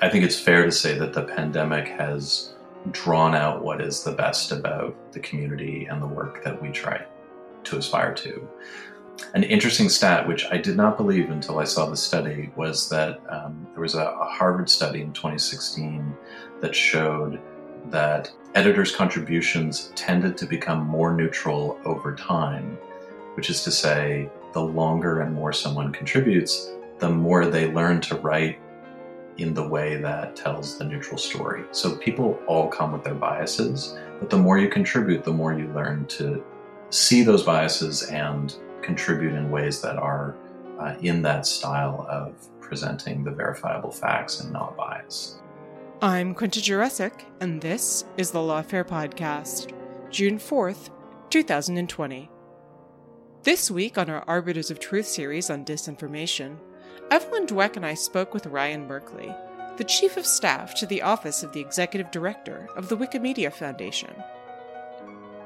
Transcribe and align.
I 0.00 0.08
think 0.08 0.24
it's 0.24 0.38
fair 0.38 0.64
to 0.64 0.70
say 0.70 0.96
that 0.96 1.12
the 1.12 1.24
pandemic 1.24 1.88
has 1.88 2.54
drawn 2.92 3.34
out 3.34 3.64
what 3.64 3.80
is 3.80 4.04
the 4.04 4.12
best 4.12 4.52
about 4.52 4.94
the 5.12 5.18
community 5.18 5.86
and 5.86 6.00
the 6.00 6.06
work 6.06 6.44
that 6.44 6.60
we 6.62 6.70
try 6.70 7.04
to 7.64 7.78
aspire 7.78 8.14
to. 8.14 8.48
An 9.34 9.42
interesting 9.42 9.88
stat, 9.88 10.28
which 10.28 10.46
I 10.52 10.56
did 10.56 10.76
not 10.76 10.96
believe 10.96 11.30
until 11.30 11.58
I 11.58 11.64
saw 11.64 11.86
the 11.86 11.96
study, 11.96 12.52
was 12.54 12.88
that 12.90 13.20
um, 13.28 13.66
there 13.72 13.82
was 13.82 13.96
a, 13.96 14.04
a 14.04 14.24
Harvard 14.24 14.70
study 14.70 15.02
in 15.02 15.12
2016 15.12 16.16
that 16.60 16.76
showed 16.76 17.40
that 17.90 18.30
editors' 18.54 18.94
contributions 18.94 19.90
tended 19.96 20.36
to 20.38 20.46
become 20.46 20.86
more 20.86 21.12
neutral 21.12 21.80
over 21.84 22.14
time, 22.14 22.78
which 23.34 23.50
is 23.50 23.64
to 23.64 23.72
say, 23.72 24.30
the 24.52 24.62
longer 24.62 25.22
and 25.22 25.34
more 25.34 25.52
someone 25.52 25.92
contributes, 25.92 26.70
the 27.00 27.10
more 27.10 27.46
they 27.46 27.72
learn 27.72 28.00
to 28.02 28.14
write 28.16 28.60
in 29.38 29.54
the 29.54 29.66
way 29.66 29.96
that 29.96 30.36
tells 30.36 30.76
the 30.78 30.84
neutral 30.84 31.16
story. 31.16 31.64
So 31.70 31.96
people 31.96 32.38
all 32.46 32.68
come 32.68 32.92
with 32.92 33.04
their 33.04 33.14
biases, 33.14 33.96
but 34.18 34.30
the 34.30 34.36
more 34.36 34.58
you 34.58 34.68
contribute, 34.68 35.24
the 35.24 35.32
more 35.32 35.52
you 35.52 35.68
learn 35.72 36.06
to 36.06 36.44
see 36.90 37.22
those 37.22 37.44
biases 37.44 38.02
and 38.04 38.54
contribute 38.82 39.34
in 39.34 39.50
ways 39.50 39.80
that 39.80 39.96
are 39.96 40.36
uh, 40.80 40.94
in 41.00 41.22
that 41.22 41.46
style 41.46 42.06
of 42.08 42.34
presenting 42.60 43.24
the 43.24 43.30
verifiable 43.30 43.90
facts 43.90 44.40
and 44.40 44.52
not 44.52 44.76
bias. 44.76 45.40
I'm 46.02 46.34
Quinta 46.34 46.60
Jurecic, 46.60 47.24
and 47.40 47.60
this 47.60 48.04
is 48.16 48.30
the 48.30 48.38
Lawfare 48.38 48.86
Podcast, 48.86 49.72
June 50.10 50.38
4th, 50.38 50.90
2020. 51.30 52.30
This 53.42 53.70
week 53.70 53.98
on 53.98 54.10
our 54.10 54.24
Arbiters 54.28 54.70
of 54.70 54.78
Truth 54.78 55.06
series 55.06 55.50
on 55.50 55.64
disinformation, 55.64 56.58
Evelyn 57.10 57.46
Douek 57.46 57.74
and 57.76 57.86
I 57.86 57.94
spoke 57.94 58.34
with 58.34 58.46
Ryan 58.46 58.86
Merkley, 58.86 59.34
the 59.78 59.84
Chief 59.84 60.18
of 60.18 60.26
Staff 60.26 60.74
to 60.74 60.84
the 60.84 61.00
Office 61.00 61.42
of 61.42 61.52
the 61.52 61.60
Executive 61.60 62.10
Director 62.10 62.68
of 62.76 62.90
the 62.90 62.98
Wikimedia 62.98 63.50
Foundation. 63.50 64.12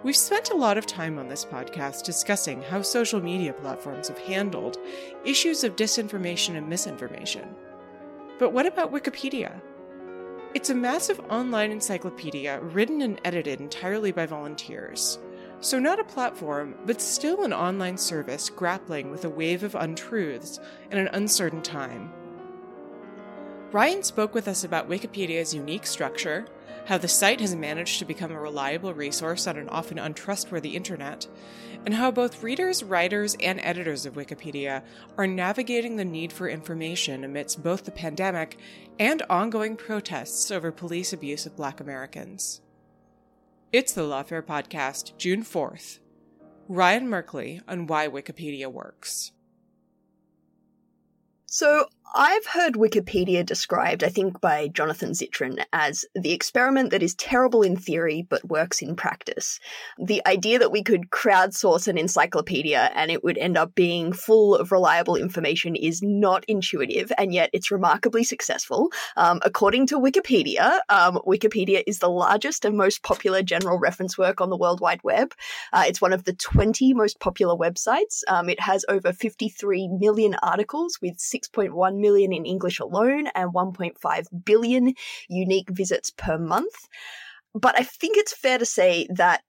We've 0.03 0.17
spent 0.17 0.51
a 0.51 0.57
lot 0.57 0.77
of 0.77 0.87
time 0.87 1.21
on 1.21 1.29
this 1.29 1.45
podcast 1.45 2.03
discussing 2.03 2.63
how 2.63 2.83
social 2.83 3.23
media 3.23 3.53
platforms 3.53 4.09
have 4.09 4.19
handled 4.19 4.77
issues 5.25 5.63
of 5.63 5.77
disinformation 5.77 6.57
and 6.57 6.69
misinformation. 6.69 7.55
But 8.41 8.53
what 8.53 8.67
about 8.67 8.93
Wikipedia? 8.93 9.61
It's 10.55 10.71
a 10.71 10.75
massive 10.75 11.21
online 11.31 11.71
encyclopedia 11.71 12.59
written 12.61 13.03
and 13.03 13.21
edited 13.25 13.61
entirely 13.61 14.11
by 14.11 14.27
volunteers. 14.27 15.21
So, 15.63 15.79
not 15.79 16.01
a 16.01 16.05
platform, 16.05 16.75
but 16.87 17.01
still 17.01 17.45
an 17.45 17.53
online 17.53 17.97
service 17.97 18.51
grappling 18.51 19.13
with 19.13 19.25
a 19.25 19.31
wave 19.31 19.63
of 19.63 19.77
untruths 19.77 20.59
in 20.91 20.99
an 20.99 21.07
uncertain 21.13 21.63
time. 21.63 22.13
Ryan 23.71 24.03
spoke 24.03 24.35
with 24.35 24.49
us 24.49 24.65
about 24.65 24.91
Wikipedia's 24.91 25.55
unique 25.55 25.87
structure, 25.87 26.47
how 26.87 26.99
the 26.99 27.07
site 27.07 27.41
has 27.41 27.55
managed 27.55 28.01
to 28.01 28.05
become 28.05 28.33
a 28.33 28.41
reliable 28.41 28.93
resource 28.93 29.47
on 29.47 29.57
an 29.57 29.69
often 29.69 30.01
untrustworthy 30.01 30.75
internet, 30.75 31.29
and 31.87 31.95
how 31.95 32.11
both 32.11 32.43
readers, 32.43 32.83
writers, 32.83 33.37
and 33.39 33.61
editors 33.63 34.05
of 34.05 34.15
Wikipedia 34.15 34.83
are 35.17 35.29
navigating 35.29 35.95
the 35.95 36.05
need 36.05 36.33
for 36.33 36.49
information 36.49 37.23
amidst 37.23 37.63
both 37.63 37.85
the 37.85 37.93
pandemic 37.93 38.59
and 38.99 39.23
ongoing 39.31 39.77
protests 39.77 40.51
over 40.51 40.73
police 40.73 41.13
abuse 41.13 41.47
of 41.47 41.55
black 41.55 41.79
Americans. 41.79 42.63
It's 43.73 43.95
the 43.95 44.03
Lawfare 44.03 44.42
Podcast, 44.45 45.17
June 45.17 45.42
4th. 45.42 45.98
Ryan 46.69 47.09
Merkley 47.09 47.62
on 47.67 47.87
why 47.87 48.06
Wikipedia 48.06 48.70
works. 48.70 49.33
So, 51.47 51.87
I've 52.15 52.45
heard 52.45 52.75
Wikipedia 52.75 53.45
described, 53.45 54.05
I 54.05 54.11
think, 54.11 54.39
by 54.41 54.69
Jonathan 54.69 55.13
Zittrain 55.13 55.65
as 55.73 56.05
the 56.15 56.33
experiment 56.33 56.91
that 56.91 57.03
is 57.03 57.15
terrible 57.15 57.63
in 57.63 57.75
theory 57.75 58.27
but 58.29 58.47
works 58.47 58.83
in 58.83 58.97
practice. 58.97 59.59
The 59.98 60.20
idea 60.27 60.59
that 60.59 60.70
we 60.70 60.83
could 60.83 61.09
crowdsource 61.09 61.89
an 61.89 61.97
encyclopedia 61.97 62.91
and 62.95 63.11
it 63.11 63.25
would 63.25 63.39
end 63.39 63.57
up 63.57 63.75
being 63.75 64.13
full 64.13 64.55
of 64.57 64.73
reliable 64.73 65.17
information 65.17 65.75
is 65.75 66.03
not 66.03 66.45
intuitive, 66.48 67.11
and 67.17 67.33
yet 67.33 67.48
it's 67.55 67.70
remarkably 67.70 68.25
successful. 68.25 68.91
Um, 69.17 69.41
according 69.42 69.86
to 69.86 69.98
Wikipedia, 69.98 70.81
um, 70.91 71.19
Wikipedia 71.27 71.83
is 71.86 72.01
the 72.01 72.11
largest 72.11 72.67
and 72.67 72.77
most 72.77 73.03
popular 73.03 73.42
general 73.42 73.79
reference 73.79 74.19
work 74.19 74.42
on 74.42 74.51
the 74.51 74.57
World 74.59 74.81
Wide 74.81 75.03
Web. 75.03 75.33
Uh, 75.73 75.85
it's 75.86 76.03
one 76.03 76.13
of 76.13 76.25
the 76.25 76.35
20 76.35 76.92
most 76.92 77.20
popular 77.20 77.57
websites. 77.57 78.20
Um, 78.29 78.51
it 78.51 78.61
has 78.61 78.85
over 78.91 79.15
53 79.15 79.89
million 79.89 80.35
articles 80.42 80.98
with 81.01 81.17
6.1 81.17 82.02
million 82.02 82.33
in 82.33 82.45
English 82.45 82.80
alone 82.80 83.29
and 83.35 83.55
1.5 83.55 84.27
billion 84.45 84.92
unique 85.29 85.70
visits 85.70 86.11
per 86.11 86.36
month. 86.36 86.74
But 87.55 87.79
I 87.79 87.85
think 87.85 88.18
it's 88.18 88.36
fair 88.36 88.58
to 88.58 88.67
say 88.67 89.07
that 89.14 89.42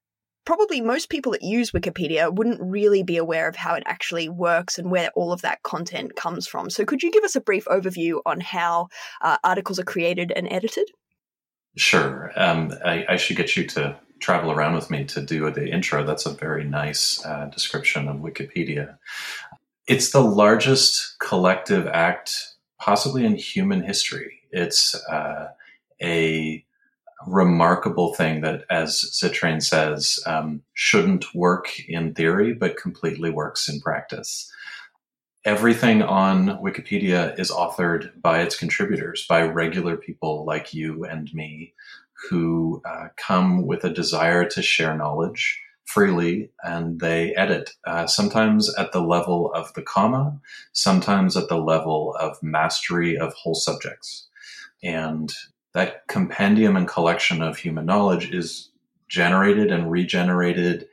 probably 0.45 0.81
most 0.81 1.09
people 1.09 1.31
that 1.31 1.41
use 1.41 1.71
Wikipedia 1.71 2.33
wouldn't 2.33 2.61
really 2.61 3.03
be 3.03 3.17
aware 3.17 3.47
of 3.47 3.55
how 3.55 3.75
it 3.75 3.83
actually 3.85 4.29
works 4.29 4.77
and 4.77 4.91
where 4.91 5.09
all 5.15 5.31
of 5.31 5.41
that 5.41 5.63
content 5.63 6.15
comes 6.15 6.47
from. 6.47 6.69
So, 6.69 6.85
could 6.85 7.03
you 7.03 7.11
give 7.11 7.23
us 7.23 7.35
a 7.35 7.41
brief 7.41 7.65
overview 7.65 8.19
on 8.25 8.39
how 8.39 8.87
uh, 9.21 9.37
articles 9.43 9.79
are 9.79 9.85
created 9.85 10.31
and 10.35 10.51
edited? 10.51 10.89
Sure. 11.75 12.31
Um, 12.35 12.73
I, 12.85 13.05
I, 13.09 13.17
should 13.17 13.35
get 13.35 13.57
you 13.57 13.65
to 13.69 13.97
travel 14.19 14.51
around 14.51 14.75
with 14.75 14.91
me 14.91 15.05
to 15.05 15.21
do 15.21 15.49
the 15.49 15.67
intro. 15.67 16.03
That's 16.03 16.27
a 16.27 16.33
very 16.33 16.63
nice 16.63 17.25
uh, 17.25 17.45
description 17.47 18.07
of 18.07 18.17
Wikipedia. 18.17 18.97
It's 19.87 20.11
the 20.11 20.21
largest 20.21 21.19
collective 21.19 21.87
act, 21.87 22.55
possibly 22.79 23.25
in 23.25 23.35
human 23.35 23.83
history. 23.83 24.39
It's 24.51 24.95
uh, 25.09 25.49
a 26.01 26.63
remarkable 27.27 28.13
thing 28.13 28.41
that, 28.41 28.63
as 28.69 29.11
Zittrain 29.13 29.61
says, 29.61 30.19
um, 30.25 30.61
shouldn't 30.73 31.35
work 31.35 31.79
in 31.87 32.13
theory, 32.13 32.53
but 32.53 32.77
completely 32.77 33.29
works 33.29 33.67
in 33.67 33.81
practice. 33.81 34.51
Everything 35.45 36.01
on 36.01 36.57
Wikipedia 36.63 37.37
is 37.37 37.51
authored 37.51 38.21
by 38.21 38.41
its 38.41 38.57
contributors, 38.57 39.25
by 39.27 39.41
regular 39.41 39.97
people 39.97 40.45
like 40.45 40.73
you 40.73 41.03
and 41.03 41.33
me, 41.33 41.73
who 42.29 42.81
uh, 42.85 43.07
come 43.17 43.65
with 43.65 43.83
a 43.83 43.89
desire 43.89 44.47
to 44.47 44.61
share 44.61 44.95
knowledge 44.95 45.59
freely 45.85 46.49
and 46.63 46.99
they 46.99 47.35
edit, 47.35 47.71
uh, 47.85 48.07
sometimes 48.07 48.73
at 48.75 48.91
the 48.91 49.01
level 49.01 49.51
of 49.53 49.73
the 49.73 49.81
comma, 49.81 50.39
sometimes 50.71 51.35
at 51.35 51.49
the 51.49 51.57
level 51.57 52.15
of 52.19 52.41
mastery 52.41 53.17
of 53.17 53.33
whole 53.33 53.55
subjects. 53.55 54.27
And 54.83 55.31
that 55.73 56.07
compendium 56.07 56.75
and 56.75 56.87
collection 56.87 57.41
of 57.41 57.57
human 57.57 57.85
knowledge 57.85 58.31
is 58.31 58.69
generated 59.07 59.71
and 59.71 59.91
regenerated 59.91 60.87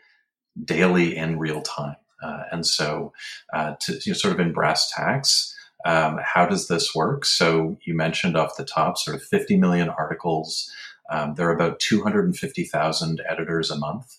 daily 0.64 1.16
in 1.16 1.38
real 1.38 1.62
time. 1.62 1.96
Uh, 2.22 2.42
and 2.52 2.66
so, 2.66 3.12
uh, 3.52 3.74
to 3.80 3.94
you 4.04 4.12
know, 4.12 4.14
sort 4.14 4.34
of 4.34 4.40
in 4.40 4.52
brass 4.52 4.90
tacks, 4.90 5.54
um, 5.86 6.18
how 6.22 6.44
does 6.44 6.68
this 6.68 6.94
work? 6.94 7.24
So, 7.24 7.78
you 7.82 7.94
mentioned 7.94 8.36
off 8.36 8.58
the 8.58 8.64
top 8.64 8.98
sort 8.98 9.16
of 9.16 9.22
50 9.22 9.56
million 9.56 9.88
articles. 9.88 10.70
Um, 11.10 11.34
there 11.34 11.48
are 11.48 11.54
about 11.54 11.80
250,000 11.80 13.22
editors 13.26 13.70
a 13.70 13.78
month 13.78 14.18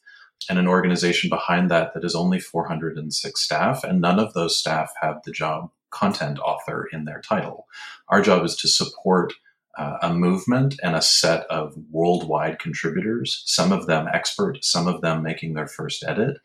and 0.49 0.59
an 0.59 0.67
organization 0.67 1.29
behind 1.29 1.69
that 1.71 1.93
that 1.93 2.03
is 2.03 2.15
only 2.15 2.39
406 2.39 3.41
staff, 3.41 3.83
and 3.83 4.01
none 4.01 4.19
of 4.19 4.33
those 4.33 4.57
staff 4.57 4.91
have 5.01 5.21
the 5.23 5.31
job 5.31 5.69
content 5.91 6.39
author 6.39 6.87
in 6.91 7.05
their 7.05 7.21
title. 7.21 7.67
Our 8.07 8.21
job 8.21 8.43
is 8.45 8.55
to 8.57 8.67
support 8.67 9.33
uh, 9.77 9.97
a 10.01 10.13
movement 10.13 10.79
and 10.83 10.95
a 10.95 11.01
set 11.01 11.45
of 11.47 11.75
worldwide 11.91 12.59
contributors, 12.59 13.41
some 13.45 13.71
of 13.71 13.87
them 13.87 14.07
expert, 14.13 14.63
some 14.63 14.87
of 14.87 15.01
them 15.01 15.23
making 15.23 15.53
their 15.53 15.67
first 15.67 16.03
edit, 16.05 16.37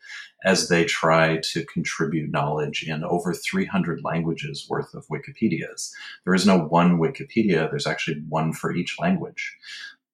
as 0.45 0.69
they 0.69 0.85
try 0.85 1.37
to 1.43 1.65
contribute 1.65 2.31
knowledge 2.31 2.83
in 2.87 3.03
over 3.03 3.33
300 3.33 4.03
languages 4.03 4.65
worth 4.69 4.93
of 4.93 5.05
Wikipedias. 5.07 5.91
There 6.23 6.35
is 6.35 6.45
no 6.45 6.57
one 6.57 6.99
Wikipedia, 6.99 7.69
there's 7.69 7.87
actually 7.87 8.21
one 8.29 8.53
for 8.53 8.73
each 8.73 8.97
language. 8.99 9.57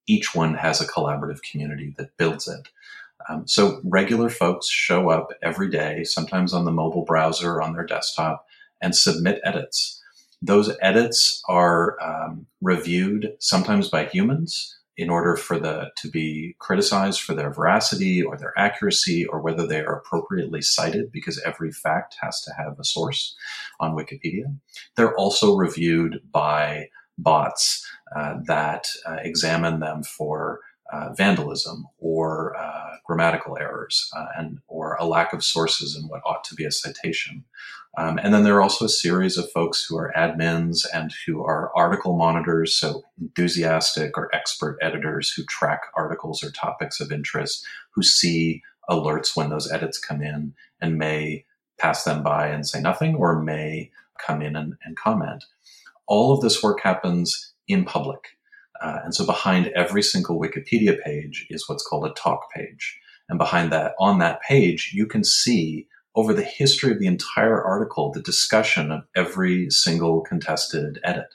Each 0.07 0.33
one 0.33 0.55
has 0.55 0.81
a 0.81 0.87
collaborative 0.87 1.41
community 1.49 1.93
that 1.97 2.17
builds 2.17 2.47
it. 2.47 2.67
Um, 3.29 3.47
so 3.47 3.79
regular 3.83 4.29
folks 4.29 4.67
show 4.67 5.09
up 5.09 5.29
every 5.41 5.69
day, 5.69 6.03
sometimes 6.03 6.53
on 6.53 6.65
the 6.65 6.71
mobile 6.71 7.05
browser 7.05 7.61
on 7.61 7.73
their 7.73 7.85
desktop, 7.85 8.45
and 8.81 8.95
submit 8.95 9.41
edits. 9.43 10.01
Those 10.41 10.75
edits 10.81 11.41
are 11.47 11.97
um, 12.01 12.45
reviewed 12.61 13.33
sometimes 13.39 13.89
by 13.89 14.05
humans 14.05 14.77
in 14.97 15.09
order 15.09 15.35
for 15.35 15.57
the 15.57 15.89
to 15.97 16.09
be 16.09 16.55
criticized 16.59 17.21
for 17.21 17.33
their 17.33 17.51
veracity 17.51 18.21
or 18.21 18.37
their 18.37 18.53
accuracy 18.57 19.25
or 19.25 19.41
whether 19.41 19.65
they 19.65 19.79
are 19.79 19.95
appropriately 19.97 20.61
cited 20.61 21.11
because 21.11 21.41
every 21.41 21.71
fact 21.71 22.17
has 22.21 22.41
to 22.41 22.51
have 22.57 22.79
a 22.79 22.83
source 22.83 23.35
on 23.79 23.95
Wikipedia. 23.95 24.55
They're 24.95 25.15
also 25.15 25.55
reviewed 25.55 26.21
by 26.31 26.89
bots 27.17 27.87
uh, 28.15 28.35
that 28.45 28.87
uh, 29.07 29.17
examine 29.21 29.79
them 29.79 30.03
for 30.03 30.59
uh, 30.91 31.13
vandalism 31.13 31.87
or 31.97 32.55
uh, 32.57 32.95
grammatical 33.05 33.57
errors 33.57 34.09
uh, 34.15 34.25
and 34.37 34.59
or 34.67 34.95
a 34.99 35.05
lack 35.05 35.33
of 35.33 35.43
sources 35.43 35.95
in 35.95 36.07
what 36.07 36.21
ought 36.25 36.43
to 36.43 36.55
be 36.55 36.65
a 36.65 36.71
citation. 36.71 37.43
Um, 37.95 38.19
and 38.21 38.33
then 38.33 38.43
there 38.43 38.55
are 38.55 38.61
also 38.61 38.85
a 38.85 38.89
series 38.89 39.37
of 39.37 39.51
folks 39.51 39.85
who 39.85 39.97
are 39.97 40.13
admins 40.17 40.79
and 40.93 41.13
who 41.25 41.43
are 41.43 41.71
article 41.75 42.17
monitors, 42.17 42.75
so 42.75 43.03
enthusiastic 43.21 44.17
or 44.17 44.33
expert 44.35 44.77
editors 44.81 45.31
who 45.31 45.43
track 45.45 45.81
articles 45.95 46.43
or 46.43 46.49
topics 46.51 46.99
of 46.99 47.11
interest, 47.11 47.65
who 47.91 48.01
see 48.01 48.63
alerts 48.89 49.35
when 49.35 49.49
those 49.49 49.71
edits 49.71 49.99
come 49.99 50.21
in 50.21 50.53
and 50.81 50.97
may 50.97 51.45
pass 51.77 52.03
them 52.03 52.23
by 52.23 52.47
and 52.47 52.67
say 52.67 52.81
nothing 52.81 53.15
or 53.15 53.39
may 53.41 53.91
come 54.19 54.41
in 54.41 54.55
and, 54.55 54.75
and 54.83 54.97
comment. 54.97 55.45
All 56.07 56.33
of 56.33 56.41
this 56.41 56.63
work 56.63 56.81
happens 56.81 57.53
in 57.67 57.85
public. 57.85 58.37
Uh, 58.83 58.99
and 59.05 59.15
so 59.15 59.25
behind 59.25 59.67
every 59.67 60.03
single 60.03 60.39
Wikipedia 60.39 61.01
page 61.01 61.47
is 61.49 61.67
what's 61.67 61.85
called 61.87 62.05
a 62.05 62.13
talk 62.13 62.51
page. 62.53 62.99
And 63.29 63.39
behind 63.39 63.71
that, 63.71 63.93
on 63.97 64.19
that 64.19 64.41
page, 64.41 64.91
you 64.93 65.07
can 65.07 65.23
see 65.23 65.87
over 66.15 66.33
the 66.33 66.43
history 66.43 66.91
of 66.91 66.99
the 66.99 67.07
entire 67.07 67.63
article 67.63 68.11
the 68.11 68.21
discussion 68.21 68.91
of 68.91 69.05
every 69.15 69.69
single 69.69 70.21
contested 70.21 70.99
edit. 71.03 71.33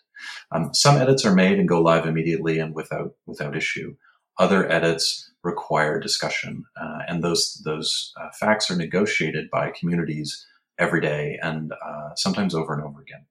Um, 0.53 0.75
some 0.75 0.97
edits 0.97 1.25
are 1.25 1.35
made 1.35 1.59
and 1.59 1.69
go 1.69 1.81
live 1.81 2.07
immediately 2.07 2.59
and 2.59 2.75
without 2.75 3.15
without 3.27 3.57
issue. 3.57 3.97
Other 4.39 4.71
edits 4.71 5.33
require 5.43 5.99
discussion, 5.99 6.65
uh, 6.81 6.99
and 7.09 7.25
those 7.25 7.61
those 7.65 8.13
uh, 8.21 8.29
facts 8.39 8.71
are 8.71 8.77
negotiated 8.77 9.51
by 9.51 9.71
communities 9.71 10.47
every 10.79 11.01
day 11.01 11.39
and 11.43 11.73
uh, 11.73 12.15
sometimes 12.15 12.55
over 12.55 12.73
and 12.75 12.83
over 12.85 13.01
again 13.01 13.25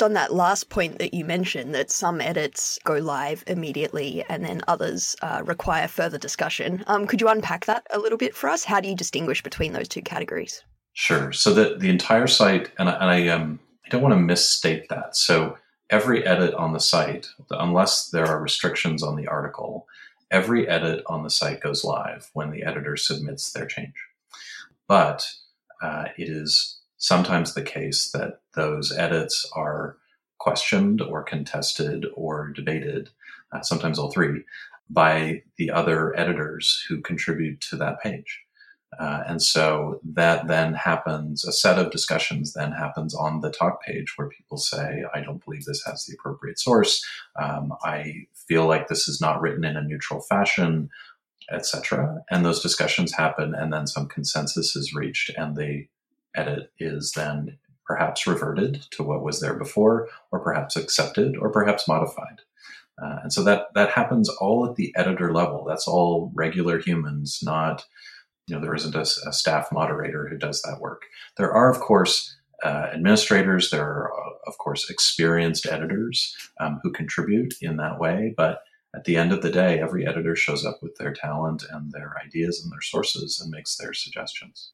on 0.00 0.14
that 0.14 0.32
last 0.32 0.70
point 0.70 0.98
that 0.98 1.12
you 1.12 1.24
mentioned, 1.24 1.74
that 1.74 1.90
some 1.90 2.20
edits 2.20 2.78
go 2.84 2.94
live 2.94 3.44
immediately 3.46 4.24
and 4.28 4.44
then 4.44 4.62
others 4.68 5.14
uh, 5.22 5.42
require 5.44 5.88
further 5.88 6.18
discussion. 6.18 6.84
Um, 6.86 7.06
could 7.06 7.20
you 7.20 7.28
unpack 7.28 7.66
that 7.66 7.86
a 7.92 7.98
little 7.98 8.18
bit 8.18 8.34
for 8.34 8.48
us? 8.48 8.64
How 8.64 8.80
do 8.80 8.88
you 8.88 8.96
distinguish 8.96 9.42
between 9.42 9.72
those 9.72 9.88
two 9.88 10.02
categories? 10.02 10.62
Sure. 10.94 11.32
So 11.32 11.52
the 11.52 11.76
the 11.78 11.88
entire 11.88 12.26
site, 12.26 12.70
and 12.78 12.88
I, 12.88 12.92
and 12.92 13.10
I 13.10 13.28
um 13.28 13.60
I 13.84 13.88
don't 13.88 14.02
want 14.02 14.14
to 14.14 14.20
misstate 14.20 14.88
that. 14.88 15.16
So 15.16 15.56
every 15.90 16.26
edit 16.26 16.54
on 16.54 16.72
the 16.72 16.80
site, 16.80 17.28
unless 17.50 18.08
there 18.10 18.26
are 18.26 18.40
restrictions 18.42 19.02
on 19.02 19.16
the 19.16 19.26
article, 19.26 19.86
every 20.30 20.68
edit 20.68 21.02
on 21.06 21.22
the 21.22 21.30
site 21.30 21.60
goes 21.60 21.84
live 21.84 22.30
when 22.34 22.50
the 22.50 22.62
editor 22.62 22.96
submits 22.96 23.52
their 23.52 23.66
change. 23.66 23.94
But 24.86 25.26
uh, 25.82 26.06
it 26.16 26.28
is 26.28 26.78
sometimes 27.02 27.54
the 27.54 27.62
case 27.62 28.12
that 28.12 28.40
those 28.54 28.96
edits 28.96 29.44
are 29.56 29.96
questioned 30.38 31.02
or 31.02 31.24
contested 31.24 32.06
or 32.14 32.52
debated, 32.54 33.10
uh, 33.50 33.60
sometimes 33.60 33.98
all 33.98 34.12
three, 34.12 34.44
by 34.88 35.42
the 35.56 35.68
other 35.68 36.16
editors 36.16 36.84
who 36.88 37.00
contribute 37.00 37.60
to 37.60 37.76
that 37.76 38.00
page. 38.00 38.40
Uh, 39.00 39.24
and 39.26 39.42
so 39.42 39.98
that 40.04 40.46
then 40.46 40.74
happens, 40.74 41.44
a 41.44 41.52
set 41.52 41.76
of 41.76 41.90
discussions 41.90 42.52
then 42.52 42.70
happens 42.70 43.16
on 43.16 43.40
the 43.40 43.50
talk 43.50 43.82
page 43.82 44.12
where 44.14 44.28
people 44.28 44.58
say, 44.58 45.02
I 45.12 45.22
don't 45.22 45.44
believe 45.44 45.64
this 45.64 45.82
has 45.84 46.04
the 46.04 46.14
appropriate 46.14 46.60
source. 46.60 47.04
Um, 47.42 47.72
I 47.82 48.26
feel 48.46 48.66
like 48.66 48.86
this 48.86 49.08
is 49.08 49.20
not 49.20 49.40
written 49.40 49.64
in 49.64 49.76
a 49.76 49.82
neutral 49.82 50.20
fashion, 50.20 50.88
etc. 51.50 52.22
And 52.30 52.44
those 52.44 52.62
discussions 52.62 53.12
happen, 53.12 53.56
and 53.56 53.72
then 53.72 53.88
some 53.88 54.06
consensus 54.06 54.76
is 54.76 54.94
reached, 54.94 55.30
and 55.36 55.56
the 55.56 55.88
edit 56.34 56.72
is 56.78 57.12
then 57.12 57.58
perhaps 57.86 58.26
reverted 58.26 58.86
to 58.92 59.02
what 59.02 59.22
was 59.22 59.40
there 59.40 59.54
before, 59.54 60.08
or 60.30 60.40
perhaps 60.40 60.76
accepted, 60.76 61.36
or 61.36 61.50
perhaps 61.50 61.88
modified. 61.88 62.40
Uh, 63.02 63.18
and 63.22 63.32
so 63.32 63.42
that 63.42 63.68
that 63.74 63.90
happens 63.90 64.28
all 64.28 64.68
at 64.68 64.76
the 64.76 64.94
editor 64.96 65.32
level. 65.32 65.64
That's 65.66 65.88
all 65.88 66.30
regular 66.34 66.78
humans, 66.78 67.40
not 67.42 67.84
you 68.46 68.54
know 68.54 68.60
there 68.60 68.74
isn't 68.74 68.94
a, 68.94 69.00
a 69.28 69.32
staff 69.32 69.68
moderator 69.72 70.28
who 70.28 70.36
does 70.36 70.62
that 70.62 70.80
work. 70.80 71.02
There 71.36 71.52
are 71.52 71.70
of 71.70 71.80
course 71.80 72.36
uh, 72.62 72.88
administrators. 72.92 73.70
There 73.70 73.84
are 73.84 74.12
uh, 74.12 74.30
of 74.46 74.58
course 74.58 74.90
experienced 74.90 75.66
editors 75.66 76.36
um, 76.60 76.80
who 76.82 76.92
contribute 76.92 77.54
in 77.60 77.76
that 77.78 77.98
way, 77.98 78.34
but 78.36 78.60
at 78.94 79.04
the 79.04 79.16
end 79.16 79.32
of 79.32 79.40
the 79.40 79.50
day, 79.50 79.80
every 79.80 80.06
editor 80.06 80.36
shows 80.36 80.66
up 80.66 80.82
with 80.82 80.96
their 80.96 81.14
talent 81.14 81.64
and 81.70 81.92
their 81.92 82.14
ideas 82.22 82.62
and 82.62 82.70
their 82.70 82.82
sources 82.82 83.40
and 83.40 83.50
makes 83.50 83.76
their 83.76 83.94
suggestions. 83.94 84.72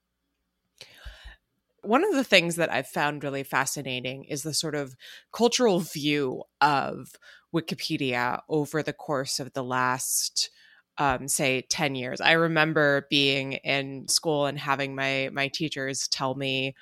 One 1.82 2.04
of 2.04 2.14
the 2.14 2.25
things 2.25 2.56
that 2.56 2.72
I've 2.72 2.88
found 2.88 3.22
really 3.22 3.44
fascinating 3.44 4.25
is 4.25 4.42
the 4.42 4.54
sort 4.54 4.75
of 4.75 4.96
cultural 5.32 5.80
view 5.80 6.42
of 6.60 7.12
Wikipedia 7.54 8.40
over 8.48 8.82
the 8.82 8.92
course 8.92 9.38
of 9.40 9.52
the 9.52 9.62
last 9.64 10.50
um, 10.98 11.28
say 11.28 11.62
10 11.62 11.94
years. 11.94 12.20
I 12.20 12.32
remember 12.32 13.06
being 13.08 13.52
in 13.54 14.08
school 14.08 14.46
and 14.46 14.58
having 14.58 14.94
my 14.96 15.30
my 15.32 15.48
teachers 15.48 16.08
tell 16.08 16.34
me, 16.34 16.75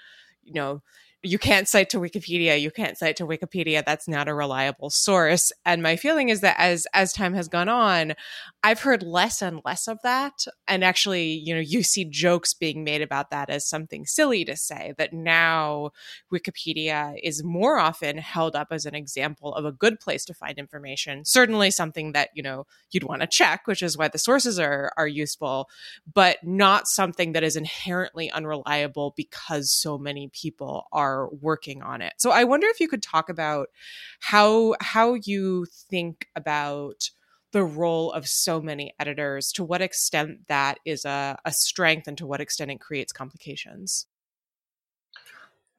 you 0.42 0.54
know, 0.54 0.82
you 1.26 1.38
can't 1.38 1.68
cite 1.68 1.90
to 1.90 1.98
Wikipedia, 1.98 2.60
you 2.60 2.70
can't 2.70 2.96
cite 2.96 3.16
to 3.16 3.26
Wikipedia, 3.26 3.84
that's 3.84 4.06
not 4.08 4.28
a 4.28 4.34
reliable 4.34 4.90
source. 4.90 5.52
And 5.64 5.82
my 5.82 5.96
feeling 5.96 6.28
is 6.28 6.40
that 6.40 6.56
as 6.58 6.86
as 6.94 7.12
time 7.12 7.34
has 7.34 7.48
gone 7.48 7.68
on, 7.68 8.14
I've 8.62 8.80
heard 8.80 9.02
less 9.02 9.42
and 9.42 9.60
less 9.64 9.88
of 9.88 9.98
that. 10.02 10.46
And 10.68 10.84
actually, 10.84 11.32
you 11.32 11.54
know, 11.54 11.60
you 11.60 11.82
see 11.82 12.04
jokes 12.04 12.54
being 12.54 12.84
made 12.84 13.02
about 13.02 13.30
that 13.30 13.50
as 13.50 13.68
something 13.68 14.06
silly 14.06 14.44
to 14.44 14.56
say 14.56 14.94
that 14.98 15.12
now 15.12 15.90
Wikipedia 16.32 17.14
is 17.22 17.44
more 17.44 17.78
often 17.78 18.18
held 18.18 18.56
up 18.56 18.68
as 18.70 18.86
an 18.86 18.94
example 18.94 19.54
of 19.54 19.64
a 19.64 19.72
good 19.72 20.00
place 20.00 20.24
to 20.26 20.34
find 20.34 20.58
information. 20.58 21.24
Certainly 21.24 21.70
something 21.72 22.12
that, 22.12 22.30
you 22.34 22.42
know, 22.42 22.66
you'd 22.90 23.04
want 23.04 23.22
to 23.22 23.26
check, 23.26 23.66
which 23.66 23.82
is 23.82 23.96
why 23.96 24.08
the 24.08 24.18
sources 24.18 24.58
are 24.58 24.92
are 24.96 25.08
useful, 25.08 25.68
but 26.12 26.38
not 26.42 26.88
something 26.88 27.32
that 27.32 27.44
is 27.44 27.56
inherently 27.56 28.30
unreliable 28.30 29.14
because 29.16 29.70
so 29.70 29.98
many 29.98 30.28
people 30.32 30.86
are 30.92 31.15
are 31.16 31.28
working 31.40 31.82
on 31.82 32.02
it. 32.02 32.14
So 32.18 32.30
I 32.30 32.44
wonder 32.44 32.66
if 32.68 32.80
you 32.80 32.88
could 32.88 33.02
talk 33.02 33.28
about 33.28 33.68
how 34.20 34.74
how 34.80 35.14
you 35.14 35.66
think 35.90 36.28
about 36.36 37.10
the 37.52 37.64
role 37.64 38.12
of 38.12 38.28
so 38.28 38.60
many 38.60 38.94
editors, 39.00 39.50
to 39.52 39.64
what 39.64 39.80
extent 39.80 40.46
that 40.48 40.78
is 40.84 41.04
a, 41.04 41.38
a 41.44 41.52
strength 41.52 42.06
and 42.06 42.18
to 42.18 42.26
what 42.26 42.40
extent 42.40 42.70
it 42.70 42.80
creates 42.80 43.12
complications. 43.12 44.06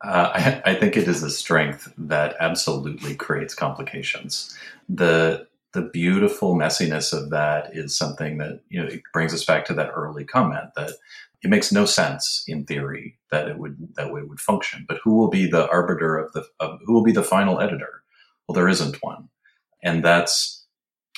Uh, 0.04 0.32
I, 0.34 0.72
I, 0.72 0.76
think 0.76 0.96
it 0.96 1.08
is 1.08 1.24
a 1.24 1.30
strength 1.30 1.92
that 1.98 2.36
absolutely 2.40 3.16
creates 3.16 3.56
complications. 3.56 4.56
The 4.88 5.48
the 5.78 5.90
beautiful 5.94 6.56
messiness 6.56 7.14
of 7.14 7.30
that 7.30 7.70
is 7.72 7.96
something 7.96 8.40
that 8.40 8.62
you 8.68 8.82
know 8.82 8.88
it 8.88 9.04
brings 9.14 9.32
us 9.32 9.46
back 9.46 9.64
to 9.66 9.76
that 9.76 9.92
early 9.96 10.26
comment 10.26 10.70
that 10.76 10.90
it 11.44 11.50
makes 11.52 11.72
no 11.72 11.86
sense 11.86 12.44
in 12.48 12.66
theory 12.66 13.20
that 13.30 13.48
it 13.48 13.60
would 13.60 13.78
that 13.96 14.12
way 14.12 14.24
would 14.24 14.40
function. 14.40 14.86
But 14.88 15.00
who 15.04 15.16
will 15.16 15.30
be 15.30 15.48
the 15.48 15.70
arbiter 15.70 16.18
of 16.18 16.34
the 16.34 16.46
of, 16.60 16.80
who 16.84 16.94
will 16.94 17.04
be 17.04 17.12
the 17.12 17.22
final 17.22 17.62
editor? 17.62 18.02
Well, 18.48 18.56
there 18.56 18.68
isn't 18.68 19.04
one, 19.04 19.30
and 19.84 20.04
that's 20.04 20.66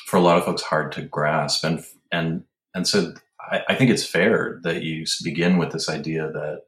for 0.06 0.18
a 0.18 0.22
lot 0.22 0.38
of 0.38 0.44
folks 0.44 0.62
hard 0.62 0.92
to 0.94 1.04
grasp. 1.04 1.64
And 1.64 1.86
and 2.12 2.44
and 2.76 2.86
so 2.86 3.14
I, 3.40 3.62
I 3.70 3.76
think 3.76 3.92
it's 3.92 4.06
fair 4.06 4.60
that 4.64 4.84
you 4.84 5.06
begin 5.24 5.58
with 5.58 5.72
this 5.72 5.88
idea 5.88 6.30
that 6.34 6.64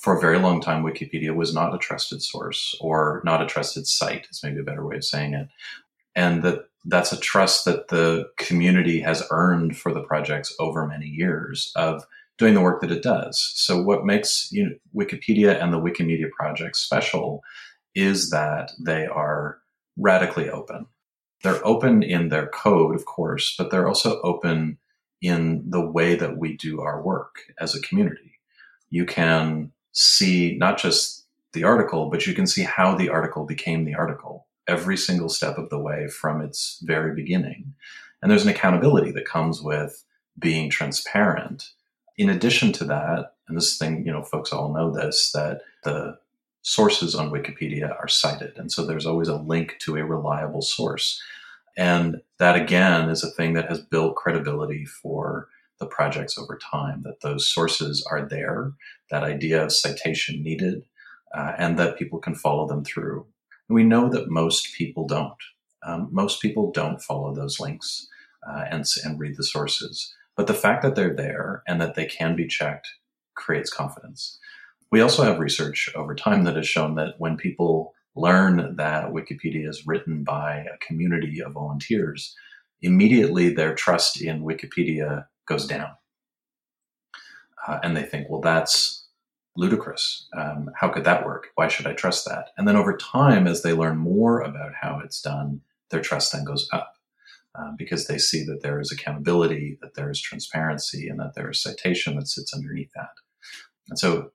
for 0.00 0.16
a 0.16 0.20
very 0.20 0.38
long 0.38 0.60
time 0.60 0.84
Wikipedia 0.84 1.34
was 1.34 1.52
not 1.52 1.74
a 1.74 1.78
trusted 1.78 2.22
source 2.22 2.76
or 2.80 3.22
not 3.24 3.42
a 3.42 3.46
trusted 3.46 3.86
site 3.88 4.26
is 4.30 4.42
maybe 4.42 4.60
a 4.60 4.64
better 4.64 4.86
way 4.86 4.96
of 4.96 5.04
saying 5.04 5.34
it, 5.34 5.48
and 6.14 6.42
that 6.42 6.66
that's 6.84 7.12
a 7.12 7.20
trust 7.20 7.64
that 7.64 7.88
the 7.88 8.26
community 8.36 9.00
has 9.00 9.26
earned 9.30 9.76
for 9.76 9.92
the 9.92 10.02
projects 10.02 10.54
over 10.58 10.86
many 10.86 11.06
years 11.06 11.72
of 11.76 12.04
doing 12.36 12.54
the 12.54 12.60
work 12.60 12.80
that 12.80 12.90
it 12.90 13.02
does. 13.02 13.52
So 13.54 13.80
what 13.80 14.04
makes 14.04 14.48
you 14.52 14.64
know, 14.64 14.74
Wikipedia 14.94 15.62
and 15.62 15.72
the 15.72 15.80
Wikimedia 15.80 16.30
project 16.30 16.76
special 16.76 17.42
is 17.94 18.30
that 18.30 18.72
they 18.84 19.06
are 19.06 19.58
radically 19.96 20.50
open. 20.50 20.86
They're 21.42 21.64
open 21.66 22.02
in 22.02 22.28
their 22.28 22.48
code, 22.48 22.94
of 22.94 23.04
course, 23.04 23.54
but 23.56 23.70
they're 23.70 23.86
also 23.86 24.20
open 24.22 24.78
in 25.22 25.64
the 25.68 25.84
way 25.84 26.16
that 26.16 26.36
we 26.36 26.56
do 26.56 26.80
our 26.80 27.00
work 27.02 27.36
as 27.58 27.74
a 27.74 27.80
community. 27.80 28.38
You 28.90 29.04
can 29.06 29.72
see 29.92 30.56
not 30.58 30.78
just 30.78 31.24
the 31.52 31.64
article, 31.64 32.10
but 32.10 32.26
you 32.26 32.34
can 32.34 32.46
see 32.46 32.62
how 32.62 32.94
the 32.94 33.08
article 33.08 33.46
became 33.46 33.84
the 33.84 33.94
article 33.94 34.46
every 34.66 34.96
single 34.96 35.28
step 35.28 35.58
of 35.58 35.70
the 35.70 35.78
way 35.78 36.08
from 36.08 36.40
its 36.40 36.80
very 36.82 37.14
beginning. 37.14 37.74
And 38.22 38.30
there's 38.30 38.44
an 38.44 38.50
accountability 38.50 39.10
that 39.12 39.26
comes 39.26 39.60
with 39.60 40.04
being 40.38 40.70
transparent 40.70 41.70
in 42.16 42.30
addition 42.30 42.72
to 42.72 42.84
that, 42.84 43.34
and 43.48 43.56
this 43.56 43.76
thing, 43.76 44.06
you 44.06 44.12
know, 44.12 44.22
folks 44.22 44.52
all 44.52 44.72
know 44.72 44.90
this, 44.92 45.32
that 45.32 45.62
the 45.82 46.16
sources 46.62 47.14
on 47.14 47.30
Wikipedia 47.30 47.90
are 47.98 48.08
cited. 48.08 48.56
And 48.56 48.70
so 48.70 48.86
there's 48.86 49.06
always 49.06 49.28
a 49.28 49.36
link 49.36 49.76
to 49.80 49.96
a 49.96 50.04
reliable 50.04 50.62
source. 50.62 51.20
And 51.76 52.22
that 52.38 52.56
again 52.56 53.10
is 53.10 53.24
a 53.24 53.30
thing 53.30 53.54
that 53.54 53.68
has 53.68 53.80
built 53.80 54.16
credibility 54.16 54.84
for 54.84 55.48
the 55.80 55.86
projects 55.86 56.38
over 56.38 56.56
time, 56.56 57.02
that 57.02 57.20
those 57.20 57.48
sources 57.48 58.06
are 58.08 58.26
there, 58.26 58.72
that 59.10 59.24
idea 59.24 59.62
of 59.62 59.72
citation 59.72 60.42
needed, 60.42 60.84
uh, 61.36 61.52
and 61.58 61.78
that 61.78 61.98
people 61.98 62.20
can 62.20 62.34
follow 62.34 62.66
them 62.68 62.84
through. 62.84 63.26
And 63.68 63.76
we 63.76 63.84
know 63.84 64.08
that 64.10 64.30
most 64.30 64.74
people 64.74 65.06
don't. 65.06 65.34
Um, 65.86 66.08
most 66.12 66.42
people 66.42 66.72
don't 66.72 67.02
follow 67.02 67.34
those 67.34 67.60
links. 67.60 68.08
uh, 68.46 68.64
and 68.70 68.84
and 69.04 69.18
read 69.20 69.36
the 69.36 69.44
sources. 69.44 70.14
But 70.36 70.46
the 70.46 70.54
fact 70.54 70.82
that 70.82 70.94
they're 70.94 71.14
there 71.14 71.62
and 71.66 71.80
that 71.80 71.94
they 71.94 72.06
can 72.06 72.36
be 72.36 72.46
checked 72.46 72.88
creates 73.34 73.70
confidence. 73.72 74.38
We 74.90 75.00
also 75.00 75.24
have 75.24 75.38
research 75.38 75.90
over 75.94 76.14
time 76.14 76.44
that 76.44 76.56
has 76.56 76.68
shown 76.68 76.94
that 76.96 77.14
when 77.18 77.36
people 77.36 77.94
learn 78.16 78.76
that 78.76 79.10
Wikipedia 79.12 79.68
is 79.68 79.86
written 79.86 80.24
by 80.24 80.66
a 80.72 80.78
community 80.86 81.42
of 81.42 81.52
volunteers, 81.52 82.36
immediately 82.82 83.50
their 83.50 83.74
trust 83.74 84.20
in 84.20 84.42
Wikipedia 84.44 85.26
goes 85.46 85.66
down. 85.66 85.90
Uh, 87.66 87.78
and 87.82 87.96
they 87.96 88.02
think, 88.02 88.28
well, 88.30 88.40
that's 88.40 89.03
ludicrous. 89.56 90.26
Um, 90.36 90.70
how 90.74 90.88
could 90.88 91.04
that 91.04 91.24
work? 91.24 91.48
Why 91.54 91.68
should 91.68 91.86
I 91.86 91.92
trust 91.92 92.26
that? 92.26 92.50
And 92.56 92.66
then 92.66 92.76
over 92.76 92.96
time, 92.96 93.46
as 93.46 93.62
they 93.62 93.72
learn 93.72 93.96
more 93.98 94.40
about 94.40 94.72
how 94.80 95.00
it's 95.04 95.20
done, 95.20 95.60
their 95.90 96.00
trust 96.00 96.32
then 96.32 96.44
goes 96.44 96.68
up 96.72 96.94
uh, 97.54 97.70
because 97.78 98.06
they 98.06 98.18
see 98.18 98.44
that 98.44 98.62
there 98.62 98.80
is 98.80 98.90
accountability, 98.90 99.78
that 99.80 99.94
there 99.94 100.10
is 100.10 100.20
transparency, 100.20 101.08
and 101.08 101.20
that 101.20 101.34
there 101.34 101.50
is 101.50 101.60
citation 101.62 102.16
that 102.16 102.28
sits 102.28 102.52
underneath 102.52 102.90
that. 102.94 103.10
And 103.88 103.98
so, 103.98 104.32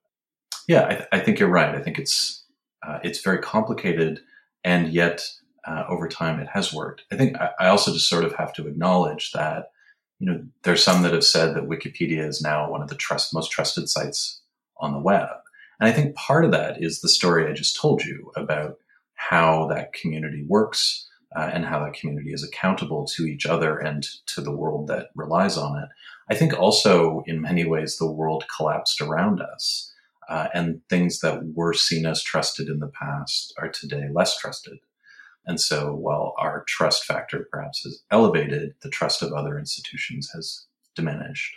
yeah, 0.67 0.85
I, 0.85 0.95
th- 0.95 1.09
I 1.11 1.19
think 1.19 1.39
you're 1.39 1.49
right. 1.49 1.75
I 1.75 1.81
think 1.81 1.99
it's 1.99 2.45
uh, 2.87 2.99
it's 3.03 3.19
very 3.21 3.39
complicated, 3.39 4.21
and 4.63 4.93
yet 4.93 5.21
uh, 5.65 5.83
over 5.89 6.07
time 6.07 6.39
it 6.39 6.47
has 6.53 6.73
worked. 6.73 7.03
I 7.11 7.17
think 7.17 7.35
I, 7.37 7.49
I 7.59 7.67
also 7.67 7.91
just 7.91 8.07
sort 8.07 8.23
of 8.23 8.35
have 8.35 8.53
to 8.53 8.67
acknowledge 8.67 9.31
that 9.33 9.71
you 10.19 10.31
know 10.31 10.45
there's 10.63 10.83
some 10.83 11.01
that 11.03 11.13
have 11.13 11.25
said 11.25 11.55
that 11.55 11.67
Wikipedia 11.67 12.25
is 12.25 12.41
now 12.41 12.69
one 12.69 12.81
of 12.81 12.87
the 12.87 12.95
trust 12.95 13.33
most 13.33 13.51
trusted 13.51 13.89
sites 13.89 14.41
on 14.79 14.91
the 14.91 14.99
web, 14.99 15.29
and 15.79 15.89
I 15.89 15.91
think 15.91 16.15
part 16.15 16.45
of 16.45 16.51
that 16.51 16.81
is 16.81 17.01
the 17.01 17.09
story 17.09 17.47
I 17.47 17.53
just 17.53 17.79
told 17.79 18.03
you 18.03 18.31
about 18.35 18.77
how 19.15 19.67
that 19.67 19.93
community 19.93 20.43
works. 20.47 21.05
Uh, 21.35 21.47
and 21.53 21.63
how 21.63 21.77
that 21.77 21.93
community 21.93 22.33
is 22.33 22.43
accountable 22.43 23.05
to 23.05 23.27
each 23.27 23.45
other 23.45 23.77
and 23.77 24.03
to 24.25 24.41
the 24.41 24.51
world 24.51 24.87
that 24.87 25.09
relies 25.13 25.57
on 25.57 25.77
it. 25.77 25.87
I 26.27 26.33
think 26.33 26.59
also, 26.59 27.21
in 27.27 27.39
many 27.39 27.65
ways, 27.65 27.97
the 27.97 28.09
world 28.09 28.45
collapsed 28.57 28.99
around 28.99 29.39
us 29.39 29.93
uh, 30.29 30.47
and 30.53 30.81
things 30.89 31.19
that 31.19 31.53
were 31.53 31.73
seen 31.73 32.05
as 32.05 32.23
trusted 32.23 32.67
in 32.67 32.79
the 32.79 32.91
past 32.99 33.53
are 33.57 33.69
today 33.69 34.07
less 34.11 34.37
trusted. 34.37 34.79
And 35.45 35.59
so 35.59 35.93
while 35.93 36.35
our 36.37 36.63
trust 36.67 37.05
factor 37.05 37.47
perhaps 37.51 37.83
has 37.83 38.03
elevated, 38.11 38.75
the 38.81 38.89
trust 38.89 39.21
of 39.21 39.33
other 39.33 39.57
institutions 39.57 40.29
has 40.33 40.65
diminished. 40.95 41.55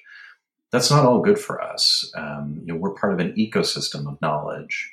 That's 0.72 0.90
not 0.90 1.04
all 1.04 1.20
good 1.20 1.38
for 1.38 1.60
us. 1.60 2.10
Um, 2.16 2.60
you 2.64 2.72
know, 2.72 2.78
we're 2.78 2.94
part 2.94 3.12
of 3.12 3.20
an 3.20 3.34
ecosystem 3.34 4.10
of 4.10 4.20
knowledge. 4.22 4.90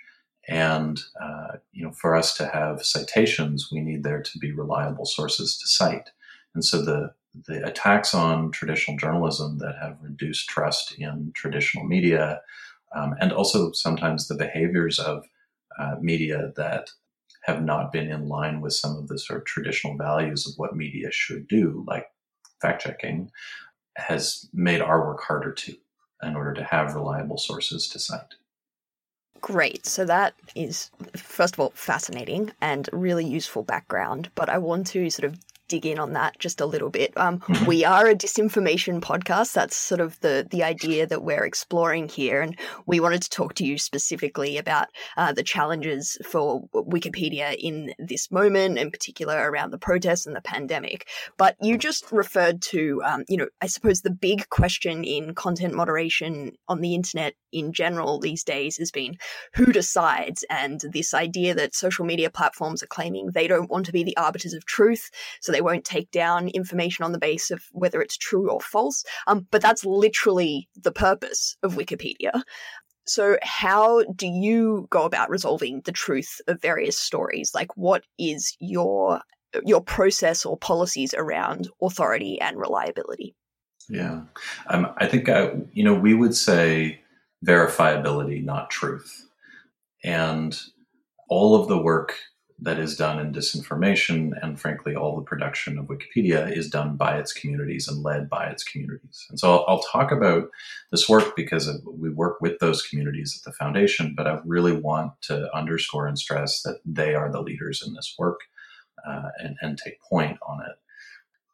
And, 0.47 0.99
uh, 1.21 1.57
you 1.71 1.83
know, 1.83 1.91
for 1.91 2.15
us 2.15 2.35
to 2.35 2.47
have 2.47 2.83
citations, 2.83 3.69
we 3.71 3.79
need 3.79 4.03
there 4.03 4.21
to 4.21 4.39
be 4.39 4.51
reliable 4.51 5.05
sources 5.05 5.57
to 5.57 5.67
cite. 5.67 6.09
And 6.53 6.65
so 6.65 6.83
the, 6.83 7.13
the 7.47 7.65
attacks 7.65 8.13
on 8.13 8.51
traditional 8.51 8.97
journalism 8.97 9.59
that 9.59 9.75
have 9.81 9.97
reduced 10.01 10.49
trust 10.49 10.93
in 10.97 11.31
traditional 11.33 11.85
media 11.85 12.41
um, 12.95 13.15
and 13.19 13.31
also 13.31 13.71
sometimes 13.71 14.27
the 14.27 14.35
behaviors 14.35 14.99
of 14.99 15.23
uh, 15.79 15.95
media 16.01 16.51
that 16.57 16.89
have 17.43 17.63
not 17.63 17.91
been 17.91 18.09
in 18.11 18.27
line 18.27 18.61
with 18.61 18.73
some 18.73 18.97
of 18.97 19.07
the 19.07 19.17
sort 19.17 19.39
of 19.39 19.45
traditional 19.45 19.95
values 19.95 20.47
of 20.47 20.53
what 20.57 20.75
media 20.75 21.09
should 21.11 21.47
do, 21.47 21.85
like 21.87 22.07
fact 22.61 22.81
checking, 22.81 23.29
has 23.99 24.47
made 24.53 24.81
our 24.81 25.05
work 25.05 25.21
harder 25.21 25.51
too, 25.51 25.75
in 26.23 26.35
order 26.35 26.53
to 26.53 26.63
have 26.63 26.95
reliable 26.95 27.37
sources 27.37 27.87
to 27.89 27.99
cite. 27.99 28.35
Great. 29.41 29.85
So 29.85 30.03
that 30.05 30.33
is, 30.55 30.91
first 31.15 31.55
of 31.55 31.59
all, 31.61 31.71
fascinating 31.73 32.51
and 32.59 32.89
really 32.91 33.25
useful 33.25 33.63
background. 33.63 34.29
But 34.35 34.49
I 34.49 34.57
want 34.57 34.87
to 34.87 35.09
sort 35.09 35.31
of 35.31 35.39
dig 35.69 35.85
in 35.85 35.99
on 35.99 36.13
that 36.13 36.37
just 36.39 36.59
a 36.59 36.65
little 36.65 36.89
bit. 36.89 37.13
Um, 37.15 37.39
mm-hmm. 37.39 37.65
we 37.65 37.85
are 37.85 38.07
a 38.07 38.15
disinformation 38.15 38.99
podcast. 38.99 39.53
That's 39.53 39.77
sort 39.77 40.01
of 40.01 40.19
the 40.19 40.45
the 40.49 40.63
idea 40.63 41.07
that 41.07 41.23
we're 41.23 41.45
exploring 41.45 42.09
here, 42.09 42.41
and 42.41 42.59
we 42.85 42.99
wanted 42.99 43.21
to 43.21 43.29
talk 43.29 43.53
to 43.55 43.65
you 43.65 43.77
specifically 43.77 44.57
about 44.57 44.87
uh, 45.15 45.31
the 45.31 45.43
challenges 45.43 46.17
for 46.25 46.67
Wikipedia 46.73 47.55
in 47.57 47.93
this 47.97 48.29
moment, 48.31 48.77
in 48.77 48.91
particular 48.91 49.49
around 49.49 49.71
the 49.71 49.77
protests 49.77 50.25
and 50.25 50.35
the 50.35 50.41
pandemic. 50.41 51.07
But 51.37 51.55
you 51.61 51.77
just 51.77 52.11
referred 52.11 52.61
to, 52.63 53.01
um, 53.05 53.23
you 53.29 53.37
know, 53.37 53.47
I 53.61 53.67
suppose 53.67 54.01
the 54.01 54.11
big 54.11 54.49
question 54.49 55.03
in 55.03 55.35
content 55.35 55.73
moderation 55.73 56.53
on 56.67 56.81
the 56.81 56.95
internet 56.95 57.35
in 57.51 57.73
general 57.73 58.19
these 58.19 58.43
days 58.43 58.77
has 58.77 58.91
been 58.91 59.17
who 59.55 59.71
decides, 59.71 60.43
and 60.49 60.81
this 60.91 61.13
idea 61.13 61.53
that 61.55 61.75
social 61.75 62.05
media 62.05 62.29
platforms 62.29 62.83
are 62.83 62.87
claiming 62.87 63.27
they 63.27 63.47
don't 63.47 63.69
want 63.69 63.85
to 63.85 63.91
be 63.91 64.03
the 64.03 64.17
arbiters 64.17 64.53
of 64.53 64.65
truth, 64.65 65.09
so 65.41 65.51
they 65.51 65.61
won't 65.61 65.85
take 65.85 66.11
down 66.11 66.47
information 66.49 67.05
on 67.05 67.11
the 67.11 67.19
base 67.19 67.51
of 67.51 67.63
whether 67.71 68.01
it's 68.01 68.17
true 68.17 68.49
or 68.49 68.59
false. 68.61 69.03
Um, 69.27 69.47
but 69.51 69.61
that's 69.61 69.85
literally 69.85 70.69
the 70.75 70.91
purpose 70.91 71.57
of 71.63 71.75
Wikipedia. 71.75 72.41
So, 73.05 73.37
how 73.41 74.03
do 74.15 74.27
you 74.27 74.87
go 74.91 75.03
about 75.03 75.31
resolving 75.31 75.81
the 75.83 75.91
truth 75.91 76.41
of 76.47 76.61
various 76.61 76.97
stories? 76.97 77.51
Like, 77.55 77.75
what 77.75 78.03
is 78.19 78.55
your 78.59 79.21
your 79.65 79.81
process 79.81 80.45
or 80.45 80.57
policies 80.57 81.15
around 81.15 81.69
authority 81.81 82.39
and 82.39 82.57
reliability? 82.57 83.35
Yeah, 83.89 84.21
um, 84.67 84.93
I 84.97 85.07
think 85.07 85.27
uh, 85.27 85.51
you 85.73 85.83
know 85.83 85.95
we 85.95 86.13
would 86.13 86.35
say 86.35 87.01
verifiability, 87.45 88.43
not 88.43 88.69
truth, 88.69 89.27
and 90.03 90.59
all 91.29 91.55
of 91.55 91.67
the 91.67 91.81
work 91.81 92.15
that 92.61 92.79
is 92.79 92.97
done 92.97 93.19
in 93.19 93.33
disinformation 93.33 94.31
and 94.41 94.59
frankly 94.59 94.95
all 94.95 95.15
the 95.15 95.23
production 95.23 95.77
of 95.77 95.85
wikipedia 95.85 96.55
is 96.55 96.69
done 96.69 96.95
by 96.97 97.17
its 97.17 97.31
communities 97.31 97.87
and 97.87 98.03
led 98.03 98.29
by 98.29 98.47
its 98.47 98.63
communities. 98.63 99.25
And 99.29 99.39
so 99.39 99.51
i'll, 99.51 99.65
I'll 99.67 99.83
talk 99.83 100.11
about 100.11 100.49
this 100.91 101.07
work 101.07 101.35
because 101.35 101.69
we 101.85 102.09
work 102.09 102.41
with 102.41 102.59
those 102.59 102.85
communities 102.85 103.39
at 103.39 103.49
the 103.49 103.55
foundation 103.55 104.13
but 104.15 104.27
i 104.27 104.39
really 104.45 104.73
want 104.73 105.13
to 105.23 105.53
underscore 105.55 106.07
and 106.07 106.19
stress 106.19 106.61
that 106.63 106.79
they 106.85 107.15
are 107.15 107.31
the 107.31 107.41
leaders 107.41 107.83
in 107.85 107.93
this 107.93 108.13
work 108.17 108.41
uh, 109.07 109.29
and, 109.39 109.55
and 109.61 109.77
take 109.77 110.01
point 110.01 110.37
on 110.45 110.59
it. 110.61 110.75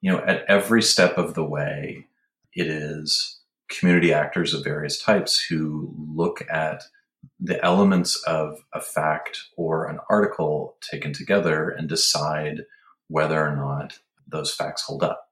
You 0.01 0.11
know 0.11 0.19
at 0.25 0.43
every 0.47 0.81
step 0.81 1.17
of 1.17 1.35
the 1.35 1.45
way 1.45 2.07
it 2.53 2.67
is 2.67 3.34
community 3.69 4.13
actors 4.13 4.53
of 4.53 4.63
various 4.63 5.01
types 5.01 5.39
who 5.41 5.93
look 6.13 6.43
at 6.49 6.83
the 7.39 7.63
elements 7.65 8.15
of 8.23 8.59
a 8.73 8.79
fact 8.79 9.39
or 9.57 9.87
an 9.87 9.99
article 10.09 10.77
taken 10.81 11.13
together 11.13 11.69
and 11.69 11.89
decide 11.89 12.61
whether 13.07 13.45
or 13.45 13.55
not 13.55 13.99
those 14.27 14.53
facts 14.53 14.83
hold 14.83 15.03
up. 15.03 15.29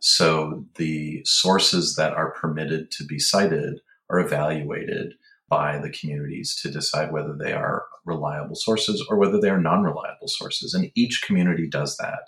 So 0.00 0.66
the 0.76 1.22
sources 1.24 1.96
that 1.96 2.12
are 2.12 2.32
permitted 2.32 2.90
to 2.92 3.04
be 3.04 3.18
cited 3.18 3.80
are 4.10 4.20
evaluated 4.20 5.14
by 5.48 5.78
the 5.78 5.90
communities 5.90 6.54
to 6.62 6.70
decide 6.70 7.12
whether 7.12 7.34
they 7.34 7.52
are 7.52 7.84
reliable 8.04 8.54
sources 8.54 9.04
or 9.08 9.16
whether 9.16 9.40
they 9.40 9.48
are 9.48 9.60
non 9.60 9.82
reliable 9.82 10.28
sources. 10.28 10.74
And 10.74 10.90
each 10.94 11.22
community 11.22 11.66
does 11.66 11.96
that 11.96 12.20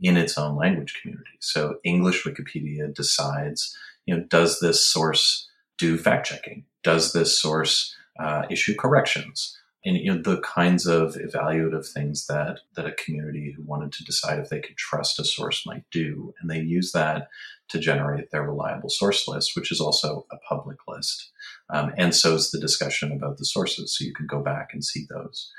in 0.00 0.16
its 0.16 0.36
own 0.36 0.56
language 0.56 0.98
community. 1.00 1.30
So 1.40 1.76
English 1.84 2.24
Wikipedia 2.24 2.92
decides, 2.94 3.76
you 4.06 4.16
know, 4.16 4.24
does 4.24 4.60
this 4.60 4.86
source 4.86 5.48
do 5.78 5.98
fact 5.98 6.26
checking? 6.26 6.64
Does 6.82 7.12
this 7.12 7.38
source 7.38 7.96
uh, 8.18 8.42
issue 8.50 8.74
corrections, 8.76 9.58
and 9.84 9.96
you 9.96 10.14
know, 10.14 10.20
the 10.20 10.40
kinds 10.40 10.86
of 10.86 11.14
evaluative 11.16 11.86
things 11.86 12.26
that 12.26 12.60
that 12.76 12.86
a 12.86 12.92
community 12.92 13.52
who 13.56 13.62
wanted 13.62 13.92
to 13.92 14.04
decide 14.04 14.38
if 14.38 14.48
they 14.48 14.60
could 14.60 14.76
trust 14.76 15.18
a 15.18 15.24
source 15.24 15.66
might 15.66 15.84
do, 15.90 16.34
and 16.40 16.50
they 16.50 16.60
use 16.60 16.92
that 16.92 17.28
to 17.68 17.78
generate 17.78 18.30
their 18.30 18.44
reliable 18.44 18.90
source 18.90 19.26
list, 19.26 19.56
which 19.56 19.72
is 19.72 19.80
also 19.80 20.26
a 20.30 20.36
public 20.48 20.78
list. 20.86 21.30
Um, 21.70 21.92
and 21.96 22.14
so 22.14 22.34
is 22.34 22.50
the 22.50 22.60
discussion 22.60 23.10
about 23.10 23.38
the 23.38 23.44
sources, 23.44 23.96
so 23.96 24.04
you 24.04 24.14
can 24.14 24.26
go 24.26 24.42
back 24.42 24.70
and 24.72 24.84
see 24.84 25.06
those. 25.08 25.50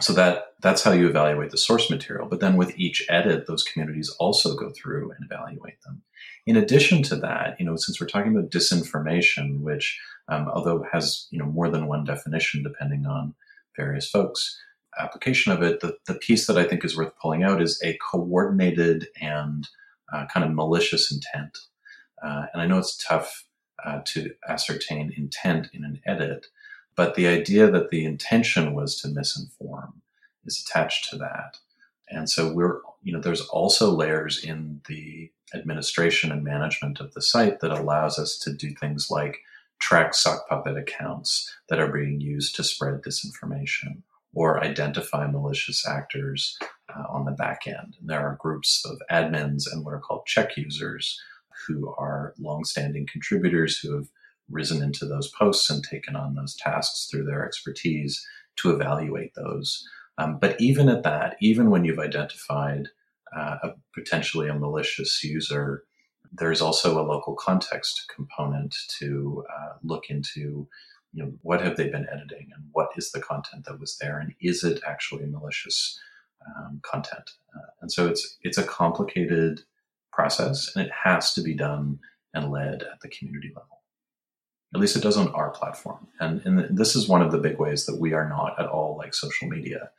So 0.00 0.12
that 0.14 0.54
that's 0.62 0.82
how 0.82 0.92
you 0.92 1.08
evaluate 1.08 1.50
the 1.50 1.58
source 1.58 1.90
material. 1.90 2.26
But 2.26 2.40
then 2.40 2.56
with 2.56 2.78
each 2.78 3.04
edit, 3.08 3.46
those 3.46 3.62
communities 3.62 4.14
also 4.18 4.54
go 4.54 4.70
through 4.70 5.10
and 5.12 5.24
evaluate 5.24 5.82
them. 5.82 6.02
In 6.46 6.56
addition 6.56 7.02
to 7.04 7.16
that, 7.16 7.56
you 7.58 7.66
know, 7.66 7.76
since 7.76 8.00
we're 8.00 8.06
talking 8.06 8.34
about 8.34 8.50
disinformation, 8.50 9.60
which 9.60 10.00
um, 10.30 10.48
although 10.48 10.84
has 10.90 11.26
you 11.30 11.38
know 11.38 11.44
more 11.44 11.68
than 11.68 11.86
one 11.86 12.04
definition 12.04 12.62
depending 12.62 13.04
on 13.06 13.34
various 13.76 14.08
folks 14.08 14.58
application 14.98 15.52
of 15.52 15.62
it 15.62 15.80
the, 15.80 15.96
the 16.06 16.14
piece 16.14 16.46
that 16.46 16.56
i 16.56 16.64
think 16.64 16.84
is 16.84 16.96
worth 16.96 17.12
pulling 17.20 17.42
out 17.42 17.60
is 17.60 17.80
a 17.82 17.98
coordinated 18.10 19.08
and 19.20 19.68
uh, 20.12 20.26
kind 20.32 20.44
of 20.44 20.52
malicious 20.52 21.12
intent 21.12 21.58
uh, 22.22 22.46
and 22.52 22.62
i 22.62 22.66
know 22.66 22.78
it's 22.78 22.96
tough 22.96 23.44
uh, 23.84 24.00
to 24.04 24.30
ascertain 24.48 25.12
intent 25.16 25.68
in 25.72 25.84
an 25.84 26.00
edit 26.06 26.46
but 27.00 27.14
the 27.14 27.26
idea 27.26 27.70
that 27.70 27.88
the 27.88 28.04
intention 28.04 28.74
was 28.74 29.00
to 29.00 29.08
misinform 29.08 29.92
is 30.44 30.62
attached 30.62 31.08
to 31.08 31.16
that 31.16 31.56
and 32.10 32.28
so 32.28 32.52
we're 32.52 32.80
you 33.02 33.10
know 33.10 33.20
there's 33.20 33.46
also 33.48 33.90
layers 33.90 34.44
in 34.44 34.82
the 34.86 35.30
administration 35.54 36.30
and 36.30 36.44
management 36.44 37.00
of 37.00 37.14
the 37.14 37.22
site 37.22 37.60
that 37.60 37.70
allows 37.70 38.18
us 38.18 38.38
to 38.38 38.52
do 38.52 38.74
things 38.74 39.10
like 39.10 39.38
track 39.78 40.12
sock 40.12 40.46
puppet 40.46 40.76
accounts 40.76 41.50
that 41.70 41.80
are 41.80 41.90
being 41.90 42.20
used 42.20 42.54
to 42.54 42.62
spread 42.62 43.00
disinformation 43.00 44.02
or 44.34 44.62
identify 44.62 45.26
malicious 45.26 45.88
actors 45.88 46.58
uh, 46.94 47.04
on 47.08 47.24
the 47.24 47.32
back 47.32 47.62
end. 47.66 47.96
And 47.98 48.08
there 48.08 48.20
are 48.20 48.38
groups 48.38 48.84
of 48.84 49.00
admins 49.10 49.64
and 49.72 49.84
what 49.84 49.94
are 49.94 50.00
called 50.00 50.26
check 50.26 50.56
users 50.56 51.20
who 51.66 51.92
are 51.98 52.34
longstanding 52.38 53.08
contributors 53.10 53.78
who 53.78 53.96
have 53.96 54.08
risen 54.50 54.82
into 54.82 55.06
those 55.06 55.28
posts 55.28 55.70
and 55.70 55.82
taken 55.82 56.16
on 56.16 56.34
those 56.34 56.54
tasks 56.56 57.08
through 57.10 57.24
their 57.24 57.44
expertise 57.44 58.26
to 58.56 58.70
evaluate 58.70 59.34
those. 59.34 59.86
Um, 60.18 60.38
but 60.38 60.60
even 60.60 60.88
at 60.88 61.02
that, 61.04 61.36
even 61.40 61.70
when 61.70 61.84
you've 61.84 61.98
identified 61.98 62.88
uh, 63.34 63.56
a, 63.62 63.70
potentially 63.94 64.48
a 64.48 64.54
malicious 64.54 65.22
user, 65.24 65.84
there's 66.32 66.60
also 66.60 67.00
a 67.00 67.06
local 67.06 67.34
context 67.34 68.10
component 68.14 68.74
to 68.98 69.44
uh, 69.52 69.72
look 69.82 70.10
into. 70.10 70.68
You 71.12 71.24
know, 71.24 71.32
what 71.42 71.60
have 71.60 71.76
they 71.76 71.88
been 71.88 72.06
editing, 72.08 72.50
and 72.54 72.64
what 72.70 72.90
is 72.96 73.10
the 73.10 73.20
content 73.20 73.64
that 73.64 73.80
was 73.80 73.98
there, 73.98 74.20
and 74.20 74.32
is 74.40 74.62
it 74.62 74.80
actually 74.86 75.26
malicious 75.26 75.98
um, 76.46 76.80
content? 76.82 77.30
Uh, 77.56 77.70
and 77.80 77.90
so 77.90 78.06
it's 78.06 78.38
it's 78.42 78.58
a 78.58 78.62
complicated 78.62 79.62
process, 80.12 80.70
and 80.76 80.86
it 80.86 80.92
has 81.04 81.34
to 81.34 81.42
be 81.42 81.54
done 81.54 81.98
and 82.32 82.52
led 82.52 82.84
at 82.84 83.00
the 83.00 83.08
community 83.08 83.48
level. 83.48 83.79
At 84.74 84.80
least 84.80 84.96
it 84.96 85.02
does 85.02 85.16
on 85.16 85.28
our 85.32 85.50
platform. 85.50 86.06
And, 86.20 86.40
and 86.44 86.76
this 86.76 86.94
is 86.94 87.08
one 87.08 87.22
of 87.22 87.32
the 87.32 87.38
big 87.38 87.58
ways 87.58 87.86
that 87.86 87.98
we 87.98 88.12
are 88.12 88.28
not 88.28 88.58
at 88.60 88.66
all 88.66 88.96
like 88.96 89.14
social 89.14 89.48
media. 89.48 89.90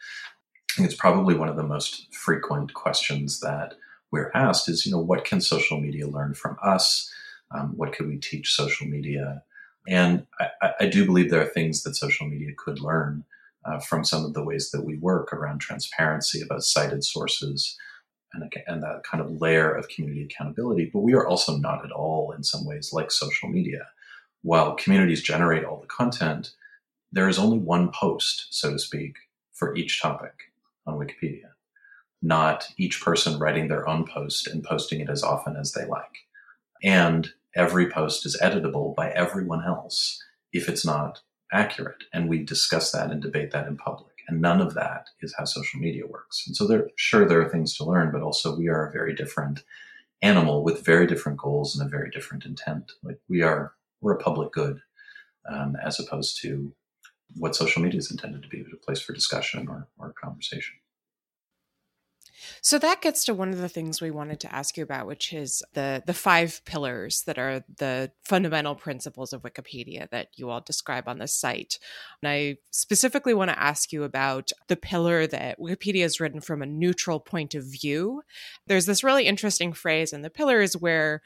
It's 0.77 0.95
probably 0.95 1.35
one 1.35 1.49
of 1.49 1.57
the 1.57 1.63
most 1.63 2.13
frequent 2.13 2.73
questions 2.73 3.41
that 3.41 3.73
we're 4.11 4.31
asked 4.33 4.69
is, 4.69 4.85
you 4.85 4.91
know, 4.91 4.99
what 4.99 5.25
can 5.25 5.41
social 5.41 5.79
media 5.79 6.07
learn 6.07 6.33
from 6.33 6.57
us? 6.63 7.11
Um, 7.51 7.73
what 7.75 7.91
could 7.91 8.07
we 8.07 8.17
teach 8.17 8.53
social 8.53 8.87
media? 8.87 9.43
And 9.87 10.25
I, 10.61 10.71
I, 10.81 10.85
do 10.87 11.05
believe 11.05 11.29
there 11.29 11.41
are 11.41 11.45
things 11.45 11.83
that 11.83 11.95
social 11.95 12.27
media 12.27 12.51
could 12.57 12.79
learn 12.79 13.25
uh, 13.65 13.79
from 13.79 14.05
some 14.05 14.23
of 14.23 14.33
the 14.33 14.43
ways 14.43 14.71
that 14.71 14.85
we 14.85 14.97
work 14.97 15.33
around 15.33 15.59
transparency, 15.59 16.41
about 16.41 16.63
cited 16.63 17.03
sources, 17.03 17.77
and, 18.33 18.51
and 18.67 18.83
that 18.83 19.03
kind 19.03 19.23
of 19.23 19.41
layer 19.41 19.73
of 19.73 19.89
community 19.89 20.23
accountability. 20.23 20.89
But 20.93 20.99
we 20.99 21.13
are 21.13 21.27
also 21.27 21.57
not 21.57 21.83
at 21.83 21.91
all, 21.91 22.31
in 22.31 22.43
some 22.43 22.65
ways, 22.65 22.91
like 22.93 23.11
social 23.11 23.49
media 23.49 23.87
while 24.41 24.75
communities 24.75 25.21
generate 25.21 25.63
all 25.63 25.79
the 25.79 25.87
content, 25.87 26.51
there 27.11 27.29
is 27.29 27.37
only 27.37 27.59
one 27.59 27.91
post, 27.91 28.47
so 28.49 28.71
to 28.71 28.79
speak, 28.79 29.15
for 29.53 29.75
each 29.75 30.01
topic 30.01 30.33
on 30.87 30.97
Wikipedia, 30.97 31.51
not 32.21 32.67
each 32.77 33.01
person 33.01 33.37
writing 33.39 33.67
their 33.67 33.87
own 33.87 34.05
post 34.05 34.47
and 34.47 34.63
posting 34.63 35.01
it 35.01 35.09
as 35.09 35.23
often 35.23 35.55
as 35.55 35.73
they 35.73 35.85
like. 35.85 36.25
And 36.83 37.31
every 37.55 37.89
post 37.89 38.25
is 38.25 38.39
editable 38.41 38.95
by 38.95 39.11
everyone 39.11 39.63
else 39.65 40.21
if 40.53 40.67
it's 40.67 40.85
not 40.85 41.21
accurate. 41.51 42.03
And 42.13 42.29
we 42.29 42.43
discuss 42.43 42.91
that 42.91 43.11
and 43.11 43.21
debate 43.21 43.51
that 43.51 43.67
in 43.67 43.77
public. 43.77 44.07
And 44.27 44.41
none 44.41 44.61
of 44.61 44.73
that 44.75 45.07
is 45.21 45.35
how 45.37 45.45
social 45.45 45.79
media 45.79 46.07
works. 46.07 46.45
And 46.47 46.55
so 46.55 46.65
there, 46.65 46.89
sure, 46.95 47.27
there 47.27 47.41
are 47.41 47.49
things 47.49 47.75
to 47.77 47.83
learn, 47.83 48.11
but 48.11 48.21
also 48.21 48.55
we 48.55 48.69
are 48.69 48.87
a 48.87 48.91
very 48.91 49.13
different 49.13 49.63
animal 50.21 50.63
with 50.63 50.85
very 50.85 51.07
different 51.07 51.37
goals 51.37 51.77
and 51.77 51.85
a 51.85 51.89
very 51.89 52.09
different 52.09 52.45
intent. 52.45 52.91
Like 53.03 53.19
we 53.27 53.41
are 53.41 53.73
we're 54.01 54.13
a 54.13 54.23
public 54.23 54.51
good 54.51 54.79
um, 55.51 55.75
as 55.83 55.99
opposed 55.99 56.39
to 56.41 56.73
what 57.35 57.55
social 57.55 57.81
media 57.81 57.99
is 57.99 58.11
intended 58.11 58.43
to 58.43 58.49
be 58.49 58.61
a 58.61 58.85
place 58.85 59.01
for 59.01 59.13
discussion 59.13 59.67
or, 59.67 59.87
or 59.97 60.13
conversation. 60.21 60.75
So 62.61 62.79
that 62.79 63.01
gets 63.01 63.25
to 63.25 63.33
one 63.33 63.49
of 63.49 63.59
the 63.59 63.69
things 63.69 64.01
we 64.01 64.11
wanted 64.11 64.39
to 64.41 64.53
ask 64.53 64.77
you 64.77 64.83
about, 64.83 65.07
which 65.07 65.33
is 65.33 65.63
the 65.73 66.03
the 66.05 66.13
five 66.13 66.61
pillars 66.65 67.23
that 67.25 67.37
are 67.37 67.63
the 67.77 68.11
fundamental 68.23 68.75
principles 68.75 69.33
of 69.33 69.43
Wikipedia 69.43 70.09
that 70.09 70.29
you 70.35 70.49
all 70.49 70.61
describe 70.61 71.07
on 71.07 71.19
the 71.19 71.27
site. 71.27 71.77
And 72.21 72.29
I 72.29 72.57
specifically 72.71 73.33
want 73.33 73.51
to 73.51 73.61
ask 73.61 73.91
you 73.91 74.03
about 74.03 74.51
the 74.67 74.75
pillar 74.75 75.27
that 75.27 75.59
Wikipedia 75.59 76.03
is 76.03 76.19
written 76.19 76.41
from 76.41 76.61
a 76.61 76.67
neutral 76.67 77.19
point 77.19 77.55
of 77.55 77.63
view. 77.63 78.23
There's 78.67 78.85
this 78.85 79.03
really 79.03 79.27
interesting 79.27 79.73
phrase 79.73 80.13
in 80.13 80.21
the 80.21 80.29
pillars 80.29 80.75
where 80.75 81.21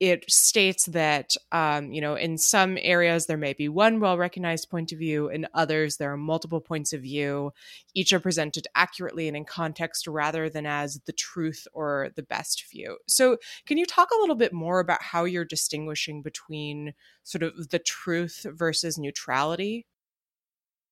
it 0.00 0.30
states 0.30 0.86
that 0.86 1.34
um, 1.50 1.92
you 1.92 2.00
know 2.00 2.14
in 2.14 2.38
some 2.38 2.78
areas 2.80 3.26
there 3.26 3.36
may 3.36 3.52
be 3.52 3.68
one 3.68 4.00
well 4.00 4.16
recognized 4.16 4.70
point 4.70 4.92
of 4.92 4.98
view 4.98 5.28
in 5.28 5.46
others 5.54 5.96
there 5.96 6.12
are 6.12 6.16
multiple 6.16 6.60
points 6.60 6.92
of 6.92 7.02
view. 7.02 7.52
Each 7.94 8.12
are 8.12 8.20
presented 8.20 8.66
accurately 8.74 9.28
and 9.28 9.36
in 9.36 9.44
context 9.44 10.06
rather 10.06 10.48
than 10.48 10.66
as 10.66 11.00
the 11.06 11.12
truth 11.12 11.66
or 11.72 12.10
the 12.14 12.22
best 12.22 12.64
view. 12.70 12.98
So 13.06 13.38
can 13.66 13.78
you 13.78 13.86
talk 13.86 14.10
a 14.10 14.20
little 14.20 14.36
bit 14.36 14.52
more 14.52 14.80
about 14.80 15.02
how 15.02 15.24
you're 15.24 15.44
distinguishing 15.44 16.22
between 16.22 16.94
sort 17.24 17.42
of 17.42 17.70
the 17.70 17.78
truth 17.78 18.46
versus 18.48 18.98
neutrality? 18.98 19.86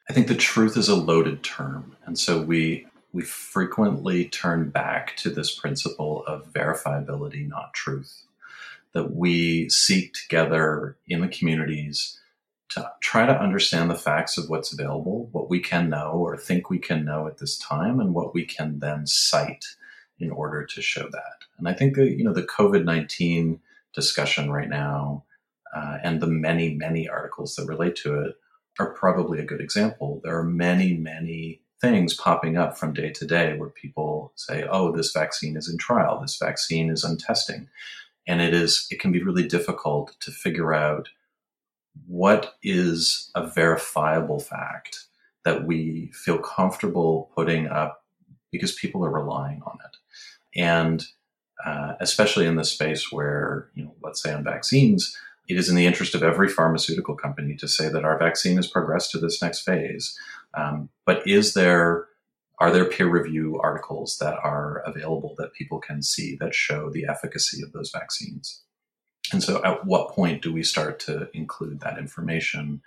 I 0.09 0.13
think 0.13 0.29
the 0.29 0.35
truth 0.35 0.77
is 0.77 0.89
a 0.89 0.97
loaded 0.97 1.43
term 1.43 1.97
and 2.07 2.19
so 2.19 2.41
we 2.41 2.87
we 3.13 3.23
frequently 3.23 4.27
turn 4.27 4.69
back 4.69 5.17
to 5.17 5.31
this 5.31 5.55
principle 5.55 6.25
of 6.27 6.53
verifiability 6.53 7.49
not 7.49 7.73
truth 7.73 8.26
that 8.97 9.15
we 9.15 9.69
seek 9.69 10.15
together 10.15 10.97
in 11.07 11.21
the 11.21 11.29
communities 11.29 12.19
to 12.71 12.91
try 13.03 13.27
to 13.27 13.39
understand 13.39 13.91
the 13.91 13.95
facts 13.95 14.39
of 14.39 14.49
what's 14.49 14.73
available, 14.73 15.29
what 15.33 15.51
we 15.51 15.61
can 15.61 15.91
know 15.91 16.13
or 16.13 16.35
think 16.35 16.71
we 16.71 16.79
can 16.79 17.05
know 17.05 17.27
at 17.27 17.37
this 17.37 17.59
time, 17.59 18.01
and 18.01 18.15
what 18.15 18.33
we 18.33 18.47
can 18.47 18.79
then 18.79 19.07
cite 19.07 19.67
in 20.19 20.31
order 20.31 20.65
to 20.65 20.81
show 20.81 21.03
that. 21.03 21.45
And 21.59 21.69
I 21.69 21.75
think 21.75 21.95
that, 21.97 22.13
you 22.13 22.25
know, 22.25 22.33
the 22.33 22.45
COVID 22.45 22.85
19 22.85 23.61
discussion 23.95 24.51
right 24.51 24.71
now 24.71 25.25
uh, 25.77 25.99
and 26.03 26.23
the 26.23 26.27
many, 26.27 26.73
many 26.73 27.07
articles 27.07 27.55
that 27.57 27.67
relate 27.67 27.97
to 27.97 28.19
it 28.23 28.37
are 28.79 28.95
probably 28.95 29.41
a 29.41 29.47
good 29.47 29.61
example. 29.61 30.23
There 30.25 30.39
are 30.39 30.43
many, 30.43 30.95
many 30.95 31.61
things 31.83 32.15
popping 32.15 32.57
up 32.57 32.79
from 32.79 32.95
day 32.95 33.11
to 33.11 33.27
day 33.27 33.59
where 33.59 33.69
people 33.69 34.33
say, 34.37 34.67
oh, 34.67 34.91
this 34.91 35.13
vaccine 35.13 35.59
is 35.59 35.69
in 35.69 35.77
trial, 35.77 36.19
this 36.19 36.39
vaccine 36.39 36.89
is 36.89 37.05
on 37.05 37.19
testing 37.19 37.69
and 38.27 38.41
it 38.41 38.55
is 38.55 38.87
it 38.91 39.01
can 39.01 39.13
be 39.13 39.23
really 39.23 39.47
difficult 39.47 40.17
to 40.21 40.31
figure 40.31 40.75
out 40.75 41.09
what 42.07 42.55
is 42.63 43.31
a 43.35 43.47
verifiable 43.47 44.41
fact 44.41 45.07
that 45.45 45.65
we 45.65 46.11
feel 46.13 46.39
comfortable 46.39 47.31
putting 47.35 47.69
up 47.69 48.05
because 48.51 48.73
people 48.73 49.05
are 49.05 49.11
relying 49.11 49.63
on 49.63 49.79
it. 49.85 50.61
And 50.61 51.07
uh, 51.65 51.95
especially 52.01 52.47
in 52.47 52.57
the 52.57 52.65
space 52.65 53.11
where 53.11 53.71
you 53.75 53.85
know 53.85 53.95
let's 54.03 54.23
say 54.23 54.33
on 54.33 54.45
vaccines 54.45 55.17
it 55.49 55.57
is 55.57 55.69
in 55.69 55.77
the 55.77 55.87
interest 55.87 56.15
of 56.15 56.23
every 56.23 56.49
pharmaceutical 56.49 57.15
company 57.15 57.55
to 57.57 57.69
say 57.69 57.89
that 57.89 58.05
our 58.05 58.19
vaccine 58.19 58.57
has 58.57 58.67
progressed 58.67 59.13
to 59.13 59.19
this 59.19 59.41
next 59.41 59.61
phase. 59.61 60.19
Um, 60.55 60.89
but 61.05 61.27
is 61.27 61.55
there 61.55 62.07
are 62.59 62.71
there 62.71 62.87
peer 62.87 63.09
review 63.09 63.61
articles 63.63 64.17
that 64.19 64.39
are 64.43 64.83
available 64.87 65.35
that 65.39 65.53
people 65.53 65.79
can 65.79 66.03
see 66.03 66.37
that 66.37 66.55
show 66.55 66.91
the 66.91 67.07
efficacy 67.07 67.63
of 67.63 67.73
those 67.73 67.91
vaccines? 67.91 68.63
And 69.33 69.43
so, 69.43 69.63
at 69.65 69.85
what 69.85 70.11
point 70.11 70.43
do 70.43 70.53
we 70.53 70.63
start 70.63 70.99
to 71.01 71.29
include 71.35 71.81
that 71.81 71.99
information 71.99 72.81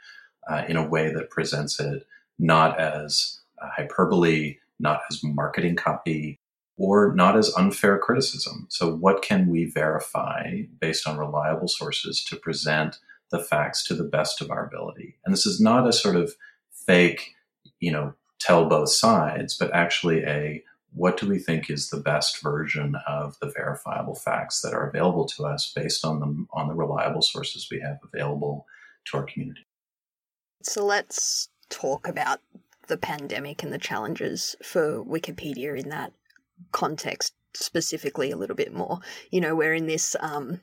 uh, 0.49 0.63
in 0.67 0.77
a 0.77 0.88
way 0.88 1.13
that 1.13 1.29
presents 1.29 1.79
it 1.79 2.08
not 2.39 2.79
as 2.79 3.41
hyperbole, 3.62 4.58
not 4.79 5.01
as 5.10 5.21
marketing 5.23 5.75
copy, 5.75 6.39
or 6.77 7.13
not 7.13 7.38
as 7.38 7.53
unfair 7.55 7.99
criticism? 7.99 8.67
So, 8.69 8.95
what 8.95 9.21
can 9.21 9.47
we 9.47 9.65
verify 9.65 10.62
based 10.79 11.08
on 11.08 11.17
reliable 11.17 11.67
sources 11.67 12.23
to 12.23 12.38
present 12.38 12.97
the 13.32 13.39
facts 13.39 13.84
to 13.84 13.93
the 13.93 14.05
best 14.05 14.41
of 14.41 14.49
our 14.49 14.65
ability? 14.65 15.17
And 15.25 15.34
this 15.34 15.45
is 15.45 15.60
not 15.60 15.88
a 15.88 15.93
sort 15.93 16.15
of 16.15 16.36
fake, 16.71 17.36
you 17.79 17.91
know, 17.91 18.13
tell 18.39 18.65
both 18.65 18.89
sides, 18.89 19.58
but 19.58 19.73
actually 19.73 20.23
a 20.23 20.63
what 20.91 21.17
do 21.17 21.28
we 21.28 21.38
think 21.38 21.69
is 21.69 21.89
the 21.89 21.99
best 21.99 22.41
version 22.41 22.95
of 23.08 23.38
the 23.41 23.52
verifiable 23.56 24.15
facts 24.15 24.62
that 24.62 24.73
are 24.73 24.89
available 24.89 25.25
to 25.25 25.45
us 25.45 25.71
based 25.75 26.04
on 26.04 26.19
the 26.19 26.45
on 26.54 26.67
the 26.67 26.73
reliable 26.73 27.21
sources 27.21 27.67
we 27.69 27.80
have 27.80 27.99
available 28.12 28.65
to 29.06 29.17
our 29.17 29.23
community. 29.23 29.65
So 30.63 30.86
let's 30.86 31.49
talk 31.69 32.08
about 32.08 32.39
the 32.88 32.97
pandemic 32.97 33.63
and 33.63 33.71
the 33.71 33.78
challenges 33.78 34.56
for 34.63 35.04
Wikipedia 35.06 35.80
in 35.80 35.89
that 35.89 36.12
context 36.71 37.34
specifically 37.54 38.32
a 38.32 38.38
little 38.38 38.56
bit 38.56 38.73
more. 38.73 38.99
You 39.32 39.41
know, 39.41 39.56
we're 39.56 39.73
in 39.73 39.88
this 39.88 40.15
um, 40.19 40.62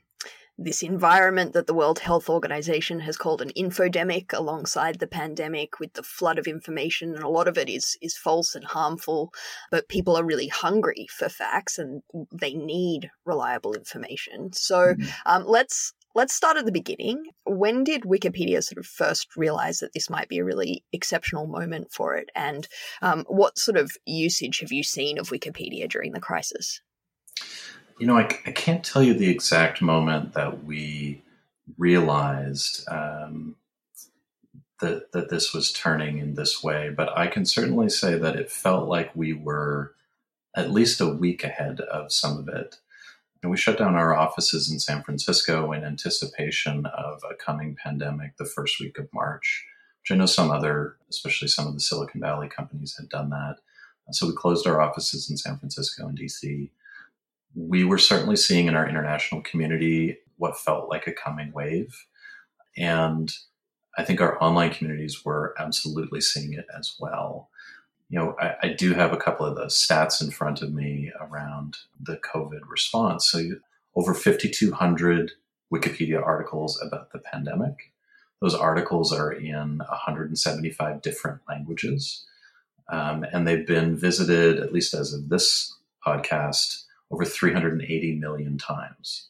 this 0.58 0.82
environment 0.82 1.52
that 1.52 1.66
the 1.66 1.74
World 1.74 1.98
Health 1.98 2.30
Organization 2.30 3.00
has 3.00 3.16
called 3.16 3.42
an 3.42 3.50
infodemic 3.56 4.32
alongside 4.32 4.98
the 4.98 5.06
pandemic 5.06 5.78
with 5.78 5.92
the 5.92 6.02
flood 6.02 6.38
of 6.38 6.46
information 6.46 7.14
and 7.14 7.22
a 7.22 7.28
lot 7.28 7.48
of 7.48 7.58
it 7.58 7.68
is 7.68 7.96
is 8.00 8.16
false 8.16 8.54
and 8.54 8.64
harmful. 8.64 9.32
But 9.70 9.88
people 9.88 10.16
are 10.16 10.24
really 10.24 10.48
hungry 10.48 11.06
for 11.10 11.28
facts 11.28 11.78
and 11.78 12.02
they 12.32 12.54
need 12.54 13.10
reliable 13.24 13.74
information. 13.74 14.52
So 14.52 14.94
mm-hmm. 14.94 15.06
um, 15.26 15.44
let's 15.46 15.92
let's 16.14 16.32
start 16.32 16.56
at 16.56 16.64
the 16.64 16.72
beginning. 16.72 17.24
When 17.44 17.84
did 17.84 18.02
wikipedia 18.02 18.62
sort 18.64 18.78
of 18.78 18.86
first 18.86 19.36
realize 19.36 19.80
that 19.80 19.92
this 19.92 20.08
might 20.08 20.28
be 20.28 20.38
a 20.38 20.44
really 20.44 20.82
exceptional 20.92 21.46
moment 21.46 21.92
for 21.92 22.16
it? 22.16 22.30
And 22.34 22.66
um, 23.02 23.24
what 23.28 23.58
sort 23.58 23.76
of 23.76 23.92
usage 24.06 24.60
have 24.60 24.72
you 24.72 24.82
seen 24.82 25.18
of 25.18 25.28
wikipedia 25.28 25.88
during 25.88 26.12
the 26.12 26.20
crisis 26.20 26.80
you 27.98 28.06
know, 28.06 28.16
I, 28.16 28.24
I 28.46 28.50
can't 28.52 28.84
tell 28.84 29.02
you 29.02 29.14
the 29.14 29.30
exact 29.30 29.80
moment 29.80 30.34
that 30.34 30.64
we 30.64 31.22
realized 31.78 32.86
um, 32.88 33.56
that 34.80 35.12
that 35.12 35.30
this 35.30 35.54
was 35.54 35.72
turning 35.72 36.18
in 36.18 36.34
this 36.34 36.62
way, 36.62 36.90
but 36.94 37.16
I 37.16 37.26
can 37.26 37.44
certainly 37.44 37.88
say 37.88 38.18
that 38.18 38.36
it 38.36 38.50
felt 38.50 38.88
like 38.88 39.16
we 39.16 39.32
were 39.32 39.94
at 40.54 40.70
least 40.70 41.00
a 41.00 41.08
week 41.08 41.44
ahead 41.44 41.80
of 41.80 42.12
some 42.12 42.38
of 42.38 42.48
it. 42.48 42.76
And 43.42 43.50
we 43.50 43.58
shut 43.58 43.78
down 43.78 43.94
our 43.94 44.14
offices 44.14 44.70
in 44.70 44.80
San 44.80 45.02
Francisco 45.02 45.72
in 45.72 45.84
anticipation 45.84 46.86
of 46.86 47.22
a 47.30 47.34
coming 47.34 47.76
pandemic 47.76 48.36
the 48.36 48.46
first 48.46 48.80
week 48.80 48.98
of 48.98 49.12
March, 49.12 49.64
which 50.00 50.10
I 50.10 50.16
know 50.16 50.26
some 50.26 50.50
other, 50.50 50.96
especially 51.10 51.48
some 51.48 51.66
of 51.66 51.74
the 51.74 51.80
Silicon 51.80 52.20
Valley 52.20 52.48
companies, 52.48 52.96
had 52.96 53.08
done 53.08 53.30
that. 53.30 53.56
So 54.12 54.26
we 54.26 54.34
closed 54.34 54.66
our 54.66 54.80
offices 54.80 55.28
in 55.28 55.36
San 55.36 55.58
Francisco 55.58 56.06
and 56.06 56.18
DC. 56.18 56.70
We 57.56 57.84
were 57.84 57.98
certainly 57.98 58.36
seeing 58.36 58.68
in 58.68 58.76
our 58.76 58.88
international 58.88 59.40
community 59.40 60.18
what 60.36 60.58
felt 60.58 60.88
like 60.88 61.06
a 61.06 61.12
coming 61.12 61.52
wave. 61.52 62.06
And 62.76 63.32
I 63.96 64.04
think 64.04 64.20
our 64.20 64.42
online 64.42 64.70
communities 64.70 65.24
were 65.24 65.54
absolutely 65.58 66.20
seeing 66.20 66.52
it 66.52 66.66
as 66.78 66.94
well. 67.00 67.48
You 68.08 68.18
know, 68.18 68.36
I, 68.38 68.54
I, 68.62 68.68
do 68.68 68.92
have 68.92 69.12
a 69.12 69.16
couple 69.16 69.46
of 69.46 69.56
the 69.56 69.64
stats 69.64 70.22
in 70.22 70.30
front 70.30 70.62
of 70.62 70.72
me 70.72 71.10
around 71.18 71.78
the 71.98 72.18
COVID 72.18 72.60
response. 72.68 73.26
So, 73.28 73.42
over 73.96 74.14
5,200 74.14 75.32
Wikipedia 75.72 76.22
articles 76.22 76.80
about 76.80 77.12
the 77.12 77.18
pandemic. 77.18 77.92
Those 78.40 78.54
articles 78.54 79.12
are 79.12 79.32
in 79.32 79.78
175 79.78 81.02
different 81.02 81.40
languages. 81.48 82.24
Um, 82.88 83.24
and 83.32 83.46
they've 83.46 83.66
been 83.66 83.96
visited, 83.96 84.60
at 84.60 84.72
least 84.72 84.94
as 84.94 85.12
of 85.12 85.28
this 85.28 85.74
podcast, 86.06 86.84
over 87.10 87.24
380 87.24 88.14
million 88.16 88.58
times 88.58 89.28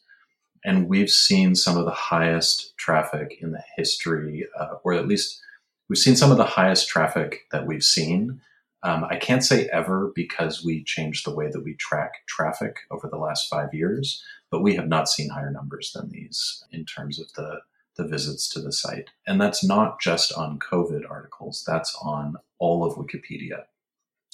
and 0.67 0.89
we've 0.89 1.09
seen 1.09 1.55
some 1.55 1.77
of 1.77 1.85
the 1.85 1.91
highest 1.91 2.75
traffic 2.77 3.37
in 3.41 3.51
the 3.51 3.63
history, 3.77 4.45
uh, 4.59 4.75
or 4.83 4.93
at 4.93 5.07
least 5.07 5.41
we've 5.87 5.97
seen 5.97 6.17
some 6.17 6.29
of 6.29 6.37
the 6.37 6.43
highest 6.43 6.89
traffic 6.89 7.45
that 7.51 7.65
we've 7.65 7.85
seen. 7.85 8.41
Um, 8.83 9.05
I 9.05 9.15
can't 9.15 9.43
say 9.43 9.67
ever 9.71 10.11
because 10.13 10.65
we 10.65 10.83
changed 10.83 11.25
the 11.25 11.33
way 11.33 11.49
that 11.49 11.63
we 11.63 11.75
track 11.75 12.25
traffic 12.27 12.79
over 12.91 13.07
the 13.07 13.17
last 13.17 13.49
five 13.49 13.73
years, 13.73 14.21
but 14.51 14.61
we 14.61 14.75
have 14.75 14.89
not 14.89 15.07
seen 15.07 15.29
higher 15.29 15.51
numbers 15.51 15.93
than 15.95 16.09
these 16.09 16.65
in 16.71 16.85
terms 16.85 17.19
of 17.19 17.31
the 17.33 17.61
the 17.95 18.05
visits 18.05 18.47
to 18.47 18.61
the 18.61 18.71
site. 18.71 19.09
And 19.25 19.41
that's 19.41 19.63
not 19.63 19.99
just 19.99 20.31
on 20.31 20.59
COVID 20.59 21.09
articles, 21.09 21.63
that's 21.65 21.97
on 22.03 22.35
all 22.59 22.85
of 22.85 22.95
Wikipedia. 22.95 23.63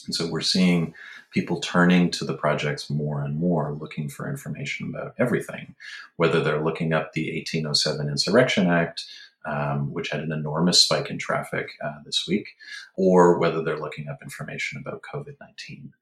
And 0.05 0.15
so 0.15 0.27
we're 0.27 0.41
seeing 0.41 0.93
people 1.31 1.59
turning 1.59 2.11
to 2.11 2.25
the 2.25 2.35
projects 2.35 2.89
more 2.89 3.23
and 3.23 3.37
more, 3.37 3.75
looking 3.79 4.07
for 4.07 4.29
information 4.29 4.89
about 4.89 5.15
everything, 5.17 5.75
whether 6.15 6.41
they're 6.41 6.63
looking 6.63 6.93
up 6.93 7.13
the 7.13 7.33
1807 7.33 8.07
Insurrection 8.07 8.67
Act, 8.67 9.05
um, 9.45 9.91
which 9.91 10.09
had 10.09 10.21
an 10.21 10.31
enormous 10.31 10.81
spike 10.81 11.09
in 11.09 11.17
traffic 11.17 11.71
uh, 11.83 11.97
this 12.05 12.25
week, 12.27 12.55
or 12.95 13.37
whether 13.39 13.61
they're 13.63 13.79
looking 13.79 14.07
up 14.07 14.21
information 14.21 14.79
about 14.79 15.01
COVID 15.01 15.35
19. 15.39 15.93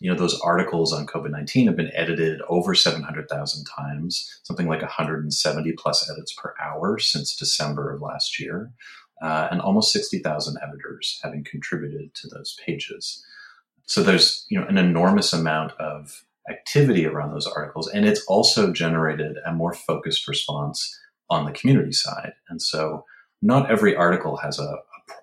You 0.00 0.12
know, 0.12 0.16
those 0.16 0.40
articles 0.40 0.92
on 0.92 1.06
COVID 1.06 1.30
19 1.30 1.66
have 1.66 1.76
been 1.76 1.90
edited 1.92 2.40
over 2.48 2.74
700,000 2.74 3.64
times, 3.64 4.40
something 4.44 4.68
like 4.68 4.80
170 4.80 5.72
plus 5.72 6.08
edits 6.08 6.32
per 6.32 6.54
hour 6.62 6.98
since 6.98 7.36
December 7.36 7.92
of 7.92 8.00
last 8.00 8.38
year, 8.38 8.70
uh, 9.20 9.48
and 9.50 9.60
almost 9.60 9.92
60,000 9.92 10.56
editors 10.62 11.18
having 11.22 11.42
contributed 11.42 12.14
to 12.14 12.28
those 12.28 12.56
pages. 12.64 13.24
So 13.88 14.02
there's 14.02 14.44
you 14.48 14.60
know 14.60 14.66
an 14.66 14.78
enormous 14.78 15.32
amount 15.32 15.72
of 15.72 16.24
activity 16.48 17.06
around 17.06 17.32
those 17.32 17.46
articles, 17.46 17.88
and 17.88 18.04
it's 18.06 18.24
also 18.26 18.72
generated 18.72 19.36
a 19.46 19.52
more 19.52 19.72
focused 19.72 20.28
response 20.28 20.98
on 21.30 21.46
the 21.46 21.52
community 21.52 21.92
side. 21.92 22.32
And 22.48 22.62
so 22.62 23.04
not 23.42 23.70
every 23.70 23.96
article 23.96 24.36
has 24.38 24.58
a, 24.58 24.76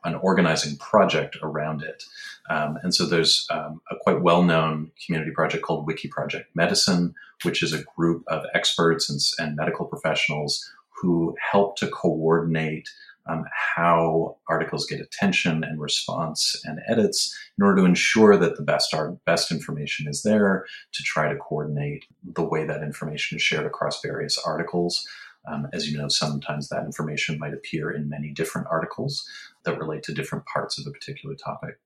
an 0.04 0.16
organizing 0.16 0.78
project 0.78 1.38
around 1.42 1.84
it. 1.84 2.04
Um, 2.50 2.78
and 2.84 2.94
so 2.94 3.06
there's 3.06 3.48
um, 3.52 3.82
a 3.92 3.96
quite 4.02 4.22
well 4.22 4.44
known 4.44 4.92
community 5.06 5.32
project 5.32 5.64
called 5.64 5.86
Wiki 5.86 6.08
Project 6.08 6.50
Medicine, 6.56 7.14
which 7.44 7.62
is 7.62 7.74
a 7.74 7.84
group 7.96 8.24
of 8.28 8.44
experts 8.54 9.10
and, 9.10 9.20
and 9.38 9.56
medical 9.56 9.86
professionals 9.86 10.68
who 11.02 11.36
help 11.52 11.76
to 11.78 11.88
coordinate 11.88 12.90
um, 13.28 13.46
how 13.76 14.38
articles 14.50 14.86
get 14.86 15.02
attention 15.02 15.64
and 15.64 15.82
response 15.82 16.56
and 16.66 16.80
edits 16.88 17.36
in 17.58 17.66
order 17.66 17.82
to 17.82 17.88
ensure 17.88 18.38
that 18.38 18.56
the 18.56 18.64
best 18.64 18.94
art, 18.94 19.24
best 19.26 19.52
information 19.52 20.08
is 20.08 20.24
there 20.24 20.66
to 20.94 21.04
try 21.04 21.32
to 21.32 21.40
coordinate 21.40 22.06
the 22.24 22.44
way 22.44 22.66
that 22.66 22.84
information 22.84 23.38
is 23.38 23.42
shared 23.42 23.66
across 23.66 24.02
various 24.02 24.38
articles. 24.38 25.08
Um, 25.48 25.68
as 25.74 25.90
you 25.90 25.98
know, 25.98 26.08
sometimes 26.08 26.70
that 26.70 26.86
information 26.86 27.40
might 27.40 27.54
appear 27.54 27.92
in 27.92 28.10
many 28.10 28.32
different 28.32 28.68
articles 28.70 29.28
that 29.64 29.78
relate 29.78 30.04
to 30.04 30.14
different 30.14 30.46
parts 30.46 30.80
of 30.80 30.88
a 30.88 30.92
particular 30.92 31.36
topic. 31.36 31.80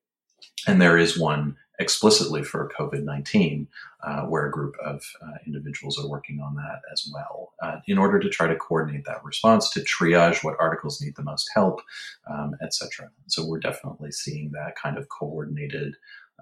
And 0.67 0.81
there 0.81 0.97
is 0.97 1.19
one 1.19 1.57
explicitly 1.79 2.43
for 2.43 2.71
COVID 2.77 3.03
19, 3.03 3.67
uh, 4.03 4.21
where 4.23 4.45
a 4.45 4.51
group 4.51 4.75
of 4.83 5.01
uh, 5.21 5.37
individuals 5.45 5.97
are 5.97 6.07
working 6.07 6.41
on 6.41 6.55
that 6.55 6.81
as 6.91 7.09
well, 7.13 7.53
uh, 7.63 7.77
in 7.87 7.97
order 7.97 8.19
to 8.19 8.29
try 8.29 8.47
to 8.47 8.55
coordinate 8.55 9.05
that 9.05 9.23
response, 9.23 9.69
to 9.71 9.79
triage 9.81 10.43
what 10.43 10.59
articles 10.59 11.01
need 11.01 11.15
the 11.15 11.23
most 11.23 11.49
help, 11.55 11.81
um, 12.29 12.55
etc. 12.61 13.09
So 13.27 13.45
we're 13.45 13.59
definitely 13.59 14.11
seeing 14.11 14.51
that 14.51 14.75
kind 14.75 14.97
of 14.97 15.07
coordinated 15.09 15.95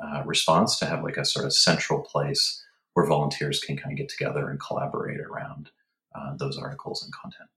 uh, 0.03 0.23
response 0.25 0.77
to 0.79 0.85
have 0.85 1.03
like 1.03 1.17
a 1.17 1.25
sort 1.25 1.45
of 1.45 1.53
central 1.53 2.01
place 2.01 2.63
where 2.93 3.05
volunteers 3.05 3.59
can 3.59 3.77
kind 3.77 3.91
of 3.91 3.97
get 3.97 4.09
together 4.09 4.49
and 4.49 4.59
collaborate 4.59 5.19
around 5.19 5.69
uh, 6.15 6.35
those 6.37 6.57
articles 6.57 7.03
and 7.03 7.13
content. 7.13 7.49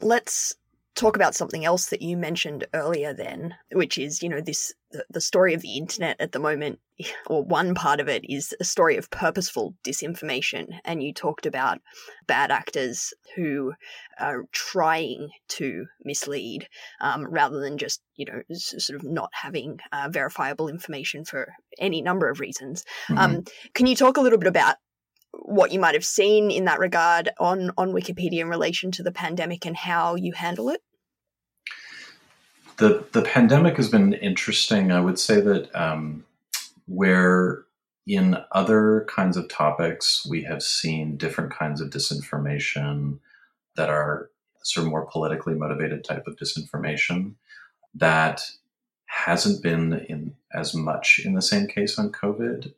Let's 0.00 0.54
talk 1.00 1.16
about 1.16 1.34
something 1.34 1.64
else 1.64 1.86
that 1.86 2.02
you 2.02 2.14
mentioned 2.14 2.66
earlier 2.74 3.14
then 3.14 3.54
which 3.72 3.96
is 3.96 4.22
you 4.22 4.28
know 4.28 4.40
this 4.40 4.74
the, 4.90 5.02
the, 5.08 5.20
story 5.20 5.54
of 5.54 5.62
the 5.62 5.78
internet 5.78 6.14
at 6.20 6.32
the 6.32 6.38
moment 6.38 6.78
or 7.26 7.42
one 7.42 7.74
part 7.74 8.00
of 8.00 8.08
it 8.08 8.22
is 8.28 8.54
a 8.60 8.64
story 8.64 8.98
of 8.98 9.10
purposeful 9.10 9.74
disinformation 9.82 10.66
and 10.84 11.02
you 11.02 11.14
talked 11.14 11.46
about 11.46 11.80
bad 12.26 12.50
actors 12.50 13.14
who 13.34 13.72
are 14.18 14.44
trying 14.52 15.30
to 15.48 15.86
mislead 16.04 16.68
um, 17.00 17.26
rather 17.26 17.60
than 17.60 17.78
just 17.78 18.02
you 18.16 18.26
know 18.26 18.42
sort 18.52 19.00
of 19.00 19.02
not 19.02 19.30
having 19.32 19.78
uh, 19.92 20.06
verifiable 20.10 20.68
information 20.68 21.24
for 21.24 21.54
any 21.78 22.02
number 22.02 22.28
of 22.28 22.40
reasons 22.40 22.84
mm-hmm. 23.08 23.18
um, 23.18 23.44
can 23.72 23.86
you 23.86 23.96
talk 23.96 24.18
a 24.18 24.20
little 24.20 24.38
bit 24.38 24.48
about 24.48 24.76
what 25.32 25.72
you 25.72 25.80
might 25.80 25.94
have 25.94 26.04
seen 26.04 26.50
in 26.50 26.64
that 26.64 26.78
regard 26.78 27.30
on 27.38 27.70
on 27.78 27.92
Wikipedia 27.92 28.40
in 28.40 28.48
relation 28.48 28.90
to 28.90 29.02
the 29.04 29.12
pandemic 29.12 29.64
and 29.64 29.76
how 29.76 30.16
you 30.16 30.32
handle 30.32 30.68
it? 30.68 30.82
The 32.80 33.04
the 33.12 33.22
pandemic 33.22 33.76
has 33.76 33.90
been 33.90 34.14
interesting. 34.14 34.90
I 34.90 35.00
would 35.00 35.18
say 35.18 35.40
that 35.42 35.74
um, 35.74 36.24
where 36.86 37.64
in 38.06 38.38
other 38.52 39.06
kinds 39.06 39.36
of 39.36 39.48
topics 39.48 40.26
we 40.26 40.42
have 40.44 40.62
seen 40.62 41.18
different 41.18 41.52
kinds 41.52 41.82
of 41.82 41.90
disinformation 41.90 43.18
that 43.76 43.90
are 43.90 44.30
sort 44.62 44.86
of 44.86 44.90
more 44.90 45.06
politically 45.06 45.54
motivated 45.54 46.04
type 46.04 46.26
of 46.26 46.36
disinformation 46.36 47.34
that 47.94 48.42
hasn't 49.04 49.62
been 49.62 49.92
in 50.08 50.34
as 50.54 50.74
much 50.74 51.20
in 51.22 51.34
the 51.34 51.42
same 51.42 51.66
case 51.66 51.98
on 51.98 52.10
COVID. 52.10 52.72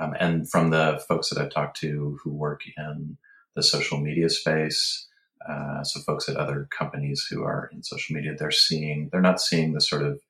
Um, 0.00 0.14
and 0.18 0.50
from 0.50 0.70
the 0.70 1.04
folks 1.06 1.28
that 1.28 1.38
I've 1.38 1.52
talked 1.52 1.76
to 1.80 2.18
who 2.22 2.30
work 2.30 2.62
in 2.78 3.18
the 3.54 3.62
social 3.62 3.98
media 3.98 4.30
space, 4.30 5.06
uh, 5.48 5.82
so 5.82 6.00
folks 6.00 6.28
at 6.28 6.36
other 6.36 6.68
companies 6.70 7.26
who 7.28 7.42
are 7.42 7.70
in 7.72 7.82
social 7.82 8.14
media, 8.14 8.34
they're 8.36 8.50
seeing 8.50 9.08
they're 9.10 9.20
not 9.20 9.40
seeing 9.40 9.72
the 9.72 9.80
sort 9.80 10.02
of 10.02 10.20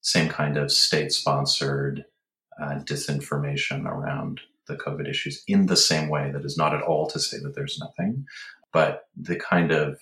same 0.00 0.28
kind 0.28 0.56
of 0.56 0.70
state-sponsored 0.70 2.04
uh, 2.60 2.80
disinformation 2.84 3.86
around 3.86 4.40
the 4.66 4.76
COVID 4.76 5.08
issues 5.08 5.42
in 5.46 5.66
the 5.66 5.76
same 5.76 6.08
way. 6.08 6.30
That 6.32 6.44
is 6.44 6.56
not 6.56 6.74
at 6.74 6.82
all 6.82 7.06
to 7.08 7.18
say 7.18 7.38
that 7.38 7.54
there's 7.54 7.78
nothing, 7.78 8.26
but 8.72 9.06
the 9.16 9.36
kind 9.36 9.72
of 9.72 9.98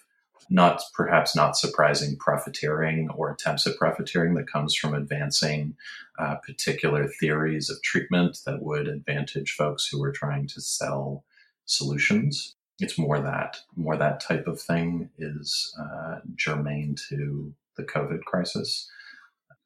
not 0.50 0.82
perhaps 0.94 1.36
not 1.36 1.56
surprising 1.56 2.16
profiteering 2.16 3.08
or 3.10 3.30
attempts 3.30 3.66
at 3.66 3.76
profiteering 3.76 4.34
that 4.34 4.50
comes 4.50 4.74
from 4.74 4.94
advancing 4.94 5.76
uh, 6.18 6.36
particular 6.36 7.06
theories 7.06 7.70
of 7.70 7.80
treatment 7.82 8.38
that 8.44 8.62
would 8.62 8.88
advantage 8.88 9.52
folks 9.52 9.86
who 9.86 10.02
are 10.02 10.12
trying 10.12 10.46
to 10.48 10.60
sell 10.60 11.24
solutions. 11.66 12.56
It's 12.80 12.98
more 12.98 13.20
that 13.20 13.58
more 13.76 13.96
that 13.96 14.20
type 14.20 14.46
of 14.46 14.60
thing 14.60 15.10
is 15.18 15.74
uh, 15.78 16.20
germane 16.34 16.96
to 17.08 17.54
the 17.76 17.84
COVID 17.84 18.22
crisis. 18.22 18.90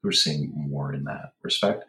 We're 0.03 0.13
seeing 0.13 0.53
more 0.55 0.93
in 0.93 1.05
that 1.05 1.33
respect. 1.43 1.85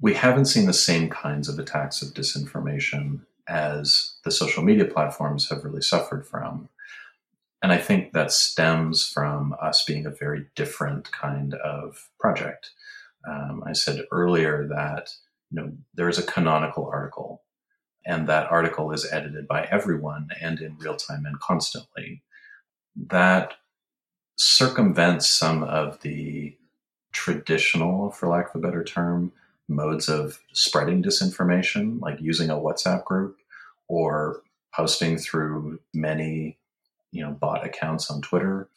We 0.00 0.14
haven't 0.14 0.46
seen 0.46 0.66
the 0.66 0.72
same 0.72 1.08
kinds 1.08 1.48
of 1.48 1.58
attacks 1.58 2.02
of 2.02 2.14
disinformation 2.14 3.20
as 3.48 4.14
the 4.24 4.30
social 4.30 4.62
media 4.62 4.84
platforms 4.84 5.48
have 5.48 5.64
really 5.64 5.82
suffered 5.82 6.26
from. 6.26 6.68
And 7.62 7.70
I 7.70 7.78
think 7.78 8.12
that 8.12 8.32
stems 8.32 9.06
from 9.06 9.54
us 9.62 9.84
being 9.84 10.06
a 10.06 10.10
very 10.10 10.46
different 10.56 11.12
kind 11.12 11.54
of 11.54 12.08
project. 12.18 12.70
Um, 13.28 13.62
I 13.64 13.72
said 13.72 14.04
earlier 14.10 14.66
that 14.68 15.10
you 15.50 15.62
know 15.62 15.72
there 15.94 16.08
is 16.08 16.18
a 16.18 16.24
canonical 16.24 16.88
article, 16.92 17.42
and 18.04 18.28
that 18.28 18.50
article 18.50 18.92
is 18.92 19.10
edited 19.10 19.46
by 19.46 19.68
everyone 19.70 20.28
and 20.40 20.60
in 20.60 20.76
real 20.78 20.96
time 20.96 21.24
and 21.24 21.38
constantly. 21.40 22.22
That 22.96 23.54
circumvents 24.36 25.28
some 25.28 25.62
of 25.62 26.00
the 26.02 26.56
traditional, 27.12 28.10
for 28.10 28.28
lack 28.28 28.50
of 28.50 28.56
a 28.56 28.66
better 28.66 28.82
term, 28.82 29.32
modes 29.68 30.08
of 30.08 30.40
spreading 30.52 31.02
disinformation, 31.02 32.00
like 32.00 32.20
using 32.20 32.50
a 32.50 32.56
WhatsApp 32.56 33.04
group 33.04 33.38
or 33.88 34.42
posting 34.74 35.18
through 35.18 35.78
many, 35.94 36.58
you 37.10 37.22
know, 37.22 37.30
bot 37.30 37.64
accounts 37.64 38.10
on 38.10 38.22
Twitter, 38.22 38.68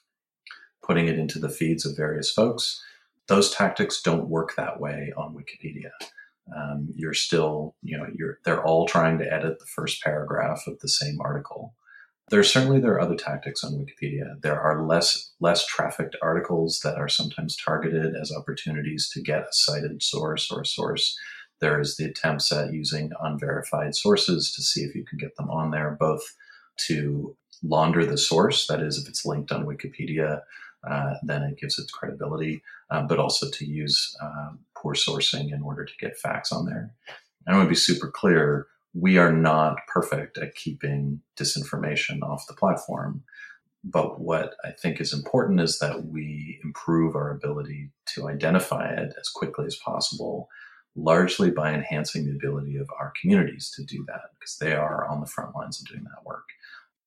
putting 0.83 1.07
it 1.07 1.17
into 1.17 1.39
the 1.39 1.49
feeds 1.49 1.85
of 1.85 1.97
various 1.97 2.31
folks. 2.31 2.83
Those 3.27 3.49
tactics 3.49 4.01
don't 4.01 4.29
work 4.29 4.55
that 4.55 4.79
way 4.79 5.11
on 5.17 5.33
Wikipedia. 5.33 5.91
Um, 6.55 6.89
you're 6.95 7.13
still, 7.13 7.75
you 7.81 7.97
know, 7.97 8.07
you're 8.13 8.39
they're 8.45 8.63
all 8.63 8.85
trying 8.85 9.17
to 9.19 9.33
edit 9.33 9.59
the 9.59 9.65
first 9.65 10.03
paragraph 10.03 10.63
of 10.67 10.79
the 10.79 10.89
same 10.89 11.19
article. 11.21 11.73
There's 12.29 12.51
certainly 12.51 12.79
there 12.79 12.93
are 12.93 13.01
other 13.01 13.15
tactics 13.15 13.63
on 13.63 13.73
Wikipedia. 13.73 14.41
There 14.41 14.59
are 14.59 14.85
less 14.85 15.31
less 15.39 15.65
trafficked 15.65 16.15
articles 16.21 16.81
that 16.83 16.97
are 16.97 17.09
sometimes 17.09 17.55
targeted 17.55 18.15
as 18.15 18.31
opportunities 18.31 19.09
to 19.09 19.21
get 19.21 19.41
a 19.41 19.53
cited 19.53 20.03
source 20.03 20.51
or 20.51 20.61
a 20.61 20.65
source. 20.65 21.17
There's 21.61 21.95
the 21.95 22.05
attempts 22.05 22.51
at 22.51 22.73
using 22.73 23.11
unverified 23.21 23.95
sources 23.95 24.51
to 24.53 24.61
see 24.61 24.81
if 24.81 24.93
you 24.93 25.05
can 25.05 25.17
get 25.17 25.35
them 25.37 25.49
on 25.49 25.71
there, 25.71 25.95
both 25.99 26.23
to 26.87 27.35
launder 27.63 28.05
the 28.05 28.17
source, 28.17 28.67
that 28.67 28.81
is, 28.81 28.97
if 28.97 29.07
it's 29.07 29.25
linked 29.25 29.51
on 29.51 29.65
Wikipedia, 29.65 30.41
uh, 30.87 31.15
then 31.23 31.43
it 31.43 31.57
gives 31.57 31.79
it 31.79 31.91
credibility, 31.91 32.61
uh, 32.89 33.01
but 33.03 33.19
also 33.19 33.49
to 33.49 33.65
use 33.65 34.15
uh, 34.21 34.51
sourcing 34.93 35.51
in 35.51 35.61
order 35.61 35.83
to 35.85 35.93
get 35.99 36.17
facts 36.17 36.51
on 36.51 36.65
there. 36.65 36.93
I 37.47 37.53
want 37.53 37.65
to 37.65 37.69
be 37.69 37.75
super 37.75 38.09
clear 38.09 38.67
we 38.93 39.17
are 39.17 39.31
not 39.31 39.77
perfect 39.87 40.37
at 40.37 40.55
keeping 40.55 41.21
disinformation 41.37 42.21
off 42.23 42.47
the 42.47 42.53
platform. 42.53 43.23
But 43.83 44.19
what 44.19 44.55
I 44.63 44.71
think 44.71 44.99
is 44.99 45.13
important 45.13 45.59
is 45.59 45.77
that 45.79 46.05
we 46.07 46.59
improve 46.63 47.15
our 47.15 47.29
ability 47.29 47.91
to 48.15 48.27
identify 48.29 48.89
it 48.89 49.13
as 49.19 49.29
quickly 49.29 49.65
as 49.65 49.75
possible, 49.75 50.49
largely 50.95 51.51
by 51.51 51.73
enhancing 51.73 52.25
the 52.25 52.35
ability 52.35 52.77
of 52.77 52.89
our 52.99 53.13
communities 53.21 53.71
to 53.75 53.83
do 53.83 54.03
that, 54.07 54.21
because 54.39 54.57
they 54.57 54.73
are 54.73 55.07
on 55.07 55.19
the 55.19 55.27
front 55.27 55.55
lines 55.55 55.79
of 55.79 55.87
doing 55.87 56.03
that 56.05 56.25
work. 56.25 56.47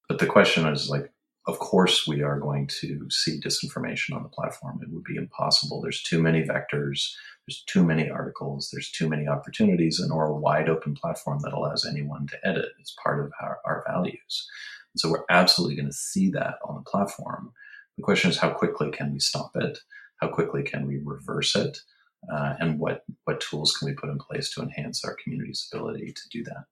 But 0.08 0.20
the 0.20 0.26
question 0.26 0.68
is 0.68 0.88
like, 0.88 1.10
of 1.48 1.58
course, 1.60 2.06
we 2.06 2.22
are 2.22 2.38
going 2.38 2.66
to 2.80 3.08
see 3.10 3.40
disinformation 3.40 4.14
on 4.14 4.22
the 4.22 4.28
platform. 4.28 4.80
It 4.82 4.90
would 4.92 5.04
be 5.04 5.16
impossible. 5.16 5.80
There's 5.80 6.02
too 6.02 6.22
many 6.22 6.42
vectors, 6.42 7.10
there's 7.46 7.64
too 7.66 7.82
many 7.82 8.10
articles, 8.10 8.68
there's 8.70 8.90
too 8.90 9.08
many 9.08 9.26
opportunities, 9.26 9.98
and 9.98 10.12
or 10.12 10.26
a 10.26 10.36
wide 10.36 10.68
open 10.68 10.94
platform 10.94 11.38
that 11.42 11.54
allows 11.54 11.86
anyone 11.86 12.26
to 12.26 12.46
edit 12.46 12.68
is 12.78 12.94
part 13.02 13.24
of 13.24 13.32
our, 13.40 13.60
our 13.64 13.82
values. 13.88 14.46
And 14.92 15.00
so 15.00 15.10
we're 15.10 15.24
absolutely 15.30 15.74
going 15.74 15.88
to 15.88 15.92
see 15.92 16.28
that 16.32 16.56
on 16.66 16.74
the 16.74 16.90
platform. 16.90 17.52
The 17.96 18.02
question 18.02 18.30
is 18.30 18.36
how 18.36 18.50
quickly 18.50 18.90
can 18.90 19.14
we 19.14 19.18
stop 19.18 19.52
it? 19.54 19.78
How 20.20 20.28
quickly 20.28 20.62
can 20.62 20.86
we 20.86 21.00
reverse 21.02 21.56
it? 21.56 21.78
Uh, 22.30 22.56
and 22.60 22.78
what, 22.78 23.04
what 23.24 23.40
tools 23.40 23.72
can 23.72 23.88
we 23.88 23.94
put 23.94 24.10
in 24.10 24.18
place 24.18 24.50
to 24.50 24.60
enhance 24.60 25.02
our 25.02 25.16
community's 25.24 25.66
ability 25.72 26.12
to 26.12 26.22
do 26.30 26.44
that? 26.44 26.64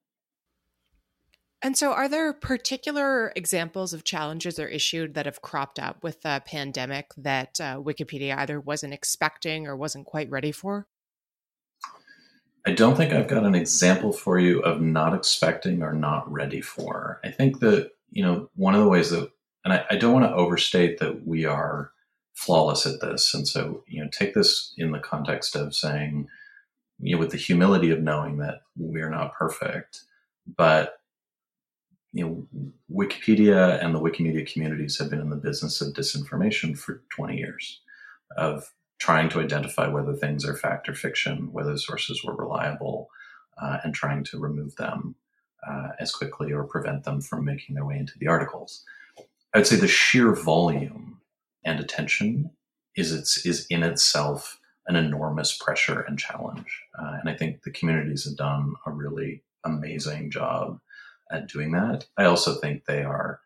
And 1.62 1.76
so, 1.76 1.92
are 1.92 2.08
there 2.08 2.32
particular 2.32 3.32
examples 3.34 3.94
of 3.94 4.04
challenges 4.04 4.58
or 4.58 4.68
issues 4.68 5.14
that 5.14 5.26
have 5.26 5.40
cropped 5.40 5.78
up 5.78 6.02
with 6.02 6.20
the 6.22 6.42
pandemic 6.46 7.12
that 7.16 7.58
uh, 7.60 7.76
Wikipedia 7.76 8.36
either 8.36 8.60
wasn't 8.60 8.92
expecting 8.92 9.66
or 9.66 9.74
wasn't 9.74 10.06
quite 10.06 10.30
ready 10.30 10.52
for? 10.52 10.86
I 12.66 12.72
don't 12.72 12.96
think 12.96 13.12
I've 13.12 13.28
got 13.28 13.44
an 13.44 13.54
example 13.54 14.12
for 14.12 14.38
you 14.38 14.60
of 14.60 14.80
not 14.80 15.14
expecting 15.14 15.82
or 15.82 15.92
not 15.92 16.30
ready 16.30 16.60
for. 16.60 17.20
I 17.24 17.30
think 17.30 17.60
that, 17.60 17.92
you 18.10 18.24
know, 18.24 18.50
one 18.56 18.74
of 18.74 18.80
the 18.80 18.88
ways 18.88 19.10
that, 19.10 19.30
and 19.64 19.72
I, 19.72 19.84
I 19.90 19.96
don't 19.96 20.12
want 20.12 20.24
to 20.26 20.34
overstate 20.34 20.98
that 20.98 21.26
we 21.26 21.44
are 21.44 21.92
flawless 22.34 22.84
at 22.84 23.00
this. 23.00 23.32
And 23.32 23.46
so, 23.46 23.84
you 23.86 24.02
know, 24.02 24.10
take 24.10 24.34
this 24.34 24.74
in 24.76 24.90
the 24.90 24.98
context 24.98 25.54
of 25.54 25.76
saying, 25.76 26.28
you 26.98 27.14
know, 27.14 27.20
with 27.20 27.30
the 27.30 27.38
humility 27.38 27.90
of 27.90 28.00
knowing 28.00 28.38
that 28.38 28.62
we're 28.76 29.10
not 29.10 29.34
perfect, 29.34 30.02
but 30.56 30.95
you 32.16 32.24
know, 32.24 32.46
Wikipedia 32.90 33.82
and 33.84 33.94
the 33.94 34.00
Wikimedia 34.00 34.50
communities 34.50 34.98
have 34.98 35.10
been 35.10 35.20
in 35.20 35.28
the 35.28 35.36
business 35.36 35.82
of 35.82 35.92
disinformation 35.92 36.76
for 36.76 37.02
20 37.14 37.36
years, 37.36 37.82
of 38.38 38.72
trying 38.98 39.28
to 39.28 39.40
identify 39.40 39.86
whether 39.86 40.14
things 40.14 40.42
are 40.46 40.56
fact 40.56 40.88
or 40.88 40.94
fiction, 40.94 41.52
whether 41.52 41.76
sources 41.76 42.24
were 42.24 42.34
reliable, 42.34 43.10
uh, 43.60 43.78
and 43.84 43.94
trying 43.94 44.24
to 44.24 44.40
remove 44.40 44.74
them 44.76 45.14
uh, 45.68 45.88
as 46.00 46.10
quickly 46.10 46.54
or 46.54 46.64
prevent 46.64 47.04
them 47.04 47.20
from 47.20 47.44
making 47.44 47.74
their 47.74 47.84
way 47.84 47.98
into 47.98 48.18
the 48.18 48.28
articles. 48.28 48.82
I'd 49.52 49.66
say 49.66 49.76
the 49.76 49.86
sheer 49.86 50.34
volume 50.34 51.20
and 51.66 51.78
attention 51.80 52.50
is 52.96 53.12
its 53.12 53.44
is 53.44 53.66
in 53.66 53.82
itself 53.82 54.58
an 54.86 54.96
enormous 54.96 55.54
pressure 55.58 56.00
and 56.00 56.18
challenge, 56.18 56.80
uh, 56.98 57.18
and 57.20 57.28
I 57.28 57.34
think 57.34 57.62
the 57.62 57.72
communities 57.72 58.24
have 58.24 58.36
done 58.38 58.74
a 58.86 58.90
really 58.90 59.42
amazing 59.64 60.30
job 60.30 60.80
at 61.30 61.48
doing 61.48 61.72
that. 61.72 62.06
I 62.16 62.24
also 62.24 62.54
think 62.54 62.84
they 62.84 63.02
are 63.02 63.40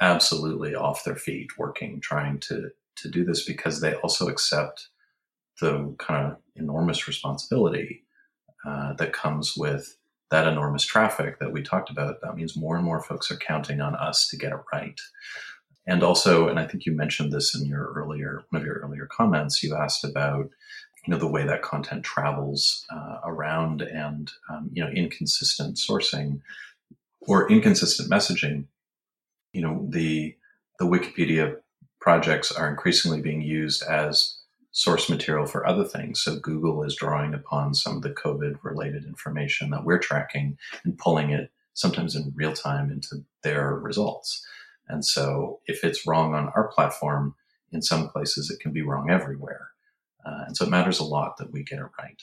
absolutely 0.00 0.74
off 0.74 1.04
their 1.04 1.16
feet 1.16 1.58
working, 1.58 2.00
trying 2.00 2.40
to 2.40 2.70
to 2.96 3.10
do 3.10 3.24
this 3.24 3.44
because 3.44 3.80
they 3.80 3.94
also 3.94 4.28
accept 4.28 4.88
the 5.60 5.94
kind 5.98 6.32
of 6.32 6.38
enormous 6.54 7.06
responsibility 7.06 8.04
uh, 8.66 8.94
that 8.94 9.12
comes 9.12 9.54
with 9.56 9.96
that 10.30 10.46
enormous 10.46 10.84
traffic 10.84 11.38
that 11.38 11.52
we 11.52 11.62
talked 11.62 11.90
about. 11.90 12.20
That 12.22 12.34
means 12.34 12.56
more 12.56 12.76
and 12.76 12.84
more 12.84 13.02
folks 13.02 13.30
are 13.30 13.36
counting 13.36 13.80
on 13.80 13.94
us 13.94 14.28
to 14.28 14.36
get 14.36 14.52
it 14.52 14.58
right. 14.72 14.98
And 15.86 16.02
also, 16.02 16.48
and 16.48 16.58
I 16.58 16.66
think 16.66 16.84
you 16.84 16.92
mentioned 16.92 17.32
this 17.32 17.54
in 17.54 17.66
your 17.66 17.92
earlier 17.94 18.44
one 18.50 18.60
of 18.60 18.66
your 18.66 18.76
earlier 18.76 19.06
comments. 19.06 19.62
You 19.62 19.76
asked 19.76 20.04
about 20.04 20.50
you 21.06 21.12
know 21.12 21.18
the 21.18 21.28
way 21.28 21.44
that 21.46 21.62
content 21.62 22.02
travels 22.02 22.84
uh, 22.90 23.20
around 23.24 23.82
and 23.82 24.30
um, 24.50 24.70
you 24.72 24.82
know 24.82 24.90
inconsistent 24.90 25.76
sourcing 25.76 26.40
or 27.22 27.50
inconsistent 27.50 28.10
messaging, 28.10 28.66
you 29.52 29.62
know, 29.62 29.86
the 29.88 30.36
the 30.78 30.84
Wikipedia 30.84 31.56
projects 32.00 32.52
are 32.52 32.68
increasingly 32.68 33.20
being 33.20 33.40
used 33.40 33.82
as 33.82 34.38
source 34.72 35.08
material 35.08 35.46
for 35.46 35.66
other 35.66 35.84
things. 35.84 36.20
So 36.20 36.38
Google 36.38 36.84
is 36.84 36.94
drawing 36.94 37.32
upon 37.32 37.74
some 37.74 37.96
of 37.96 38.02
the 38.02 38.10
COVID 38.10 38.58
related 38.62 39.06
information 39.06 39.70
that 39.70 39.84
we're 39.84 39.98
tracking 39.98 40.58
and 40.84 40.98
pulling 40.98 41.30
it 41.30 41.50
sometimes 41.72 42.14
in 42.14 42.32
real 42.36 42.52
time 42.52 42.90
into 42.90 43.24
their 43.42 43.74
results. 43.74 44.46
And 44.88 45.04
so 45.04 45.60
if 45.66 45.82
it's 45.82 46.06
wrong 46.06 46.34
on 46.34 46.50
our 46.54 46.68
platform, 46.68 47.34
in 47.72 47.82
some 47.82 48.08
places 48.08 48.50
it 48.50 48.60
can 48.60 48.72
be 48.72 48.82
wrong 48.82 49.10
everywhere. 49.10 49.70
Uh, 50.24 50.44
and 50.46 50.56
so 50.56 50.66
it 50.66 50.70
matters 50.70 50.98
a 50.98 51.04
lot 51.04 51.38
that 51.38 51.52
we 51.52 51.62
get 51.62 51.78
it 51.78 51.86
right. 51.98 52.22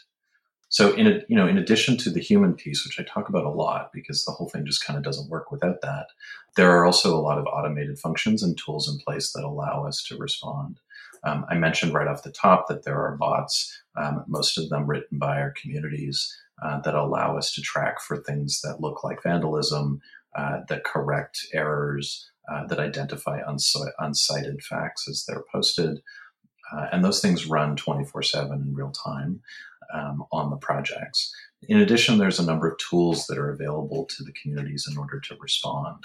So 0.74 0.92
in 0.94 1.06
a, 1.06 1.22
you 1.30 1.36
know, 1.36 1.48
in 1.48 1.60
addition 1.60 1.98
to 1.98 2.10
the 2.10 2.20
human 2.20 2.56
piece, 2.56 2.84
which 2.84 3.00
I 3.00 3.04
talk 3.04 3.30
about 3.30 3.46
a 3.46 3.50
lot 3.50 3.92
because 3.94 4.26
the 4.26 4.32
whole 4.32 4.50
thing 4.50 4.66
just 4.66 4.84
kind 4.84 4.98
of 4.98 5.04
doesn't 5.04 5.30
work 5.30 5.52
without 5.52 5.82
that, 5.82 6.08
there 6.56 6.72
are 6.72 6.84
also 6.84 7.16
a 7.16 7.22
lot 7.22 7.38
of 7.38 7.46
automated 7.46 8.00
functions 8.00 8.42
and 8.42 8.58
tools 8.58 8.90
in 8.90 8.98
place 8.98 9.34
that 9.34 9.44
allow 9.44 9.86
us 9.86 10.04
to 10.06 10.18
respond. 10.18 10.80
Um, 11.24 11.46
I 11.48 11.54
mentioned 11.54 11.94
right 11.94 12.08
off 12.08 12.24
the 12.24 12.32
top 12.32 12.68
that 12.70 12.86
there 12.86 13.00
are 13.00 13.16
bots, 13.18 13.84
um, 13.96 14.26
most 14.28 14.58
of 14.58 14.68
them 14.70 14.88
written 14.88 15.20
by 15.20 15.40
our 15.40 15.52
communities, 15.52 16.36
uh, 16.66 16.80
that 16.82 16.96
allow 16.96 17.38
us 17.38 17.54
to 17.54 17.62
track 17.62 18.02
for 18.02 18.18
things 18.18 18.62
that 18.62 18.82
look 18.82 19.04
like 19.04 19.22
vandalism, 19.22 20.02
uh, 20.36 20.62
that 20.70 20.86
correct 20.86 21.46
errors, 21.54 22.32
uh, 22.52 22.66
that 22.66 22.80
identify 22.80 23.42
uns- 23.48 23.76
uncited 24.00 24.64
facts 24.64 25.08
as 25.08 25.24
they're 25.28 25.46
posted. 25.52 26.02
Uh, 26.72 26.88
and 26.92 27.06
those 27.06 27.22
things 27.22 27.46
run 27.46 27.76
24 27.76 28.24
7 28.24 28.52
in 28.54 28.74
real 28.74 28.92
time 28.92 29.42
um, 29.94 30.26
on 30.32 30.50
the 30.50 30.58
projects. 30.58 31.34
In 31.70 31.80
addition, 31.80 32.18
there's 32.18 32.40
a 32.40 32.46
number 32.46 32.68
of 32.68 32.78
tools 32.78 33.28
that 33.28 33.38
are 33.38 33.52
available 33.52 34.06
to 34.06 34.24
the 34.24 34.34
communities 34.34 34.88
in 34.90 34.98
order 34.98 35.20
to 35.20 35.36
respond. 35.40 36.04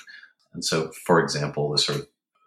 And 0.53 0.65
so, 0.65 0.93
for 1.05 1.21
example, 1.21 1.71
the 1.71 1.79
sort 1.79 1.99
of 1.99 2.07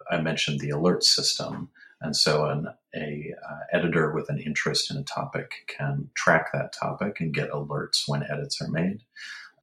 I 0.10 0.20
mentioned 0.20 0.60
the 0.60 0.72
alert 0.72 1.04
system, 1.04 1.70
and 2.02 2.16
so 2.16 2.46
an 2.46 2.68
a 2.94 3.34
uh, 3.50 3.60
editor 3.72 4.12
with 4.12 4.30
an 4.30 4.40
interest 4.40 4.92
in 4.92 4.98
a 4.98 5.04
topic 5.04 5.52
can 5.68 6.10
track 6.16 6.52
that 6.52 6.74
topic 6.74 7.22
and 7.22 7.34
get 7.34 7.52
alerts 7.52 8.04
when 8.08 8.24
edits 8.24 8.62
are 8.62 8.68
made. 8.68 9.00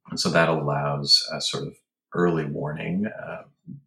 And 0.09 0.19
so 0.19 0.29
that 0.31 0.49
allows 0.49 1.23
a 1.31 1.39
sort 1.41 1.67
of 1.67 1.73
early 2.15 2.45
warning 2.45 3.05
uh, 3.07 3.43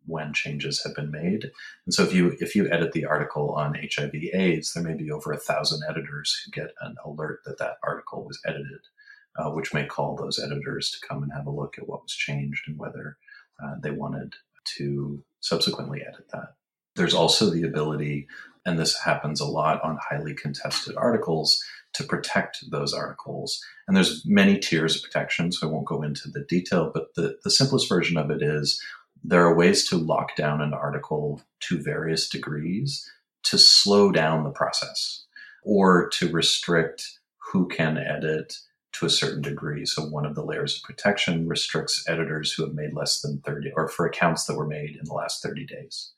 when 0.06 0.32
changes 0.32 0.82
have 0.84 0.94
been 0.94 1.10
made. 1.10 1.50
And 1.84 1.94
so 1.94 2.02
if 2.02 2.12
you 2.12 2.36
if 2.40 2.54
you 2.54 2.70
edit 2.70 2.92
the 2.92 3.04
article 3.04 3.50
on 3.50 3.74
HIV/AIDS, 3.74 4.72
there 4.72 4.82
may 4.82 4.94
be 4.94 5.10
over 5.10 5.32
a 5.32 5.38
thousand 5.38 5.82
editors 5.88 6.42
who 6.44 6.50
get 6.50 6.72
an 6.80 6.96
alert 7.04 7.40
that 7.44 7.58
that 7.58 7.76
article 7.82 8.24
was 8.24 8.40
edited, 8.46 8.80
uh, 9.36 9.50
which 9.50 9.74
may 9.74 9.86
call 9.86 10.16
those 10.16 10.38
editors 10.38 10.90
to 10.90 11.06
come 11.06 11.22
and 11.22 11.32
have 11.32 11.46
a 11.46 11.50
look 11.50 11.78
at 11.78 11.88
what 11.88 12.02
was 12.02 12.12
changed 12.12 12.64
and 12.66 12.78
whether 12.78 13.16
uh, 13.62 13.74
they 13.82 13.90
wanted 13.90 14.34
to 14.76 15.22
subsequently 15.40 16.02
edit 16.02 16.28
that. 16.32 16.54
There's 16.94 17.14
also 17.14 17.48
the 17.50 17.62
ability, 17.62 18.28
and 18.66 18.78
this 18.78 19.00
happens 19.00 19.40
a 19.40 19.46
lot 19.46 19.82
on 19.82 19.98
highly 20.10 20.34
contested 20.34 20.94
articles, 20.96 21.64
to 21.94 22.04
protect 22.04 22.70
those 22.70 22.94
articles. 22.94 23.62
And 23.86 23.96
there's 23.96 24.24
many 24.26 24.58
tiers 24.58 24.96
of 24.96 25.02
protection, 25.02 25.52
so 25.52 25.68
I 25.68 25.70
won't 25.70 25.86
go 25.86 26.02
into 26.02 26.30
the 26.30 26.44
detail, 26.44 26.90
but 26.92 27.14
the, 27.14 27.38
the 27.44 27.50
simplest 27.50 27.88
version 27.88 28.16
of 28.16 28.30
it 28.30 28.42
is 28.42 28.80
there 29.24 29.44
are 29.44 29.54
ways 29.54 29.88
to 29.88 29.96
lock 29.96 30.36
down 30.36 30.60
an 30.60 30.74
article 30.74 31.40
to 31.60 31.82
various 31.82 32.28
degrees 32.28 33.08
to 33.44 33.58
slow 33.58 34.10
down 34.10 34.44
the 34.44 34.50
process 34.50 35.24
or 35.62 36.08
to 36.10 36.30
restrict 36.30 37.18
who 37.52 37.68
can 37.68 37.98
edit 37.98 38.54
to 38.92 39.06
a 39.06 39.10
certain 39.10 39.42
degree. 39.42 39.86
So 39.86 40.02
one 40.02 40.26
of 40.26 40.34
the 40.34 40.44
layers 40.44 40.76
of 40.76 40.82
protection 40.82 41.48
restricts 41.48 42.04
editors 42.08 42.52
who 42.52 42.64
have 42.64 42.74
made 42.74 42.94
less 42.94 43.20
than 43.20 43.40
30 43.40 43.72
or 43.76 43.88
for 43.88 44.06
accounts 44.06 44.44
that 44.44 44.56
were 44.56 44.66
made 44.66 44.96
in 44.96 45.04
the 45.04 45.14
last 45.14 45.42
30 45.42 45.66
days. 45.66 46.12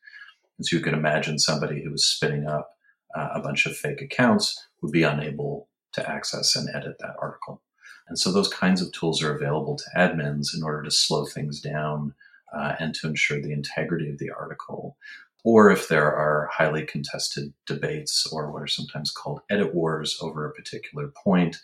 And 0.59 0.67
so 0.67 0.77
you 0.77 0.83
can 0.83 0.95
imagine 0.95 1.39
somebody 1.39 1.83
who 1.83 1.91
was 1.91 2.07
spinning 2.07 2.47
up 2.47 2.77
uh, 3.15 3.29
a 3.35 3.41
bunch 3.41 3.67
of 3.67 3.77
fake 3.77 4.03
accounts 4.03 4.67
would 4.83 4.93
be 4.93 5.03
unable 5.03 5.69
to 5.93 6.09
access 6.09 6.57
and 6.57 6.69
edit 6.75 6.97
that 7.01 7.17
article. 7.21 7.63
And 8.09 8.19
so 8.19 8.33
those 8.33 8.49
kinds 8.49 8.83
of 8.83 8.93
tools 8.93 9.23
are 9.23 9.35
available 9.35 9.77
to 9.77 9.85
admins 9.97 10.55
in 10.55 10.63
order 10.63 10.83
to 10.83 10.91
slow 10.91 11.25
things 11.25 11.61
down 11.61 12.15
uh, 12.55 12.75
and 12.79 12.95
to 12.95 13.09
ensure 13.09 13.41
the 13.41 13.53
integrity 13.53 14.09
of 14.09 14.19
the 14.19 14.31
article. 14.31 14.97
Or 15.45 15.71
if 15.71 15.89
there 15.89 16.15
are 16.15 16.49
highly 16.53 16.85
contested 16.85 17.53
debates 17.67 18.27
or 18.33 18.51
what 18.51 18.63
are 18.63 18.67
sometimes 18.67 19.11
called 19.11 19.43
edit 19.51 19.75
wars 19.75 20.19
over 20.23 20.47
a 20.47 20.53
particular 20.53 21.09
point, 21.09 21.57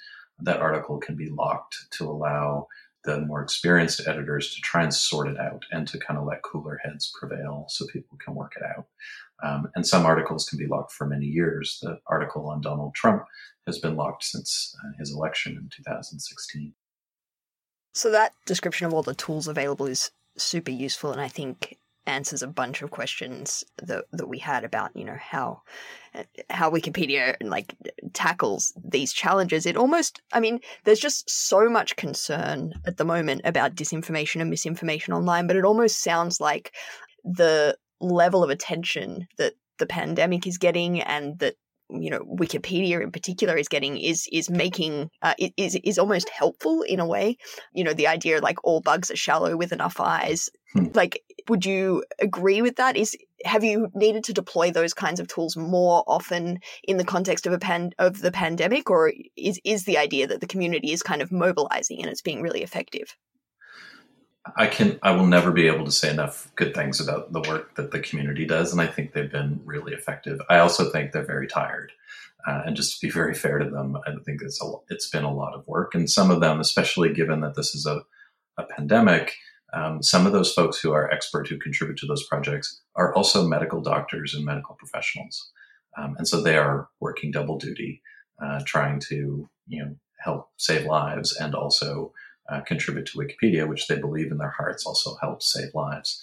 that 0.43 0.61
article 0.61 0.99
can 0.99 1.17
be 1.17 1.31
locked 1.31 1.77
to 1.93 2.05
allow 2.05 2.67
the 3.05 3.21
more 3.23 3.43
experienced 3.43 4.07
editors 4.07 4.55
to 4.55 4.61
try 4.61 4.83
and 4.83 4.93
sort 4.93 5.27
it 5.27 5.39
out 5.39 5.65
and 5.73 5.89
to 5.89 5.99
kind 5.99 6.19
of 6.19 6.27
let 6.27 6.43
cooler 6.43 6.79
heads 6.85 7.11
prevail 7.19 7.65
so 7.69 7.87
people 7.87 8.19
can 8.23 8.35
work 8.35 8.53
it 8.57 8.63
out. 8.63 8.87
Um, 9.43 9.71
and 9.75 9.87
some 9.87 10.05
articles 10.05 10.47
can 10.47 10.59
be 10.59 10.67
locked 10.67 10.93
for 10.93 11.07
many 11.07 11.25
years. 11.25 11.79
The 11.81 11.99
article 12.07 12.47
on 12.49 12.61
Donald 12.61 12.95
Trump 12.95 13.25
has 13.67 13.79
been 13.79 13.97
locked 13.97 14.25
since 14.25 14.77
uh, 14.85 14.93
his 14.99 15.15
election 15.15 15.57
in 15.57 15.71
2016. 15.75 16.75
So 17.95 18.11
that 18.11 18.33
description 18.45 18.87
of 18.87 18.93
all 18.93 19.03
the 19.03 19.15
tools 19.15 19.49
available 19.49 19.87
is 19.87 20.11
super 20.43 20.71
useful, 20.71 21.13
and 21.13 21.21
I 21.21 21.29
think 21.29 21.79
answers 22.07 22.43
a 22.43 22.49
bunch 22.49 22.83
of 22.83 22.91
questions 22.91 23.63
that 23.83 24.05
that 24.13 24.27
we 24.27 24.39
had 24.39 24.65
about 24.65 24.95
you 24.97 25.05
know 25.05 25.19
how 25.21 25.63
uh, 26.15 26.25
how 26.49 26.71
Wikipedia 26.71 27.37
like 27.43 27.75
tackles 28.13 28.73
these 28.85 29.13
challenges. 29.13 29.67
It 29.67 29.77
almost, 29.77 30.21
I 30.33 30.41
mean, 30.41 30.61
there's 30.85 31.01
just 31.01 31.31
so 31.31 31.69
much 31.69 31.97
concern 31.97 32.75
at 32.85 32.97
the 32.97 33.05
moment 33.05 33.43
about 33.45 33.75
disinformation 33.75 34.41
and 34.41 34.51
misinformation 34.51 35.15
online, 35.15 35.47
but 35.47 35.57
it 35.57 35.65
almost 35.65 36.03
sounds 36.03 36.41
like 36.41 36.75
the 37.25 37.77
level 38.01 38.43
of 38.43 38.51
attention 38.51 39.29
that 39.37 39.55
the 39.79 39.87
pandemic 39.87 40.47
is 40.47 40.59
getting 40.59 41.01
and 41.01 41.39
that 41.39 41.57
you 41.93 42.11
know 42.11 42.21
Wikipedia 42.21 43.03
in 43.03 43.11
particular 43.11 43.57
is 43.57 43.69
getting 43.69 43.97
is 43.97 44.29
is 44.33 44.51
making 44.51 45.11
uh, 45.23 45.35
is 45.57 45.77
is 45.83 45.99
almost 45.99 46.29
helpful 46.29 46.83
in 46.83 47.01
a 47.01 47.07
way. 47.07 47.37
You 47.73 47.85
know, 47.85 47.93
the 47.93 48.07
idea 48.07 48.41
like 48.41 48.63
all 48.65 48.81
bugs 48.81 49.11
are 49.11 49.17
shallow 49.17 49.57
with 49.57 49.73
enough 49.73 50.01
eyes. 50.01 50.51
Hmm. 50.73 50.87
Like, 50.95 51.23
would 51.49 51.67
you 51.67 52.05
agree 52.21 52.63
with 52.63 52.77
that? 52.77 52.97
Is 52.97 53.17
have 53.45 53.65
you 53.65 53.89
needed 53.95 54.25
to 54.25 54.33
deploy 54.33 54.71
those 54.71 54.95
kinds 54.95 55.21
of 55.21 55.29
tools 55.29 55.57
more 55.57 56.05
often 56.07 56.61
in 56.85 56.97
the 56.97 57.05
context 57.05 57.47
of 57.47 57.53
a 57.53 57.59
pan 57.59 57.93
of 57.99 58.21
the 58.21 58.33
pandemic, 58.33 58.91
or 58.91 59.13
is 59.37 59.61
is 59.65 59.85
the 59.85 59.99
idea 59.99 60.27
that 60.27 60.41
the 60.41 60.47
community 60.47 60.93
is 60.93 61.03
kind 61.03 61.23
of 61.23 61.33
mobilizing 61.33 62.01
and 62.01 62.11
it's 62.11 62.23
being 62.23 62.43
really 62.43 62.63
effective? 62.63 63.17
I 64.57 64.67
can 64.67 64.99
I 65.03 65.13
will 65.13 65.27
never 65.27 65.51
be 65.51 65.67
able 65.67 65.85
to 65.85 65.93
say 65.93 66.11
enough 66.11 66.51
good 66.57 66.75
things 66.75 67.01
about 67.01 67.33
the 67.33 67.41
work 67.41 67.75
that 67.77 67.91
the 67.91 68.01
community 68.01 68.47
does, 68.47 68.73
and 68.73 68.81
I 68.81 68.87
think 68.87 69.13
they've 69.13 69.31
been 69.31 69.61
really 69.65 69.93
effective. 69.93 70.41
I 70.49 70.59
also 70.59 70.91
think 70.91 71.13
they're 71.13 71.25
very 71.25 71.47
tired, 71.47 71.93
uh, 72.47 72.63
and 72.65 72.77
just 72.77 73.01
to 73.01 73.07
be 73.07 73.11
very 73.11 73.35
fair 73.35 73.59
to 73.59 73.69
them, 73.69 73.97
I 74.07 74.13
think 74.25 74.43
it's 74.43 74.63
a, 74.63 74.73
it's 74.89 75.11
been 75.11 75.25
a 75.25 75.35
lot 75.35 75.55
of 75.55 75.67
work, 75.67 75.95
and 75.95 76.11
some 76.11 76.31
of 76.31 76.41
them, 76.41 76.61
especially 76.61 77.13
given 77.13 77.41
that 77.41 77.55
this 77.55 77.75
is 77.75 77.87
a, 77.87 78.03
a 78.59 78.65
pandemic, 78.65 79.35
um, 79.73 80.03
some 80.03 80.27
of 80.27 80.33
those 80.33 80.53
folks 80.53 80.79
who 80.81 80.93
are 80.93 81.11
expert 81.11 81.49
who 81.49 81.59
contribute 81.59 81.99
to 81.99 82.07
those 82.07 82.27
projects 82.27 82.81
are 82.97 83.15
also 83.15 83.47
medical 83.47 83.81
doctors 83.81 84.35
and 84.35 84.45
medical 84.45 84.75
professionals, 84.77 85.51
um, 85.97 86.15
and 86.19 86.27
so 86.27 86.41
they 86.41 86.57
are 86.57 86.89
working 87.01 87.31
double 87.31 87.59
duty, 87.59 88.03
uh, 88.43 88.61
trying 88.65 89.01
to 89.09 89.49
you 89.69 89.85
know 89.85 89.95
help 90.21 90.51
save 90.57 90.85
lives 90.87 91.37
and 91.37 91.55
also 91.55 92.13
uh, 92.51 92.61
contribute 92.61 93.07
to 93.07 93.19
Wikipedia, 93.19 93.69
which 93.69 93.87
they 93.87 93.97
believe 93.97 94.31
in 94.31 94.39
their 94.39 94.51
hearts 94.51 94.85
also 94.85 95.17
helps 95.21 95.53
save 95.53 95.75
lives. 95.75 96.21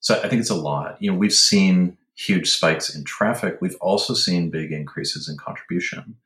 So 0.00 0.20
I 0.22 0.28
think 0.28 0.40
it's 0.40 0.50
a 0.50 0.56
lot. 0.56 1.00
You 1.00 1.12
know, 1.12 1.16
we've 1.16 1.32
seen 1.32 1.96
huge 2.14 2.50
spikes 2.50 2.94
in 2.94 3.04
traffic. 3.04 3.58
We've 3.60 3.76
also 3.80 4.14
seen 4.14 4.50
big 4.50 4.72
increases 4.72 5.28
in 5.28 5.36
contribution, 5.36 6.16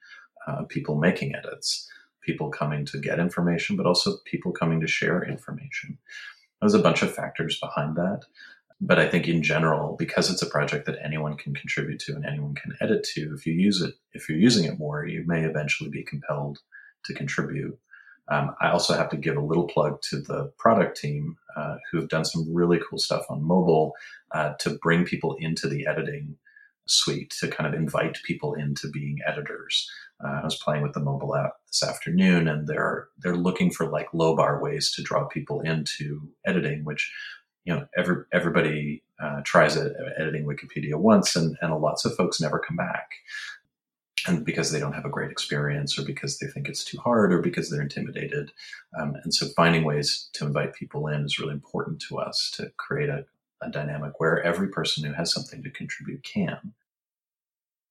uh, 0.47 0.63
people 0.65 0.97
making 0.97 1.35
edits, 1.35 1.89
people 2.23 2.51
coming 2.51 2.85
to 2.87 2.99
get 2.99 3.19
information, 3.19 3.77
but 3.77 3.87
also 3.87 4.19
people 4.25 4.53
coming 4.53 4.81
to 4.81 4.87
share 4.87 5.23
information. 5.23 5.99
There's 6.61 6.75
a 6.75 6.83
bunch 6.83 7.03
of 7.03 7.15
factors 7.15 7.61
behind 7.61 7.97
that. 7.97 8.23
But 8.81 8.99
I 8.99 9.09
think 9.09 9.27
in 9.27 9.43
general, 9.43 9.97
because 9.97 10.31
it's 10.31 10.43
a 10.43 10.51
project 10.51 10.85
that 10.87 10.99
anyone 11.03 11.37
can 11.37 11.55
contribute 11.55 11.99
to 12.01 12.15
and 12.15 12.27
anyone 12.27 12.55
can 12.55 12.77
edit 12.81 13.05
to, 13.15 13.35
if 13.35 13.47
you 13.47 13.55
use 13.55 13.81
it, 13.81 13.95
if 14.13 14.29
you're 14.29 14.39
using 14.39 14.65
it 14.65 14.79
more, 14.79 15.07
you 15.07 15.25
may 15.27 15.45
eventually 15.45 15.89
be 15.89 16.03
compelled 16.03 16.59
to 17.05 17.15
contribute. 17.15 17.79
Um, 18.29 18.55
I 18.61 18.71
also 18.71 18.95
have 18.95 19.09
to 19.11 19.17
give 19.17 19.37
a 19.37 19.45
little 19.45 19.69
plug 19.69 20.01
to 20.11 20.21
the 20.21 20.53
product 20.59 20.97
team 20.97 21.37
uh, 21.57 21.77
who 21.91 22.01
have 22.01 22.09
done 22.09 22.25
some 22.25 22.53
really 22.53 22.81
cool 22.89 22.99
stuff 22.99 23.25
on 23.31 23.43
mobile 23.43 23.95
uh, 24.33 24.55
to 24.61 24.79
bring 24.83 25.05
people 25.05 25.37
into 25.39 25.69
the 25.69 25.87
editing 25.87 26.37
suite 26.89 27.35
to 27.41 27.49
kind 27.49 27.73
of 27.73 27.79
invite 27.79 28.19
people 28.25 28.55
into 28.55 28.89
being 28.89 29.19
editors. 29.27 29.91
Uh, 30.25 30.41
I 30.43 30.45
was 30.45 30.57
playing 30.57 30.83
with 30.83 30.93
the 30.93 31.01
mobile 31.01 31.37
app 31.37 31.55
this 31.67 31.83
afternoon, 31.83 32.49
and 32.49 32.67
they're 32.67 33.09
they're 33.19 33.37
looking 33.37 33.71
for 33.71 33.89
like 33.89 34.09
low 34.15 34.35
bar 34.35 34.63
ways 34.63 34.93
to 34.93 35.03
draw 35.03 35.25
people 35.27 35.61
into 35.61 36.29
editing, 36.47 36.85
which 36.85 37.13
you 37.65 37.75
know 37.75 37.87
every, 37.97 38.25
everybody 38.33 39.03
uh, 39.23 39.41
tries 39.45 39.77
it, 39.77 39.93
editing 40.19 40.47
Wikipedia 40.47 40.97
once, 40.97 41.37
and 41.37 41.57
and 41.61 41.77
lots 41.77 42.05
of 42.05 42.17
folks 42.17 42.41
never 42.41 42.59
come 42.59 42.77
back 42.77 43.11
and 44.27 44.45
because 44.45 44.71
they 44.71 44.81
don't 44.81 44.93
have 44.93 45.05
a 45.05 45.11
great 45.11 45.31
experience 45.31 45.99
or 45.99 46.05
because 46.05 46.39
they 46.39 46.47
think 46.47 46.69
it's 46.69 46.85
too 46.85 46.99
hard 46.99 47.33
or 47.33 47.41
because 47.41 47.71
they're 47.71 47.83
intimidated. 47.83 48.51
Um, 48.99 49.17
and 49.23 49.33
so 49.33 49.47
finding 49.57 49.85
ways 49.85 50.29
to 50.35 50.47
invite 50.47 50.75
people 50.75 51.07
in 51.09 51.25
is 51.25 51.39
really 51.39 51.55
important 51.55 52.01
to 52.09 52.19
us 52.19 52.51
to 52.57 52.73
create 52.77 53.09
a, 53.09 53.25
a 53.63 53.71
dynamic 53.71 54.19
where 54.19 54.43
every 54.43 54.69
person 54.69 55.05
who 55.05 55.13
has 55.13 55.33
something 55.33 55.63
to 55.63 55.71
contribute 55.71 56.23
can. 56.23 56.73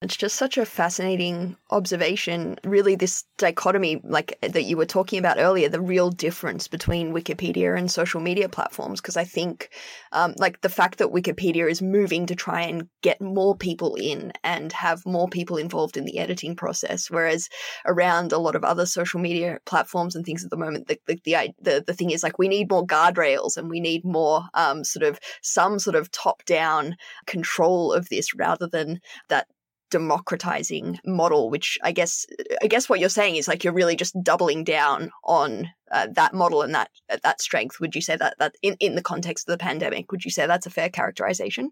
It's 0.06 0.16
just 0.16 0.36
such 0.36 0.60
a 0.60 0.68
fascinating 0.68 1.58
observation. 1.72 2.58
Really, 2.64 2.96
this 2.96 3.24
dichotomy, 3.40 4.02
like 4.04 4.38
that 4.42 4.66
you 4.66 4.78
were 4.78 4.86
talking 4.86 5.18
about 5.18 5.40
earlier, 5.40 5.68
the 5.68 5.82
real 5.82 6.12
difference 6.12 6.68
between 6.68 7.12
Wikipedia 7.12 7.76
and 7.76 7.90
social 7.90 8.22
media 8.22 8.48
platforms. 8.48 9.02
Because 9.02 9.18
I 9.18 9.24
think, 9.24 9.72
um, 10.12 10.36
like, 10.38 10.62
the 10.62 10.70
fact 10.70 11.00
that 11.00 11.08
Wikipedia 11.12 11.68
is 11.70 11.82
moving 11.82 12.28
to 12.28 12.36
try 12.36 12.62
and 12.62 12.88
get 13.02 13.20
more 13.20 13.58
people 13.58 13.96
in 13.96 14.32
and 14.44 14.72
have 14.74 15.04
more 15.08 15.28
people 15.28 15.58
involved 15.58 15.98
in 15.98 16.06
the 16.06 16.20
editing 16.20 16.56
process, 16.56 17.10
whereas 17.10 17.50
around 17.88 18.32
a 18.32 18.38
lot 18.38 18.56
of 18.56 18.64
other 18.64 18.86
social 18.86 19.20
media 19.20 19.58
platforms 19.66 20.16
and 20.16 20.24
things 20.24 20.44
at 20.44 20.52
the 20.52 20.58
moment, 20.58 20.88
the 20.88 21.00
the 21.08 21.20
the, 21.26 21.54
the, 21.60 21.84
the 21.88 21.94
thing 21.94 22.12
is 22.12 22.22
like 22.22 22.38
we 22.38 22.48
need 22.48 22.70
more 22.70 22.86
guardrails 22.86 23.58
and 23.58 23.72
we 23.72 23.80
need 23.80 24.06
more 24.06 24.44
um, 24.54 24.84
sort 24.84 25.04
of 25.04 25.20
some 25.42 25.80
sort 25.80 25.96
of 25.96 26.12
top 26.12 26.46
down 26.46 26.96
control 27.26 27.92
of 27.92 28.08
this 28.10 28.36
rather 28.36 28.68
than 28.68 29.02
that 29.30 29.48
democratizing 29.96 31.00
model 31.06 31.50
which 31.50 31.78
i 31.84 31.92
guess 31.92 32.26
i 32.62 32.68
guess 32.68 32.90
what 32.90 33.00
you're 33.00 33.10
saying 33.10 33.36
is 33.36 33.48
like 33.48 33.64
you're 33.64 33.74
really 33.74 33.96
just 33.96 34.16
doubling 34.24 34.64
down 34.64 35.12
on 35.24 35.70
uh, 35.92 36.08
that 36.12 36.34
model 36.34 36.62
and 36.62 36.74
that 36.74 36.90
uh, 37.10 37.18
that 37.24 37.42
strength. 37.42 37.80
Would 37.80 37.96
you 37.96 38.02
say 38.02 38.16
that 38.18 38.36
that 38.40 38.56
in, 38.62 38.76
in 38.80 38.96
the 38.96 39.02
context 39.02 39.48
of 39.48 39.54
the 39.54 39.64
pandemic 39.64 40.12
would 40.12 40.26
you 40.26 40.32
say 40.32 40.48
that's 40.48 40.66
a 40.66 40.72
fair 40.72 40.90
characterization? 40.90 41.72